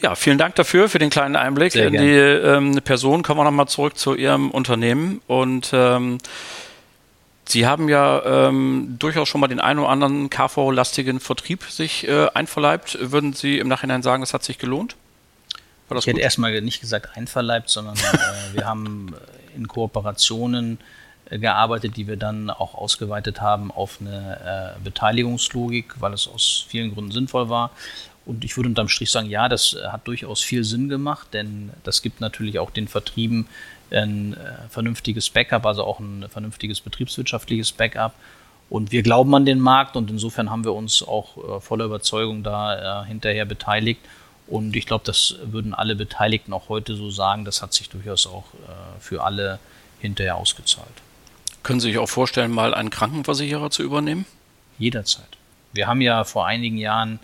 Ja, 0.00 0.14
vielen 0.14 0.38
Dank 0.38 0.54
dafür, 0.54 0.88
für 0.88 0.98
den 0.98 1.10
kleinen 1.10 1.36
Einblick 1.36 1.72
Sehr 1.72 1.86
in 1.86 1.92
gern. 1.92 2.04
die 2.04 2.10
ähm, 2.10 2.80
Person. 2.82 3.22
Kommen 3.22 3.40
wir 3.40 3.44
nochmal 3.44 3.68
zurück 3.68 3.98
zu 3.98 4.14
Ihrem 4.14 4.50
Unternehmen 4.50 5.20
und 5.26 5.70
ähm, 5.72 6.18
Sie 7.48 7.66
haben 7.66 7.88
ja 7.88 8.48
ähm, 8.48 8.96
durchaus 8.98 9.26
schon 9.26 9.40
mal 9.40 9.48
den 9.48 9.60
einen 9.60 9.78
oder 9.78 9.88
anderen 9.88 10.28
KV-lastigen 10.28 11.18
Vertrieb 11.18 11.64
sich 11.64 12.06
äh, 12.06 12.28
einverleibt. 12.34 12.98
Würden 13.00 13.32
Sie 13.32 13.58
im 13.58 13.68
Nachhinein 13.68 14.02
sagen, 14.02 14.22
es 14.22 14.34
hat 14.34 14.44
sich 14.44 14.58
gelohnt? 14.58 14.96
Ich 15.96 16.06
hätte 16.06 16.20
erstmal 16.20 16.60
nicht 16.60 16.80
gesagt 16.80 17.16
einverleibt, 17.16 17.68
sondern 17.70 17.96
äh, 17.96 18.52
wir 18.54 18.66
haben 18.66 19.14
äh, 19.14 19.56
in 19.56 19.68
Kooperationen 19.68 20.78
äh, 21.30 21.38
gearbeitet, 21.38 21.96
die 21.96 22.06
wir 22.06 22.16
dann 22.16 22.50
auch 22.50 22.74
ausgeweitet 22.74 23.40
haben 23.40 23.70
auf 23.70 23.98
eine 24.00 24.76
äh, 24.76 24.84
Beteiligungslogik, 24.84 25.94
weil 26.00 26.12
es 26.12 26.28
aus 26.28 26.64
vielen 26.68 26.94
Gründen 26.94 27.12
sinnvoll 27.12 27.48
war. 27.48 27.70
Und 28.26 28.44
ich 28.44 28.56
würde 28.56 28.68
unterm 28.68 28.88
Strich 28.88 29.10
sagen, 29.10 29.30
ja, 29.30 29.48
das 29.48 29.74
hat 29.90 30.06
durchaus 30.06 30.42
viel 30.42 30.62
Sinn 30.62 30.90
gemacht, 30.90 31.28
denn 31.32 31.70
das 31.84 32.02
gibt 32.02 32.20
natürlich 32.20 32.58
auch 32.58 32.70
den 32.70 32.86
Vertrieben 32.86 33.48
ein 33.90 34.34
äh, 34.34 34.68
vernünftiges 34.68 35.30
Backup, 35.30 35.64
also 35.64 35.84
auch 35.84 35.98
ein 35.98 36.26
vernünftiges 36.28 36.80
betriebswirtschaftliches 36.80 37.72
Backup. 37.72 38.12
Und 38.70 38.92
wir 38.92 39.02
glauben 39.02 39.34
an 39.34 39.46
den 39.46 39.60
Markt 39.60 39.96
und 39.96 40.10
insofern 40.10 40.50
haben 40.50 40.64
wir 40.64 40.74
uns 40.74 41.02
auch 41.02 41.36
äh, 41.38 41.60
voller 41.60 41.86
Überzeugung 41.86 42.42
da 42.42 43.02
äh, 43.02 43.06
hinterher 43.06 43.46
beteiligt 43.46 44.00
und 44.48 44.74
ich 44.76 44.86
glaube, 44.86 45.04
das 45.04 45.36
würden 45.42 45.74
alle 45.74 45.94
Beteiligten 45.94 46.52
auch 46.52 46.68
heute 46.68 46.94
so 46.94 47.10
sagen. 47.10 47.44
Das 47.44 47.60
hat 47.60 47.74
sich 47.74 47.90
durchaus 47.90 48.26
auch 48.26 48.46
äh, 48.54 49.00
für 49.00 49.22
alle 49.22 49.58
hinterher 50.00 50.36
ausgezahlt. 50.36 50.88
Können 51.62 51.80
Sie 51.80 51.88
sich 51.88 51.98
auch 51.98 52.08
vorstellen, 52.08 52.50
mal 52.50 52.72
einen 52.72 52.90
Krankenversicherer 52.90 53.70
zu 53.70 53.82
übernehmen? 53.82 54.24
Jederzeit. 54.78 55.28
Wir 55.72 55.86
haben 55.86 56.00
ja 56.00 56.24
vor 56.24 56.46
einigen 56.46 56.78
Jahren 56.78 57.18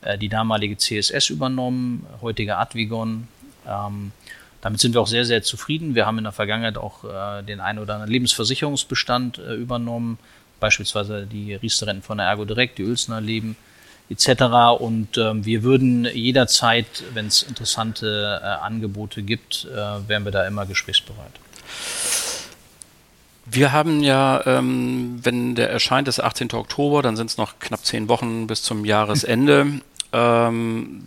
äh, 0.00 0.16
die 0.16 0.28
damalige 0.28 0.78
CSS 0.78 1.28
übernommen, 1.28 2.06
heutige 2.22 2.56
Advigon. 2.56 3.28
Ähm, 3.66 4.12
damit 4.62 4.80
sind 4.80 4.94
wir 4.94 5.02
auch 5.02 5.06
sehr, 5.06 5.24
sehr 5.24 5.42
zufrieden. 5.42 5.94
Wir 5.94 6.06
haben 6.06 6.18
in 6.18 6.24
der 6.24 6.32
Vergangenheit 6.32 6.78
auch 6.78 7.04
äh, 7.04 7.42
den 7.42 7.60
einen 7.60 7.78
oder 7.78 7.94
anderen 7.94 8.12
Lebensversicherungsbestand 8.12 9.38
äh, 9.38 9.54
übernommen, 9.54 10.18
beispielsweise 10.60 11.26
die 11.26 11.54
Riester-Renten 11.54 12.02
von 12.02 12.18
der 12.18 12.26
Ergo 12.26 12.46
Direkt, 12.46 12.78
die 12.78 12.82
Ölsner 12.82 13.20
Leben 13.20 13.56
etc. 14.10 14.80
Und 14.80 15.16
ähm, 15.16 15.44
wir 15.44 15.62
würden 15.62 16.04
jederzeit, 16.04 17.04
wenn 17.14 17.26
es 17.26 17.42
interessante 17.42 18.40
äh, 18.42 18.46
Angebote 18.46 19.22
gibt, 19.22 19.66
äh, 19.72 20.08
wären 20.08 20.24
wir 20.24 20.32
da 20.32 20.46
immer 20.46 20.66
gesprächsbereit. 20.66 21.32
Wir 23.46 23.72
haben 23.72 24.02
ja, 24.02 24.44
ähm, 24.46 25.18
wenn 25.22 25.54
der 25.54 25.70
erscheint, 25.70 26.06
ist 26.08 26.20
18. 26.20 26.52
Oktober, 26.52 27.02
dann 27.02 27.16
sind 27.16 27.30
es 27.30 27.36
noch 27.36 27.58
knapp 27.58 27.84
zehn 27.84 28.08
Wochen 28.08 28.46
bis 28.46 28.62
zum 28.62 28.84
Jahresende. 28.84 29.80
ähm, 30.12 31.02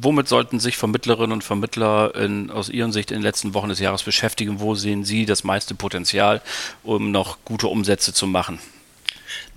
womit 0.00 0.28
sollten 0.28 0.58
sich 0.60 0.76
Vermittlerinnen 0.76 1.32
und 1.32 1.44
Vermittler 1.44 2.14
in, 2.14 2.50
aus 2.50 2.68
Ihren 2.68 2.92
Sicht 2.92 3.10
in 3.10 3.18
den 3.18 3.22
letzten 3.22 3.54
Wochen 3.54 3.68
des 3.68 3.80
Jahres 3.80 4.02
beschäftigen? 4.02 4.60
Wo 4.60 4.74
sehen 4.74 5.04
Sie 5.04 5.26
das 5.26 5.44
meiste 5.44 5.74
Potenzial, 5.74 6.42
um 6.82 7.10
noch 7.10 7.38
gute 7.44 7.68
Umsätze 7.68 8.12
zu 8.12 8.26
machen? 8.26 8.58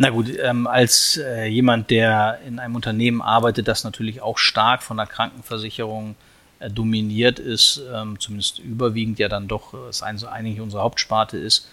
Na 0.01 0.11
gut, 0.11 0.31
ähm, 0.41 0.65
als 0.65 1.17
äh, 1.17 1.47
jemand, 1.47 1.89
der 1.89 2.39
in 2.47 2.57
einem 2.57 2.75
Unternehmen 2.75 3.21
arbeitet, 3.21 3.67
das 3.67 3.83
natürlich 3.83 4.21
auch 4.21 4.37
stark 4.37 4.81
von 4.81 4.95
der 4.95 5.05
Krankenversicherung 5.05 6.15
äh, 6.59 6.69
dominiert 6.69 7.37
ist, 7.37 7.81
ähm, 7.93 8.17
zumindest 8.17 8.59
überwiegend 8.59 9.19
ja 9.19 9.27
dann 9.27 9.49
doch 9.49 9.73
es 9.89 10.01
ein, 10.01 10.23
eigentlich 10.23 10.61
unsere 10.61 10.83
Hauptsparte 10.83 11.37
ist, 11.37 11.67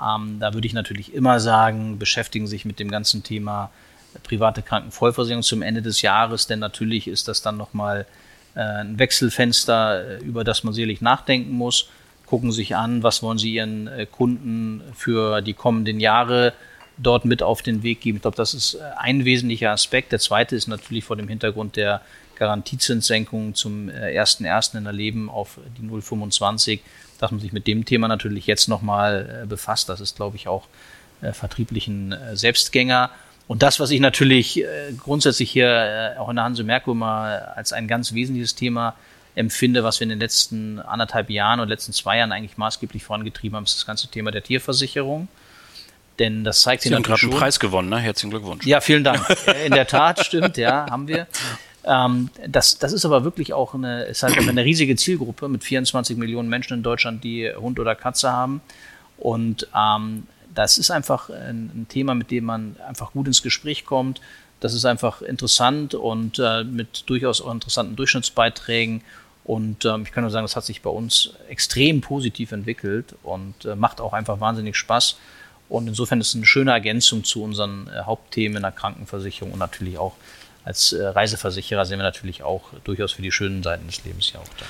ähm, 0.00 0.38
da 0.40 0.54
würde 0.54 0.66
ich 0.66 0.72
natürlich 0.72 1.12
immer 1.12 1.38
sagen, 1.38 1.98
beschäftigen 1.98 2.46
sich 2.46 2.64
mit 2.64 2.78
dem 2.78 2.90
ganzen 2.90 3.22
Thema 3.22 3.70
äh, 4.14 4.20
private 4.20 4.62
Krankenvollversicherung 4.62 5.42
zum 5.42 5.60
Ende 5.60 5.82
des 5.82 6.00
Jahres, 6.00 6.46
denn 6.46 6.60
natürlich 6.60 7.06
ist 7.06 7.28
das 7.28 7.42
dann 7.42 7.58
nochmal 7.58 8.06
äh, 8.54 8.60
ein 8.60 8.98
Wechselfenster, 8.98 10.16
äh, 10.16 10.24
über 10.24 10.44
das 10.44 10.64
man 10.64 10.72
sicherlich 10.72 11.02
nachdenken 11.02 11.52
muss. 11.52 11.90
Gucken 12.24 12.52
sich 12.52 12.74
an, 12.74 13.02
was 13.02 13.22
wollen 13.22 13.36
Sie 13.36 13.52
Ihren 13.52 13.86
äh, 13.86 14.06
Kunden 14.06 14.80
für 14.94 15.42
die 15.42 15.52
kommenden 15.52 16.00
Jahre 16.00 16.54
dort 16.98 17.24
mit 17.24 17.42
auf 17.42 17.62
den 17.62 17.82
Weg 17.82 18.00
geben. 18.00 18.16
Ich 18.16 18.22
glaube, 18.22 18.36
das 18.36 18.54
ist 18.54 18.74
äh, 18.74 18.80
ein 18.98 19.24
wesentlicher 19.24 19.70
Aspekt. 19.70 20.12
Der 20.12 20.18
zweite 20.18 20.56
ist 20.56 20.66
natürlich 20.66 21.04
vor 21.04 21.16
dem 21.16 21.28
Hintergrund 21.28 21.76
der 21.76 22.00
Garantiezinssenkung 22.36 23.54
zum 23.54 23.88
1.1. 23.88 24.74
Äh, 24.74 24.78
in 24.78 24.84
der 24.84 24.92
Leben 24.92 25.30
auf 25.30 25.58
die 25.78 25.86
0,25, 25.86 26.80
dass 27.18 27.30
man 27.30 27.40
sich 27.40 27.52
mit 27.52 27.66
dem 27.66 27.84
Thema 27.84 28.08
natürlich 28.08 28.46
jetzt 28.46 28.68
nochmal 28.68 29.42
äh, 29.42 29.46
befasst. 29.46 29.88
Das 29.88 30.00
ist, 30.00 30.16
glaube 30.16 30.36
ich, 30.36 30.48
auch 30.48 30.64
vertrieblichen 31.32 32.14
Selbstgänger. 32.34 33.08
Und 33.48 33.62
das, 33.62 33.80
was 33.80 33.90
ich 33.90 34.00
natürlich 34.00 34.62
grundsätzlich 34.98 35.50
hier 35.50 36.14
auch 36.18 36.28
in 36.28 36.36
der 36.36 36.44
Hanse 36.44 36.62
Merkur 36.62 36.94
mal 36.94 37.38
als 37.56 37.72
ein 37.72 37.88
ganz 37.88 38.12
wesentliches 38.12 38.54
Thema 38.54 38.94
empfinde, 39.34 39.82
was 39.82 39.98
wir 39.98 40.04
in 40.04 40.10
den 40.10 40.18
letzten 40.18 40.78
anderthalb 40.78 41.30
Jahren 41.30 41.60
und 41.60 41.70
letzten 41.70 41.94
zwei 41.94 42.18
Jahren 42.18 42.32
eigentlich 42.32 42.58
maßgeblich 42.58 43.02
vorangetrieben 43.02 43.56
haben, 43.56 43.64
ist 43.64 43.76
das 43.76 43.86
ganze 43.86 44.08
Thema 44.08 44.30
der 44.30 44.42
Tierversicherung. 44.42 45.28
Denn 46.18 46.44
das 46.44 46.62
zeigt. 46.62 46.82
Sie 46.82 46.94
haben 46.94 47.02
gerade 47.02 47.22
einen 47.22 47.30
Preis 47.30 47.60
gewonnen, 47.60 47.90
ne? 47.90 47.98
Herzlichen 47.98 48.30
Glückwunsch. 48.30 48.64
Ja, 48.64 48.80
vielen 48.80 49.04
Dank. 49.04 49.22
In 49.66 49.72
der 49.72 49.86
Tat, 49.86 50.24
stimmt, 50.24 50.56
ja, 50.56 50.86
haben 50.90 51.08
wir. 51.08 51.26
Ähm, 51.84 52.30
das, 52.46 52.78
das 52.78 52.92
ist 52.92 53.04
aber 53.04 53.24
wirklich 53.24 53.52
auch 53.52 53.74
eine, 53.74 54.04
ist 54.04 54.22
halt 54.22 54.36
eine 54.36 54.64
riesige 54.64 54.96
Zielgruppe 54.96 55.48
mit 55.48 55.62
24 55.62 56.16
Millionen 56.16 56.48
Menschen 56.48 56.74
in 56.74 56.82
Deutschland, 56.82 57.22
die 57.22 57.48
Hund 57.54 57.78
oder 57.78 57.94
Katze 57.94 58.32
haben. 58.32 58.60
Und 59.18 59.68
ähm, 59.74 60.26
das 60.54 60.78
ist 60.78 60.90
einfach 60.90 61.30
ein, 61.30 61.70
ein, 61.74 61.86
Thema, 61.88 62.14
mit 62.14 62.30
dem 62.30 62.44
man 62.44 62.76
einfach 62.86 63.12
gut 63.12 63.28
ins 63.28 63.42
Gespräch 63.42 63.86
kommt. 63.86 64.20
Das 64.58 64.74
ist 64.74 64.84
einfach 64.84 65.22
interessant 65.22 65.94
und 65.94 66.38
äh, 66.38 66.64
mit 66.64 67.04
durchaus 67.06 67.40
auch 67.40 67.52
interessanten 67.52 67.94
Durchschnittsbeiträgen. 67.94 69.02
Und 69.44 69.84
ähm, 69.84 70.02
ich 70.02 70.12
kann 70.12 70.24
nur 70.24 70.30
sagen, 70.30 70.44
das 70.44 70.56
hat 70.56 70.64
sich 70.64 70.82
bei 70.82 70.90
uns 70.90 71.34
extrem 71.48 72.00
positiv 72.00 72.50
entwickelt 72.50 73.14
und 73.22 73.64
äh, 73.64 73.76
macht 73.76 74.00
auch 74.00 74.12
einfach 74.12 74.40
wahnsinnig 74.40 74.76
Spaß. 74.76 75.18
Und 75.68 75.88
insofern 75.88 76.20
ist 76.20 76.28
es 76.28 76.34
eine 76.36 76.46
schöne 76.46 76.70
Ergänzung 76.70 77.24
zu 77.24 77.42
unseren 77.42 77.88
äh, 77.88 78.02
Hauptthemen 78.02 78.56
in 78.56 78.62
der 78.62 78.72
Krankenversicherung 78.72 79.52
und 79.52 79.58
natürlich 79.58 79.98
auch 79.98 80.14
als 80.64 80.92
äh, 80.92 81.06
Reiseversicherer 81.06 81.86
sind 81.86 81.98
wir 81.98 82.04
natürlich 82.04 82.42
auch 82.42 82.62
durchaus 82.84 83.12
für 83.12 83.22
die 83.22 83.30
schönen 83.30 83.62
Seiten 83.62 83.86
des 83.86 84.04
Lebens 84.04 84.32
ja 84.32 84.40
auch 84.40 84.48
da. 84.58 84.66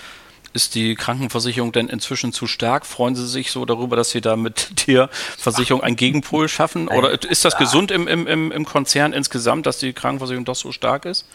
Ist 0.52 0.74
die 0.74 0.94
Krankenversicherung 0.94 1.72
denn 1.72 1.88
inzwischen 1.88 2.32
zu 2.32 2.46
stark? 2.46 2.86
Freuen 2.86 3.14
Sie 3.14 3.26
sich 3.26 3.50
so 3.50 3.64
darüber, 3.64 3.96
dass 3.96 4.10
Sie 4.10 4.20
da 4.20 4.36
mit 4.36 4.76
Tierversicherung 4.76 5.82
einen 5.82 5.96
Gegenpol 5.96 6.48
schaffen? 6.48 6.88
Oder 6.88 7.22
ist 7.22 7.44
das 7.44 7.56
gesund 7.56 7.90
im, 7.90 8.06
im, 8.08 8.52
im 8.52 8.64
Konzern 8.64 9.12
insgesamt, 9.12 9.66
dass 9.66 9.78
die 9.78 9.92
Krankenversicherung 9.92 10.44
doch 10.44 10.54
so 10.54 10.72
stark 10.72 11.04
ist? 11.04 11.26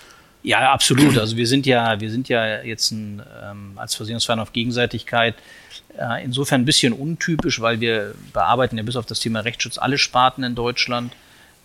Ja, 0.44 0.72
absolut. 0.72 1.18
Also 1.18 1.38
wir 1.38 1.48
sind 1.48 1.66
ja, 1.66 2.00
wir 2.00 2.10
sind 2.10 2.28
ja 2.30 2.64
jetzt 2.64 2.92
ein, 2.92 3.22
ähm, 3.44 3.74
als 3.76 3.96
Versicherungsverein 3.96 4.40
auf 4.40 4.54
Gegenseitigkeit 4.54 5.36
äh, 5.98 6.24
insofern 6.24 6.62
ein 6.62 6.66
bisschen 6.66 6.94
untypisch, 6.94 7.62
weil 7.62 7.80
wir 7.80 8.16
bearbeiten 8.34 8.78
ja 8.78 8.84
bis 8.84 8.96
auf 8.96 9.06
das 9.06 9.20
Thema 9.20 9.42
Rechtsschutz 9.42 9.78
alle 9.78 9.98
Sparten 9.98 10.44
in 10.44 10.56
Deutschland, 10.56 11.14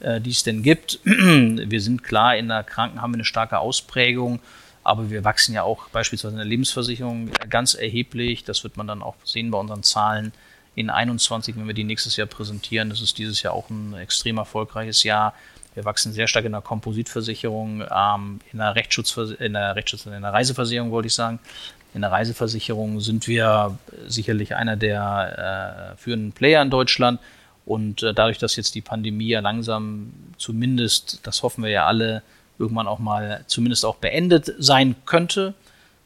äh, 0.00 0.20
die 0.20 0.30
es 0.30 0.42
denn 0.42 0.62
gibt. 0.62 1.00
wir 1.04 1.80
sind 1.80 2.02
klar, 2.02 2.36
in 2.36 2.48
der 2.48 2.64
Kranken 2.64 3.00
haben 3.00 3.12
wir 3.12 3.16
eine 3.16 3.24
starke 3.24 3.58
Ausprägung, 3.58 4.40
aber 4.84 5.10
wir 5.10 5.24
wachsen 5.24 5.54
ja 5.54 5.62
auch 5.62 5.88
beispielsweise 5.88 6.34
in 6.34 6.38
der 6.38 6.46
Lebensversicherung 6.46 7.30
ganz 7.48 7.74
erheblich. 7.74 8.44
Das 8.44 8.62
wird 8.62 8.76
man 8.76 8.86
dann 8.86 9.02
auch 9.02 9.16
sehen 9.24 9.50
bei 9.50 9.58
unseren 9.58 9.82
Zahlen 9.82 10.32
in 10.74 10.90
21, 10.90 11.56
wenn 11.56 11.66
wir 11.66 11.74
die 11.74 11.84
nächstes 11.84 12.16
Jahr 12.16 12.26
präsentieren. 12.26 12.90
Das 12.90 13.00
ist 13.00 13.18
dieses 13.18 13.42
Jahr 13.42 13.54
auch 13.54 13.70
ein 13.70 13.94
extrem 13.94 14.36
erfolgreiches 14.38 15.02
Jahr. 15.02 15.34
Wir 15.76 15.84
wachsen 15.84 16.14
sehr 16.14 16.26
stark 16.26 16.46
in 16.46 16.52
der 16.52 16.62
Kompositversicherung, 16.62 17.82
ähm, 17.82 18.40
in, 18.50 18.60
der 18.60 18.74
Rechtsschutz, 18.74 19.14
in 19.38 19.52
der 19.52 19.76
Rechtsschutz, 19.76 20.06
in 20.06 20.22
der 20.22 20.32
Reiseversicherung 20.32 20.90
wollte 20.90 21.08
ich 21.08 21.14
sagen. 21.14 21.38
In 21.92 22.00
der 22.00 22.10
Reiseversicherung 22.10 22.98
sind 23.00 23.28
wir 23.28 23.78
sicherlich 24.06 24.54
einer 24.56 24.76
der 24.76 25.92
äh, 25.92 25.96
führenden 25.98 26.32
Player 26.32 26.62
in 26.62 26.70
Deutschland. 26.70 27.20
Und 27.66 28.02
äh, 28.02 28.14
dadurch, 28.14 28.38
dass 28.38 28.56
jetzt 28.56 28.74
die 28.74 28.80
Pandemie 28.80 29.28
ja 29.28 29.40
langsam 29.40 30.14
zumindest, 30.38 31.20
das 31.24 31.42
hoffen 31.42 31.62
wir 31.62 31.70
ja 31.70 31.84
alle, 31.84 32.22
irgendwann 32.58 32.88
auch 32.88 32.98
mal 32.98 33.44
zumindest 33.46 33.84
auch 33.84 33.96
beendet 33.96 34.54
sein 34.58 34.96
könnte. 35.04 35.52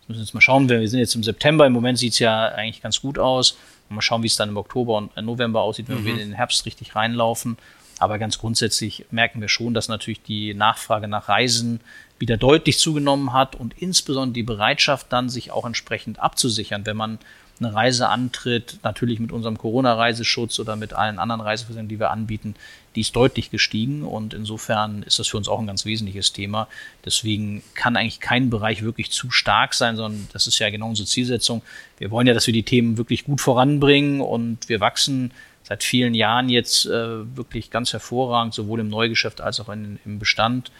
Müssen 0.09 0.18
wir 0.18 0.24
jetzt 0.24 0.35
mal 0.35 0.40
schauen. 0.40 0.68
Wir 0.68 0.88
sind 0.88 0.98
jetzt 0.98 1.14
im 1.14 1.22
September. 1.22 1.64
Im 1.64 1.72
Moment 1.72 1.96
sieht 1.96 2.14
es 2.14 2.18
ja 2.18 2.46
eigentlich 2.46 2.83
ganz 2.83 3.00
gut 3.00 3.20
aus. 3.20 3.56
Mal 3.88 4.02
schauen, 4.02 4.24
wie 4.24 4.26
es 4.26 4.35
dann 4.35 4.48
im 4.48 4.56
Oktober 4.56 4.96
und 4.96 5.24
November 5.24 5.61
aussieht, 5.61 5.88
wenn 5.88 6.00
mhm. 6.00 6.06
wir 6.06 6.12
in 6.14 6.18
den 6.18 6.33
Herbst 6.33 6.66
richtig 6.66 6.96
reinlaufen. 6.96 7.56
Aber 8.00 8.18
ganz 8.18 8.38
grundsätzlich 8.38 9.04
merken 9.10 9.42
wir 9.42 9.48
schon, 9.48 9.74
dass 9.74 9.88
natürlich 9.88 10.22
die 10.22 10.54
Nachfrage 10.54 11.06
nach 11.06 11.28
Reisen 11.28 11.80
wieder 12.18 12.38
deutlich 12.38 12.78
zugenommen 12.78 13.34
hat 13.34 13.54
und 13.54 13.74
insbesondere 13.76 14.34
die 14.34 14.42
Bereitschaft 14.42 15.06
dann, 15.10 15.28
sich 15.28 15.52
auch 15.52 15.66
entsprechend 15.66 16.18
abzusichern, 16.18 16.86
wenn 16.86 16.96
man 16.96 17.18
eine 17.60 17.74
Reise 17.74 18.08
antritt, 18.08 18.78
natürlich 18.82 19.20
mit 19.20 19.32
unserem 19.32 19.58
Corona-Reiseschutz 19.58 20.58
oder 20.58 20.76
mit 20.76 20.94
allen 20.94 21.18
anderen 21.18 21.42
Reiseversicherungen, 21.42 21.90
die 21.90 22.00
wir 22.00 22.10
anbieten, 22.10 22.54
die 22.96 23.02
ist 23.02 23.14
deutlich 23.14 23.50
gestiegen 23.50 24.02
und 24.02 24.32
insofern 24.32 25.02
ist 25.02 25.18
das 25.18 25.28
für 25.28 25.36
uns 25.36 25.46
auch 25.46 25.60
ein 25.60 25.66
ganz 25.66 25.84
wesentliches 25.84 26.32
Thema. 26.32 26.68
Deswegen 27.04 27.62
kann 27.74 27.96
eigentlich 27.96 28.20
kein 28.20 28.48
Bereich 28.48 28.82
wirklich 28.82 29.10
zu 29.10 29.30
stark 29.30 29.74
sein, 29.74 29.96
sondern 29.96 30.26
das 30.32 30.46
ist 30.46 30.58
ja 30.58 30.70
genau 30.70 30.88
unsere 30.88 31.06
Zielsetzung. 31.06 31.60
Wir 31.98 32.10
wollen 32.10 32.26
ja, 32.26 32.32
dass 32.32 32.46
wir 32.46 32.54
die 32.54 32.62
Themen 32.62 32.96
wirklich 32.96 33.24
gut 33.24 33.42
voranbringen 33.42 34.22
und 34.22 34.70
wir 34.70 34.80
wachsen 34.80 35.30
seit 35.70 35.85
vielen 35.85 36.14
Jahren 36.14 36.48
jetzt 36.48 36.85
äh, 36.87 37.37
wirklich 37.37 37.70
ganz 37.70 37.92
hervorragend, 37.92 38.52
sowohl 38.54 38.80
im 38.80 38.88
Neugeschäft 38.88 39.40
als 39.40 39.61
auch 39.61 39.68
in, 39.68 40.00
im 40.04 40.18
Bestand. 40.18 40.72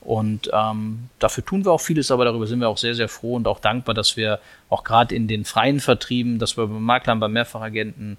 Und 0.00 0.50
ähm, 0.52 1.10
dafür 1.20 1.44
tun 1.44 1.64
wir 1.64 1.70
auch 1.70 1.80
vieles, 1.80 2.10
aber 2.10 2.24
darüber 2.24 2.48
sind 2.48 2.58
wir 2.58 2.68
auch 2.68 2.76
sehr, 2.76 2.96
sehr 2.96 3.08
froh 3.08 3.36
und 3.36 3.46
auch 3.46 3.60
dankbar, 3.60 3.94
dass 3.94 4.16
wir 4.16 4.40
auch 4.68 4.82
gerade 4.82 5.14
in 5.14 5.28
den 5.28 5.44
freien 5.44 5.78
Vertrieben, 5.78 6.40
dass 6.40 6.56
wir 6.56 6.66
bei 6.66 6.80
Maklern, 6.80 7.20
bei 7.20 7.28
Mehrfachagenten, 7.28 8.18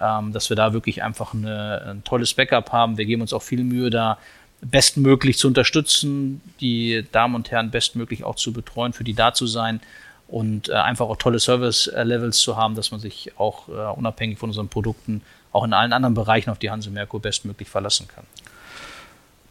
ähm, 0.00 0.32
dass 0.32 0.48
wir 0.48 0.54
da 0.54 0.72
wirklich 0.72 1.02
einfach 1.02 1.34
eine, 1.34 1.82
ein 1.90 2.04
tolles 2.04 2.34
Backup 2.34 2.70
haben. 2.70 2.96
Wir 2.96 3.04
geben 3.04 3.22
uns 3.22 3.32
auch 3.32 3.42
viel 3.42 3.64
Mühe, 3.64 3.90
da 3.90 4.18
bestmöglich 4.60 5.38
zu 5.38 5.48
unterstützen, 5.48 6.40
die 6.60 7.04
Damen 7.10 7.34
und 7.34 7.50
Herren 7.50 7.72
bestmöglich 7.72 8.22
auch 8.22 8.36
zu 8.36 8.52
betreuen, 8.52 8.92
für 8.92 9.02
die 9.02 9.14
da 9.14 9.34
zu 9.34 9.48
sein 9.48 9.80
und 10.28 10.68
äh, 10.68 10.74
einfach 10.74 11.08
auch 11.08 11.16
tolle 11.16 11.40
Service-Levels 11.40 12.38
zu 12.38 12.56
haben, 12.56 12.76
dass 12.76 12.92
man 12.92 13.00
sich 13.00 13.32
auch 13.38 13.68
äh, 13.68 13.72
unabhängig 13.72 14.38
von 14.38 14.50
unseren 14.50 14.68
Produkten 14.68 15.22
auch 15.54 15.64
in 15.64 15.72
allen 15.72 15.92
anderen 15.92 16.14
Bereichen 16.14 16.50
auf 16.50 16.58
die 16.58 16.70
Hanse 16.70 16.90
Merkur 16.90 17.20
bestmöglich 17.20 17.68
verlassen 17.68 18.08
kann. 18.08 18.24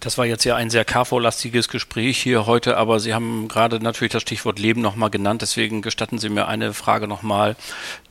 Das 0.04 0.18
war 0.18 0.26
jetzt 0.26 0.44
ja 0.44 0.58
ein 0.58 0.70
sehr 0.70 0.84
KV-lastiges 0.84 1.70
Gespräch 1.70 2.18
hier 2.18 2.46
heute, 2.46 2.76
aber 2.76 3.00
Sie 3.00 3.14
haben 3.14 3.48
gerade 3.48 3.80
natürlich 3.80 4.12
das 4.12 4.22
Stichwort 4.22 4.60
Leben 4.60 4.82
nochmal 4.82 5.10
genannt. 5.10 5.42
Deswegen 5.42 5.82
gestatten 5.82 6.18
Sie 6.18 6.28
mir 6.28 6.46
eine 6.50 6.74
Frage 6.74 7.08
nochmal, 7.08 7.56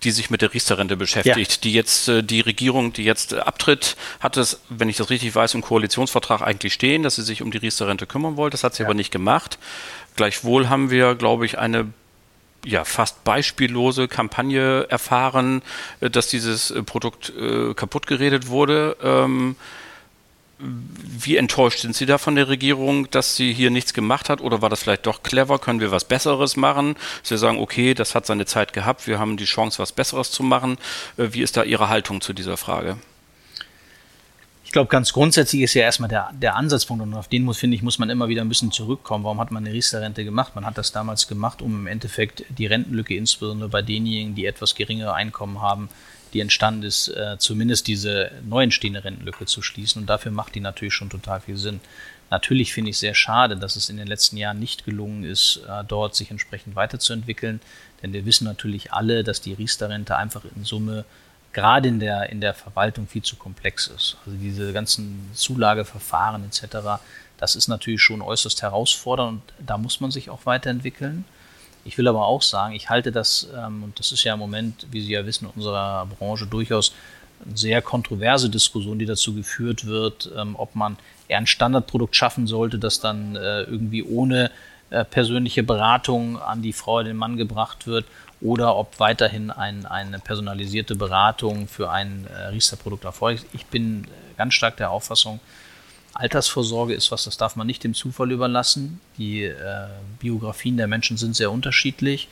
die 0.03 0.11
sich 0.11 0.31
mit 0.31 0.41
der 0.41 0.55
Riester-Rente 0.55 0.97
beschäftigt. 0.97 1.53
Ja. 1.57 1.61
Die 1.63 1.73
jetzt, 1.75 2.09
äh, 2.09 2.23
die 2.23 2.41
Regierung, 2.41 2.95
die 2.95 3.05
jetzt 3.05 3.35
abtritt, 3.35 3.97
hat 4.21 4.39
es, 4.39 4.61
wenn 4.71 4.89
ich 4.89 4.97
das 4.97 5.11
richtig 5.11 5.35
weiß, 5.35 5.53
im 5.53 5.61
Koalitionsvertrag 5.61 6.41
eigentlich 6.41 6.73
stehen, 6.73 7.03
dass 7.03 7.17
sie 7.17 7.23
sich 7.23 7.43
um 7.43 7.51
die 7.51 7.59
Riester-Rente 7.59 8.07
kümmern 8.07 8.39
wollte. 8.39 8.55
Das 8.55 8.65
hat 8.65 8.75
sie 8.75 8.85
ja. 8.85 8.87
aber 8.87 8.95
nicht 8.95 9.11
gemacht. 9.11 9.59
Gleichwohl 10.17 10.71
haben 10.71 10.91
wir, 10.91 11.15
glaube 11.15 11.45
ich, 11.45 11.59
eine 11.59 11.93
ja, 12.65 12.85
fast 12.85 13.25
beispiellose 13.25 14.09
Kampagne 14.09 14.87
erfahren, 14.89 15.63
äh, 16.01 16.11
dass 16.11 16.29
dieses 16.29 16.71
äh, 16.71 16.83
Produkt 16.83 17.33
äh, 17.37 17.75
kaputt 17.75 18.07
geredet 18.07 18.49
wurde. 18.49 18.97
Ähm, 19.03 19.57
wie 20.65 21.37
enttäuscht 21.37 21.81
sind 21.81 21.97
Sie 21.97 22.07
da 22.07 22.19
von 22.19 22.37
der 22.37 22.49
Regierung, 22.49 23.11
dass 23.11 23.35
sie 23.35 23.53
hier 23.53 23.71
nichts 23.71 23.95
gemacht 23.95 24.29
hat? 24.29 24.41
Oder 24.41 24.63
war 24.63 24.69
das 24.69 24.83
vielleicht 24.83 25.07
doch 25.07 25.25
clever? 25.25 25.59
Können 25.59 25.81
wir 25.81 25.91
was 25.91 26.05
Besseres 26.05 26.57
machen? 26.57 26.95
Sie 27.25 27.37
sagen, 27.37 27.59
okay, 27.59 27.95
das 27.95 28.15
hat 28.15 28.27
seine 28.27 28.47
Zeit 28.47 28.73
gehabt, 28.73 29.09
wir 29.09 29.19
haben 29.19 29.37
die 29.37 29.45
Chance, 29.45 29.81
was 29.81 29.93
Besseres 29.93 30.31
zu 30.31 30.45
machen. 30.45 30.79
Äh, 31.17 31.29
wie 31.33 31.43
ist 31.43 31.57
da 31.57 31.65
Ihre 31.65 31.89
Haltung 31.89 32.21
zu 32.21 32.33
dieser 32.33 32.57
Frage? 32.57 32.97
Ich 34.73 34.75
glaube, 34.75 34.89
ganz 34.89 35.13
grundsätzlich 35.13 35.61
ist 35.61 35.75
ja 35.75 35.83
erstmal 35.83 36.09
der, 36.09 36.31
der 36.33 36.57
Ansatzpunkt 36.57 37.03
und 37.03 37.13
auf 37.13 37.29
den 37.29 37.43
muss, 37.45 37.59
finde 37.59 37.77
ich, 37.77 37.83
muss 37.83 37.99
man 37.99 38.09
immer 38.09 38.29
wieder 38.29 38.41
ein 38.41 38.49
bisschen 38.49 38.73
zurückkommen. 38.73 39.23
Warum 39.23 39.39
hat 39.39 39.51
man 39.51 39.67
eine 39.67 39.75
Riester-Rente 39.75 40.25
gemacht? 40.25 40.55
Man 40.55 40.65
hat 40.65 40.79
das 40.79 40.93
damals 40.93 41.29
gemacht, 41.29 41.61
um 41.61 41.81
im 41.81 41.87
Endeffekt 41.87 42.45
die 42.49 42.65
Rentenlücke 42.65 43.15
insbesondere 43.15 43.69
bei 43.69 43.83
denjenigen, 43.83 44.35
die 44.35 44.47
etwas 44.47 44.75
geringere 44.75 45.13
Einkommen 45.13 45.61
haben, 45.61 45.91
die 46.33 46.41
entstanden 46.41 46.85
ist, 46.85 47.09
äh, 47.09 47.37
zumindest 47.39 47.87
diese 47.87 48.31
neu 48.49 48.63
entstehende 48.63 49.05
Rentenlücke 49.05 49.45
zu 49.45 49.61
schließen. 49.61 50.01
Und 50.01 50.07
dafür 50.07 50.33
macht 50.33 50.55
die 50.55 50.61
natürlich 50.61 50.95
schon 50.95 51.11
total 51.11 51.43
viel 51.43 51.59
Sinn. 51.59 51.81
Natürlich 52.31 52.73
finde 52.73 52.89
ich 52.89 52.97
sehr 52.97 53.15
schade, 53.15 53.59
dass 53.59 53.77
es 53.77 53.91
in 53.91 53.99
den 53.99 54.07
letzten 54.07 54.39
Jahren 54.39 54.59
nicht 54.59 54.87
gelungen 54.87 55.23
ist, 55.23 55.61
äh, 55.69 55.85
dort 55.87 56.17
sich 56.17 56.31
entsprechend 56.31 56.77
weiterzuentwickeln. 56.77 57.61
Denn 58.03 58.15
wir 58.15 58.25
wissen 58.25 58.47
natürlich 58.47 58.91
alle, 58.91 59.23
dass 59.23 59.43
die 59.43 59.53
Riester-Rente 59.53 60.17
einfach 60.17 60.41
in 60.57 60.65
Summe 60.65 61.05
gerade 61.53 61.89
in 61.89 62.01
der, 62.01 62.31
in 62.31 62.41
der 62.41 62.55
Verwaltung 62.55 63.07
viel 63.07 63.23
zu 63.23 63.37
komplex 63.37 63.87
ist. 63.87 64.17
Also 64.25 64.39
diese 64.39 64.73
ganzen 64.73 65.31
Zulageverfahren 65.35 66.45
etc., 66.45 67.01
das 67.39 67.57
ist 67.57 67.67
natürlich 67.67 68.01
schon 68.01 68.23
äußerst 68.23 68.63
herausfordernd 68.63 69.43
und 69.59 69.67
da 69.67 69.77
muss 69.77 70.01
man 70.01 70.13
sich 70.13 70.31
auch 70.31 70.47
weiterentwickeln. 70.47 71.25
Ich 71.85 71.99
will 71.99 72.07
aber 72.07 72.25
auch 72.27 72.43
sagen, 72.43 72.73
ich 72.75 72.89
halte 72.89 73.11
das, 73.11 73.49
ähm, 73.57 73.83
und 73.83 73.99
das 73.99 74.13
ist 74.13 74.23
ja 74.23 74.35
im 74.35 74.39
Moment, 74.39 74.87
wie 74.93 75.01
Sie 75.01 75.13
ja 75.13 75.27
wissen, 75.27 75.47
in 75.47 75.51
unserer 75.57 76.07
Branche 76.07 76.47
durchaus 76.47 76.93
eine 77.45 77.57
sehr 77.57 77.83
kontroverse 77.83 78.49
Diskussion, 78.49 79.01
die 79.01 79.07
dazu 79.07 79.35
geführt 79.35 79.87
wird, 79.87 80.31
ähm, 80.37 80.55
ob 80.57 80.77
man 80.77 80.97
eher 81.27 81.39
ein 81.39 81.49
Standardprodukt 81.49 82.15
schaffen 82.15 82.47
sollte, 82.47 82.79
das 82.79 83.01
dann 83.01 83.35
äh, 83.35 83.63
irgendwie 83.63 84.05
ohne 84.05 84.53
äh, 84.91 85.05
persönliche 85.05 85.65
Beratung 85.65 86.41
an 86.41 86.63
die 86.63 86.73
Frau 86.73 86.97
oder 86.97 87.05
den 87.05 87.17
Mann 87.17 87.37
gebracht 87.37 87.89
wird 87.89 88.05
oder 88.43 88.77
ob 88.77 88.99
weiterhin 88.99 89.51
ein, 89.51 89.87
eine 89.87 90.19
personalisierte 90.19 90.95
Beratung 90.95 91.69
für 91.69 91.91
ein 91.91 92.27
äh, 92.27 92.47
Riester-Produkt 92.49 93.05
erfolgt. 93.05 93.47
Ich 93.53 93.67
bin 93.67 94.07
ganz 94.37 94.55
stark 94.55 94.77
der 94.77 94.91
Auffassung, 94.91 95.41
Altersvorsorge 96.15 96.93
ist 96.95 97.11
was, 97.11 97.25
das 97.25 97.37
darf 97.37 97.57
man 97.57 97.67
nicht 97.67 97.85
dem 97.85 97.95
Zufall 97.95 98.33
überlassen. 98.33 99.01
Die 99.17 99.45
äh, 99.45 99.87
Biografien 100.19 100.77
der 100.77 100.87
Menschen 100.87 101.17
sind 101.17 101.35
sehr 101.35 101.51
unterschiedlich. 101.51 102.29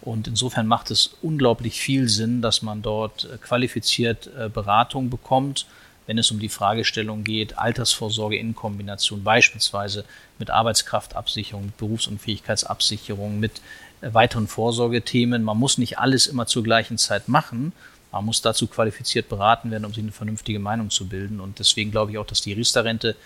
Und 0.00 0.28
insofern 0.28 0.68
macht 0.68 0.92
es 0.92 1.16
unglaublich 1.22 1.80
viel 1.80 2.08
Sinn, 2.08 2.40
dass 2.42 2.62
man 2.62 2.82
dort 2.82 3.24
äh, 3.24 3.38
qualifiziert 3.38 4.30
äh, 4.38 4.48
Beratung 4.48 5.10
bekommt, 5.10 5.66
wenn 6.06 6.16
es 6.16 6.30
um 6.30 6.38
die 6.38 6.48
Fragestellung 6.48 7.24
geht, 7.24 7.58
Altersvorsorge 7.58 8.36
in 8.36 8.54
Kombination 8.54 9.24
beispielsweise 9.24 10.04
mit 10.38 10.50
Arbeitskraftabsicherung, 10.50 11.66
mit 11.66 11.76
Berufsunfähigkeitsabsicherung, 11.76 13.40
mit 13.40 13.58
äh, 13.58 13.62
weiteren 14.00 14.46
Vorsorgethemen. 14.46 15.42
Man 15.42 15.58
muss 15.58 15.78
nicht 15.78 15.98
alles 15.98 16.26
immer 16.26 16.46
zur 16.46 16.62
gleichen 16.62 16.98
Zeit 16.98 17.28
machen, 17.28 17.72
man 18.12 18.24
muss 18.24 18.40
dazu 18.40 18.66
qualifiziert 18.66 19.28
beraten 19.28 19.70
werden, 19.70 19.84
um 19.84 19.92
sich 19.92 20.02
eine 20.02 20.12
vernünftige 20.12 20.58
Meinung 20.58 20.90
zu 20.90 21.06
bilden. 21.06 21.40
Und 21.40 21.58
deswegen 21.58 21.90
glaube 21.90 22.12
ich 22.12 22.18
auch, 22.18 22.26
dass 22.26 22.40
die 22.40 22.52
Riester-Rente 22.52 23.16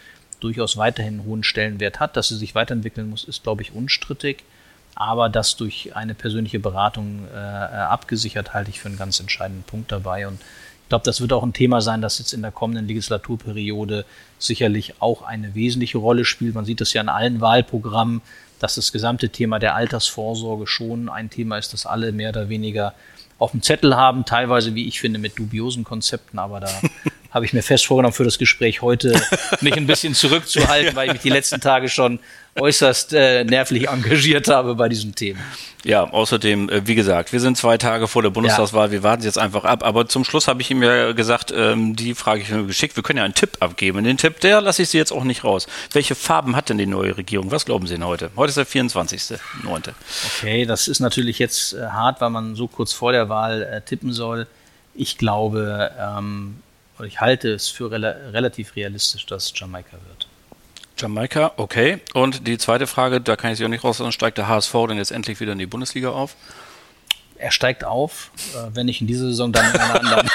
durchaus 0.40 0.76
weiterhin 0.76 1.20
einen 1.20 1.24
hohen 1.24 1.44
Stellenwert 1.44 2.00
hat. 2.00 2.16
Dass 2.16 2.28
sie 2.28 2.36
sich 2.36 2.54
weiterentwickeln 2.54 3.08
muss, 3.08 3.24
ist, 3.24 3.44
glaube 3.44 3.62
ich, 3.62 3.72
unstrittig. 3.72 4.42
Aber 4.94 5.28
das 5.28 5.56
durch 5.56 5.94
eine 5.94 6.14
persönliche 6.14 6.58
Beratung 6.58 7.26
äh, 7.32 7.36
abgesichert 7.36 8.52
halte 8.52 8.70
ich 8.70 8.80
für 8.80 8.88
einen 8.88 8.98
ganz 8.98 9.20
entscheidenden 9.20 9.62
Punkt 9.62 9.92
dabei. 9.92 10.26
Und 10.26 10.40
ich 10.40 10.88
glaube, 10.88 11.04
das 11.04 11.20
wird 11.20 11.32
auch 11.32 11.44
ein 11.44 11.54
Thema 11.54 11.80
sein, 11.80 12.02
das 12.02 12.18
jetzt 12.18 12.34
in 12.34 12.42
der 12.42 12.50
kommenden 12.50 12.86
Legislaturperiode 12.88 14.04
sicherlich 14.38 15.00
auch 15.00 15.22
eine 15.22 15.54
wesentliche 15.54 15.98
Rolle 15.98 16.24
spielt. 16.24 16.54
Man 16.54 16.64
sieht 16.64 16.80
das 16.80 16.92
ja 16.92 17.00
in 17.00 17.08
allen 17.08 17.40
Wahlprogrammen, 17.40 18.20
dass 18.62 18.76
das 18.76 18.92
gesamte 18.92 19.28
Thema 19.28 19.58
der 19.58 19.74
Altersvorsorge 19.74 20.66
schon 20.66 21.08
ein 21.08 21.30
Thema 21.30 21.58
ist, 21.58 21.72
das 21.72 21.84
alle 21.84 22.12
mehr 22.12 22.30
oder 22.30 22.48
weniger 22.48 22.94
auf 23.38 23.50
dem 23.50 23.62
Zettel 23.62 23.96
haben, 23.96 24.24
teilweise, 24.24 24.76
wie 24.76 24.86
ich 24.86 25.00
finde, 25.00 25.18
mit 25.18 25.36
dubiosen 25.38 25.82
Konzepten, 25.82 26.38
aber 26.38 26.60
da 26.60 26.68
habe 27.32 27.46
ich 27.46 27.52
mir 27.52 27.62
fest 27.62 27.86
vorgenommen, 27.86 28.12
für 28.12 28.24
das 28.24 28.38
Gespräch 28.38 28.82
heute 28.82 29.20
mich 29.60 29.76
ein 29.76 29.86
bisschen 29.86 30.14
zurückzuhalten, 30.14 30.94
weil 30.94 31.08
ich 31.08 31.12
mich 31.14 31.22
die 31.22 31.30
letzten 31.30 31.60
Tage 31.60 31.88
schon 31.88 32.18
äußerst 32.60 33.14
äh, 33.14 33.44
nervlich 33.44 33.88
engagiert 33.88 34.48
habe 34.48 34.74
bei 34.74 34.90
diesem 34.90 35.14
Thema. 35.14 35.40
Ja, 35.84 36.04
außerdem, 36.04 36.68
äh, 36.68 36.86
wie 36.86 36.94
gesagt, 36.94 37.32
wir 37.32 37.40
sind 37.40 37.56
zwei 37.56 37.78
Tage 37.78 38.06
vor 38.06 38.22
der 38.22 38.28
Bundestagswahl, 38.28 38.88
ja. 38.88 38.92
wir 38.92 39.02
warten 39.02 39.22
jetzt 39.22 39.38
einfach 39.38 39.64
ab. 39.64 39.82
Aber 39.82 40.06
zum 40.06 40.24
Schluss 40.24 40.46
habe 40.46 40.60
ich 40.60 40.70
ihm 40.70 40.82
ja 40.82 41.12
gesagt, 41.12 41.52
ähm, 41.56 41.96
die 41.96 42.14
Frage 42.14 42.42
ich 42.42 42.50
mir 42.50 42.64
geschickt, 42.64 42.94
wir 42.96 43.02
können 43.02 43.16
ja 43.16 43.24
einen 43.24 43.34
Tipp 43.34 43.56
abgeben. 43.60 44.04
Den 44.04 44.18
Tipp, 44.18 44.40
der 44.40 44.60
lasse 44.60 44.82
ich 44.82 44.90
Sie 44.90 44.98
jetzt 44.98 45.12
auch 45.12 45.24
nicht 45.24 45.42
raus. 45.42 45.66
Welche 45.92 46.14
Farben 46.14 46.54
hat 46.54 46.68
denn 46.68 46.78
die 46.78 46.86
neue 46.86 47.16
Regierung? 47.16 47.50
Was 47.50 47.64
glauben 47.64 47.86
Sie 47.86 47.94
denn 47.94 48.04
heute? 48.04 48.30
Heute 48.36 48.50
ist 48.50 48.58
der 48.58 48.66
24.9. 48.66 49.40
Okay, 50.38 50.66
das 50.66 50.86
ist 50.88 51.00
natürlich 51.00 51.38
jetzt 51.38 51.72
äh, 51.72 51.86
hart, 51.86 52.20
weil 52.20 52.30
man 52.30 52.54
so 52.54 52.68
kurz 52.68 52.92
vor 52.92 53.12
der 53.12 53.30
Wahl 53.30 53.62
äh, 53.62 53.80
tippen 53.80 54.12
soll. 54.12 54.46
Ich 54.94 55.16
glaube, 55.16 55.90
ähm, 55.98 56.56
ich 57.06 57.20
halte 57.20 57.52
es 57.52 57.68
für 57.68 57.90
rela 57.90 58.10
relativ 58.32 58.76
realistisch, 58.76 59.26
dass 59.26 59.52
Jamaika 59.54 59.92
wird. 60.08 60.28
Jamaika, 60.98 61.52
okay. 61.56 62.00
Und 62.14 62.46
die 62.46 62.58
zweite 62.58 62.86
Frage, 62.86 63.20
da 63.20 63.36
kann 63.36 63.52
ich 63.52 63.58
Sie 63.58 63.64
auch 63.64 63.68
nicht 63.68 63.84
raus, 63.84 64.02
steigt 64.10 64.38
der 64.38 64.48
HSV 64.48 64.72
denn 64.88 64.98
jetzt 64.98 65.10
endlich 65.10 65.40
wieder 65.40 65.52
in 65.52 65.58
die 65.58 65.66
Bundesliga 65.66 66.10
auf? 66.10 66.36
er 67.42 67.50
steigt 67.50 67.84
auf, 67.84 68.30
äh, 68.54 68.74
wenn 68.74 68.86
nicht 68.86 69.00
in 69.00 69.08
dieser 69.08 69.26
Saison, 69.26 69.52
dann 69.52 69.74
in 69.74 69.80
einer 69.80 70.00
anderen. 70.00 70.30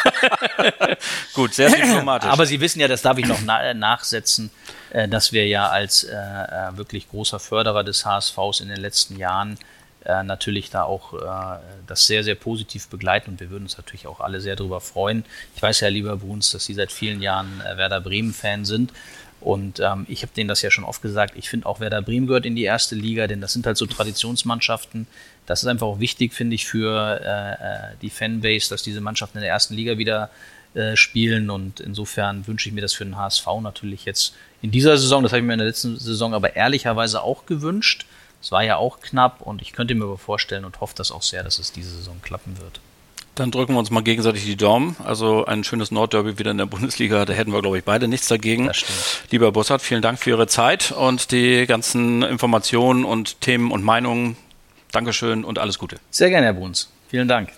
Gut, 1.34 1.54
sehr 1.54 1.70
diplomatisch. 1.70 2.30
Aber 2.30 2.46
Sie 2.46 2.60
wissen 2.60 2.82
ja, 2.82 2.88
das 2.90 3.02
darf 3.02 3.18
ich 3.18 3.26
noch 3.26 3.40
na 3.46 3.74
nachsetzen, 3.74 4.52
äh, 4.92 5.08
dass 5.08 5.32
wir 5.32 5.48
ja 5.48 5.70
als 5.70 6.04
äh, 6.04 6.14
äh 6.14 6.78
wirklich 6.78 7.10
großer 7.10 7.40
Förderer 7.40 7.86
des 7.86 8.06
HSVs 8.06 8.60
in 8.60 8.68
den 8.68 8.80
letzten 8.80 9.18
Jahren 9.18 9.58
äh, 10.06 10.24
natürlich 10.24 10.70
da 10.70 10.84
auch 10.84 11.14
äh, 11.14 11.60
das 11.88 12.08
sehr, 12.08 12.24
sehr 12.24 12.36
positiv 12.36 12.88
begleiten 12.88 13.32
und 13.32 13.40
wir 13.40 13.50
würden 13.50 13.64
uns 13.64 13.78
natürlich 13.78 14.08
auch 14.08 14.20
alle 14.20 14.42
sehr 14.42 14.56
darüber 14.56 14.82
freuen. 14.82 15.26
Ich 15.56 15.62
weiß 15.62 15.82
ja, 15.82 15.90
lieber 15.90 16.18
Bruns, 16.18 16.52
dass 16.52 16.66
Sie 16.66 16.74
seit 16.74 16.92
vielen 16.92 17.22
Jahren 17.22 17.62
äh, 17.62 17.78
Werder 17.78 18.02
Bremen-Fan 18.02 18.66
sind. 18.66 18.92
Und 19.40 19.80
ähm, 19.80 20.06
ich 20.10 20.24
habe 20.24 20.34
denen 20.36 20.48
das 20.48 20.64
ja 20.64 20.72
schon 20.72 20.84
oft 20.84 21.02
gesagt, 21.02 21.34
ich 21.36 21.48
finde 21.48 21.68
auch 21.68 21.80
Werder 21.80 22.02
Bremen 22.02 22.26
gehört 22.26 22.46
in 22.46 22.56
die 22.56 22.64
erste 22.64 22.96
Liga, 22.96 23.28
denn 23.28 23.40
das 23.40 23.54
sind 23.54 23.68
halt 23.68 23.78
so 23.78 23.86
Traditionsmannschaften. 23.86 25.06
Das 25.46 25.62
ist 25.62 25.70
einfach 25.70 25.86
auch 25.86 26.00
wichtig, 26.00 26.34
finde 26.34 26.56
ich, 26.56 26.66
für 26.66 27.22
äh, 27.22 27.52
äh 27.54 27.96
die 28.02 28.10
Fanbase, 28.10 28.70
dass 28.70 28.82
diese 28.82 29.00
Mannschaften 29.00 29.38
in 29.38 29.44
der 29.44 29.52
ersten 29.52 29.76
Liga 29.76 29.98
wieder 30.00 30.32
äh, 30.74 30.96
spielen. 30.96 31.50
Und 31.50 31.80
insofern 31.80 32.48
wünsche 32.48 32.70
ich 32.70 32.76
mir 32.76 32.82
das 32.82 32.94
für 32.94 33.06
den 33.06 33.16
HSV 33.16 33.48
natürlich 33.62 34.06
jetzt 34.06 34.36
in 34.62 34.72
dieser 34.72 34.98
Saison, 34.98 35.24
das 35.24 35.32
habe 35.32 35.40
ich 35.40 35.46
mir 35.46 35.54
in 35.54 35.60
der 35.60 35.68
letzten 35.68 35.98
Saison 35.98 36.34
aber 36.34 36.56
ehrlicherweise 36.56 37.22
auch 37.22 37.46
gewünscht. 37.46 38.06
Es 38.42 38.52
war 38.52 38.64
ja 38.64 38.78
auch 38.78 39.00
knapp 39.00 39.42
und 39.42 39.62
ich 39.62 39.74
könnte 39.74 39.96
mir 39.96 40.06
aber 40.06 40.18
vorstellen 40.18 40.66
und 40.66 40.80
hoffe 40.80 40.94
das 40.96 41.12
auch 41.12 41.24
sehr, 41.24 41.44
dass 41.44 41.60
es 41.60 41.72
diese 41.72 41.92
Saison 41.92 42.22
klappen 42.22 42.58
wird. 42.60 42.80
Dann 43.36 43.52
drücken 43.52 43.74
wir 43.74 43.80
uns 43.80 43.92
mal 43.92 44.02
gegenseitig 44.02 44.46
die 44.46 44.56
Daumen. 44.56 44.96
Also 45.04 45.46
ein 45.46 45.64
schönes 45.64 45.92
Nordderby 45.92 46.40
wieder 46.40 46.52
in 46.52 46.58
der 46.58 46.66
Bundesliga, 46.66 47.24
da 47.26 47.34
hätten 47.34 47.52
wir, 47.52 47.62
glaube 47.62 47.78
ich, 47.78 47.84
beide 47.84 48.08
nichts 48.08 48.28
dagegen. 48.28 48.72
Lieber 49.30 49.52
Bussard, 49.52 49.82
vielen 49.82 50.02
Dank 50.02 50.20
für 50.20 50.32
Ihre 50.32 50.48
Zeit 50.48 50.92
und 50.92 51.32
die 51.32 51.68
ganzen 51.68 52.24
Informationen 52.24 53.06
und 53.06 53.40
Themen 53.42 53.72
und 53.72 53.84
Meinungen. 53.84 54.38
Dankeschön 54.92 55.44
und 55.44 55.60
alles 55.60 55.78
Gute. 55.78 55.98
Sehr 56.10 56.30
gerne, 56.30 56.48
Herr 56.48 56.54
Bruns. 56.54 56.90
Vielen 57.10 57.28
Dank. 57.28 57.52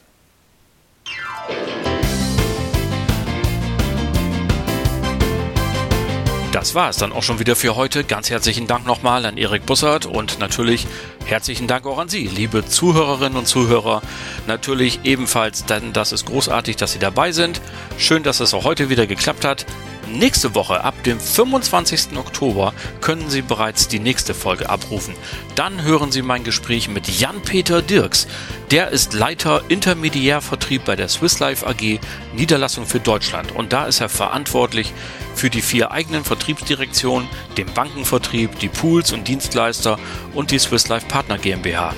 Das 6.59 6.75
war 6.75 6.89
es 6.89 6.97
dann 6.97 7.13
auch 7.13 7.23
schon 7.23 7.39
wieder 7.39 7.55
für 7.55 7.77
heute. 7.77 8.03
Ganz 8.03 8.29
herzlichen 8.29 8.67
Dank 8.67 8.85
nochmal 8.85 9.25
an 9.25 9.37
Erik 9.37 9.65
Bussard 9.65 10.05
und 10.05 10.39
natürlich 10.39 10.87
herzlichen 11.25 11.67
Dank 11.67 11.85
auch 11.85 11.97
an 11.97 12.09
Sie, 12.09 12.27
liebe 12.27 12.65
Zuhörerinnen 12.65 13.37
und 13.37 13.47
Zuhörer. 13.47 14.01
Natürlich 14.45 14.99
ebenfalls, 15.05 15.63
denn 15.63 15.93
das 15.93 16.11
ist 16.11 16.25
großartig, 16.25 16.75
dass 16.75 16.91
Sie 16.91 16.99
dabei 16.99 17.31
sind. 17.31 17.61
Schön, 17.97 18.23
dass 18.23 18.41
es 18.41 18.53
auch 18.53 18.65
heute 18.65 18.89
wieder 18.89 19.07
geklappt 19.07 19.45
hat. 19.45 19.65
Nächste 20.11 20.55
Woche, 20.55 20.83
ab 20.83 21.03
dem 21.03 21.19
25. 21.19 22.17
Oktober, 22.17 22.73
können 22.99 23.29
Sie 23.29 23.43
bereits 23.43 23.87
die 23.87 23.99
nächste 23.99 24.33
Folge 24.33 24.67
abrufen. 24.67 25.13
Dann 25.55 25.83
hören 25.83 26.11
Sie 26.11 26.23
mein 26.23 26.43
Gespräch 26.43 26.89
mit 26.89 27.07
Jan-Peter 27.07 27.81
Dirks. 27.83 28.27
Der 28.71 28.89
ist 28.89 29.13
Leiter 29.13 29.61
Intermediärvertrieb 29.67 30.83
bei 30.85 30.95
der 30.95 31.09
Swiss 31.09 31.39
Life 31.39 31.65
AG 31.65 31.99
Niederlassung 32.33 32.87
für 32.87 32.99
Deutschland. 32.99 33.51
Und 33.51 33.71
da 33.71 33.85
ist 33.85 34.01
er 34.01 34.09
verantwortlich 34.09 34.93
für 35.35 35.51
die 35.51 35.61
vier 35.61 35.91
eigenen 35.91 36.23
Vertriebsdirektionen, 36.23 37.29
den 37.57 37.71
Bankenvertrieb, 37.73 38.57
die 38.59 38.69
Pools 38.69 39.11
und 39.11 39.27
Dienstleister 39.27 39.99
und 40.33 40.51
die 40.51 40.59
Swiss 40.59 40.87
Life 40.87 41.05
Partner 41.07 41.37
GmbH. 41.37 41.93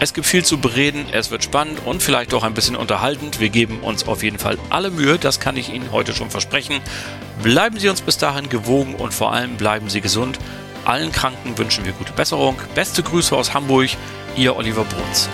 Es 0.00 0.12
gibt 0.12 0.26
viel 0.26 0.44
zu 0.44 0.58
bereden, 0.58 1.06
es 1.12 1.30
wird 1.30 1.44
spannend 1.44 1.80
und 1.84 2.02
vielleicht 2.02 2.34
auch 2.34 2.42
ein 2.42 2.54
bisschen 2.54 2.76
unterhaltend. 2.76 3.40
Wir 3.40 3.48
geben 3.48 3.80
uns 3.80 4.06
auf 4.08 4.22
jeden 4.22 4.38
Fall 4.38 4.58
alle 4.68 4.90
Mühe, 4.90 5.18
das 5.18 5.40
kann 5.40 5.56
ich 5.56 5.72
Ihnen 5.72 5.92
heute 5.92 6.14
schon 6.14 6.30
versprechen. 6.30 6.80
Bleiben 7.42 7.78
Sie 7.78 7.88
uns 7.88 8.00
bis 8.00 8.18
dahin 8.18 8.48
gewogen 8.48 8.96
und 8.96 9.14
vor 9.14 9.32
allem 9.32 9.56
bleiben 9.56 9.88
Sie 9.88 10.00
gesund. 10.00 10.38
Allen 10.84 11.12
Kranken 11.12 11.56
wünschen 11.56 11.84
wir 11.84 11.92
gute 11.92 12.12
Besserung. 12.12 12.56
Beste 12.74 13.02
Grüße 13.02 13.34
aus 13.34 13.54
Hamburg, 13.54 13.90
Ihr 14.36 14.56
Oliver 14.56 14.84
Bruns. 14.84 15.28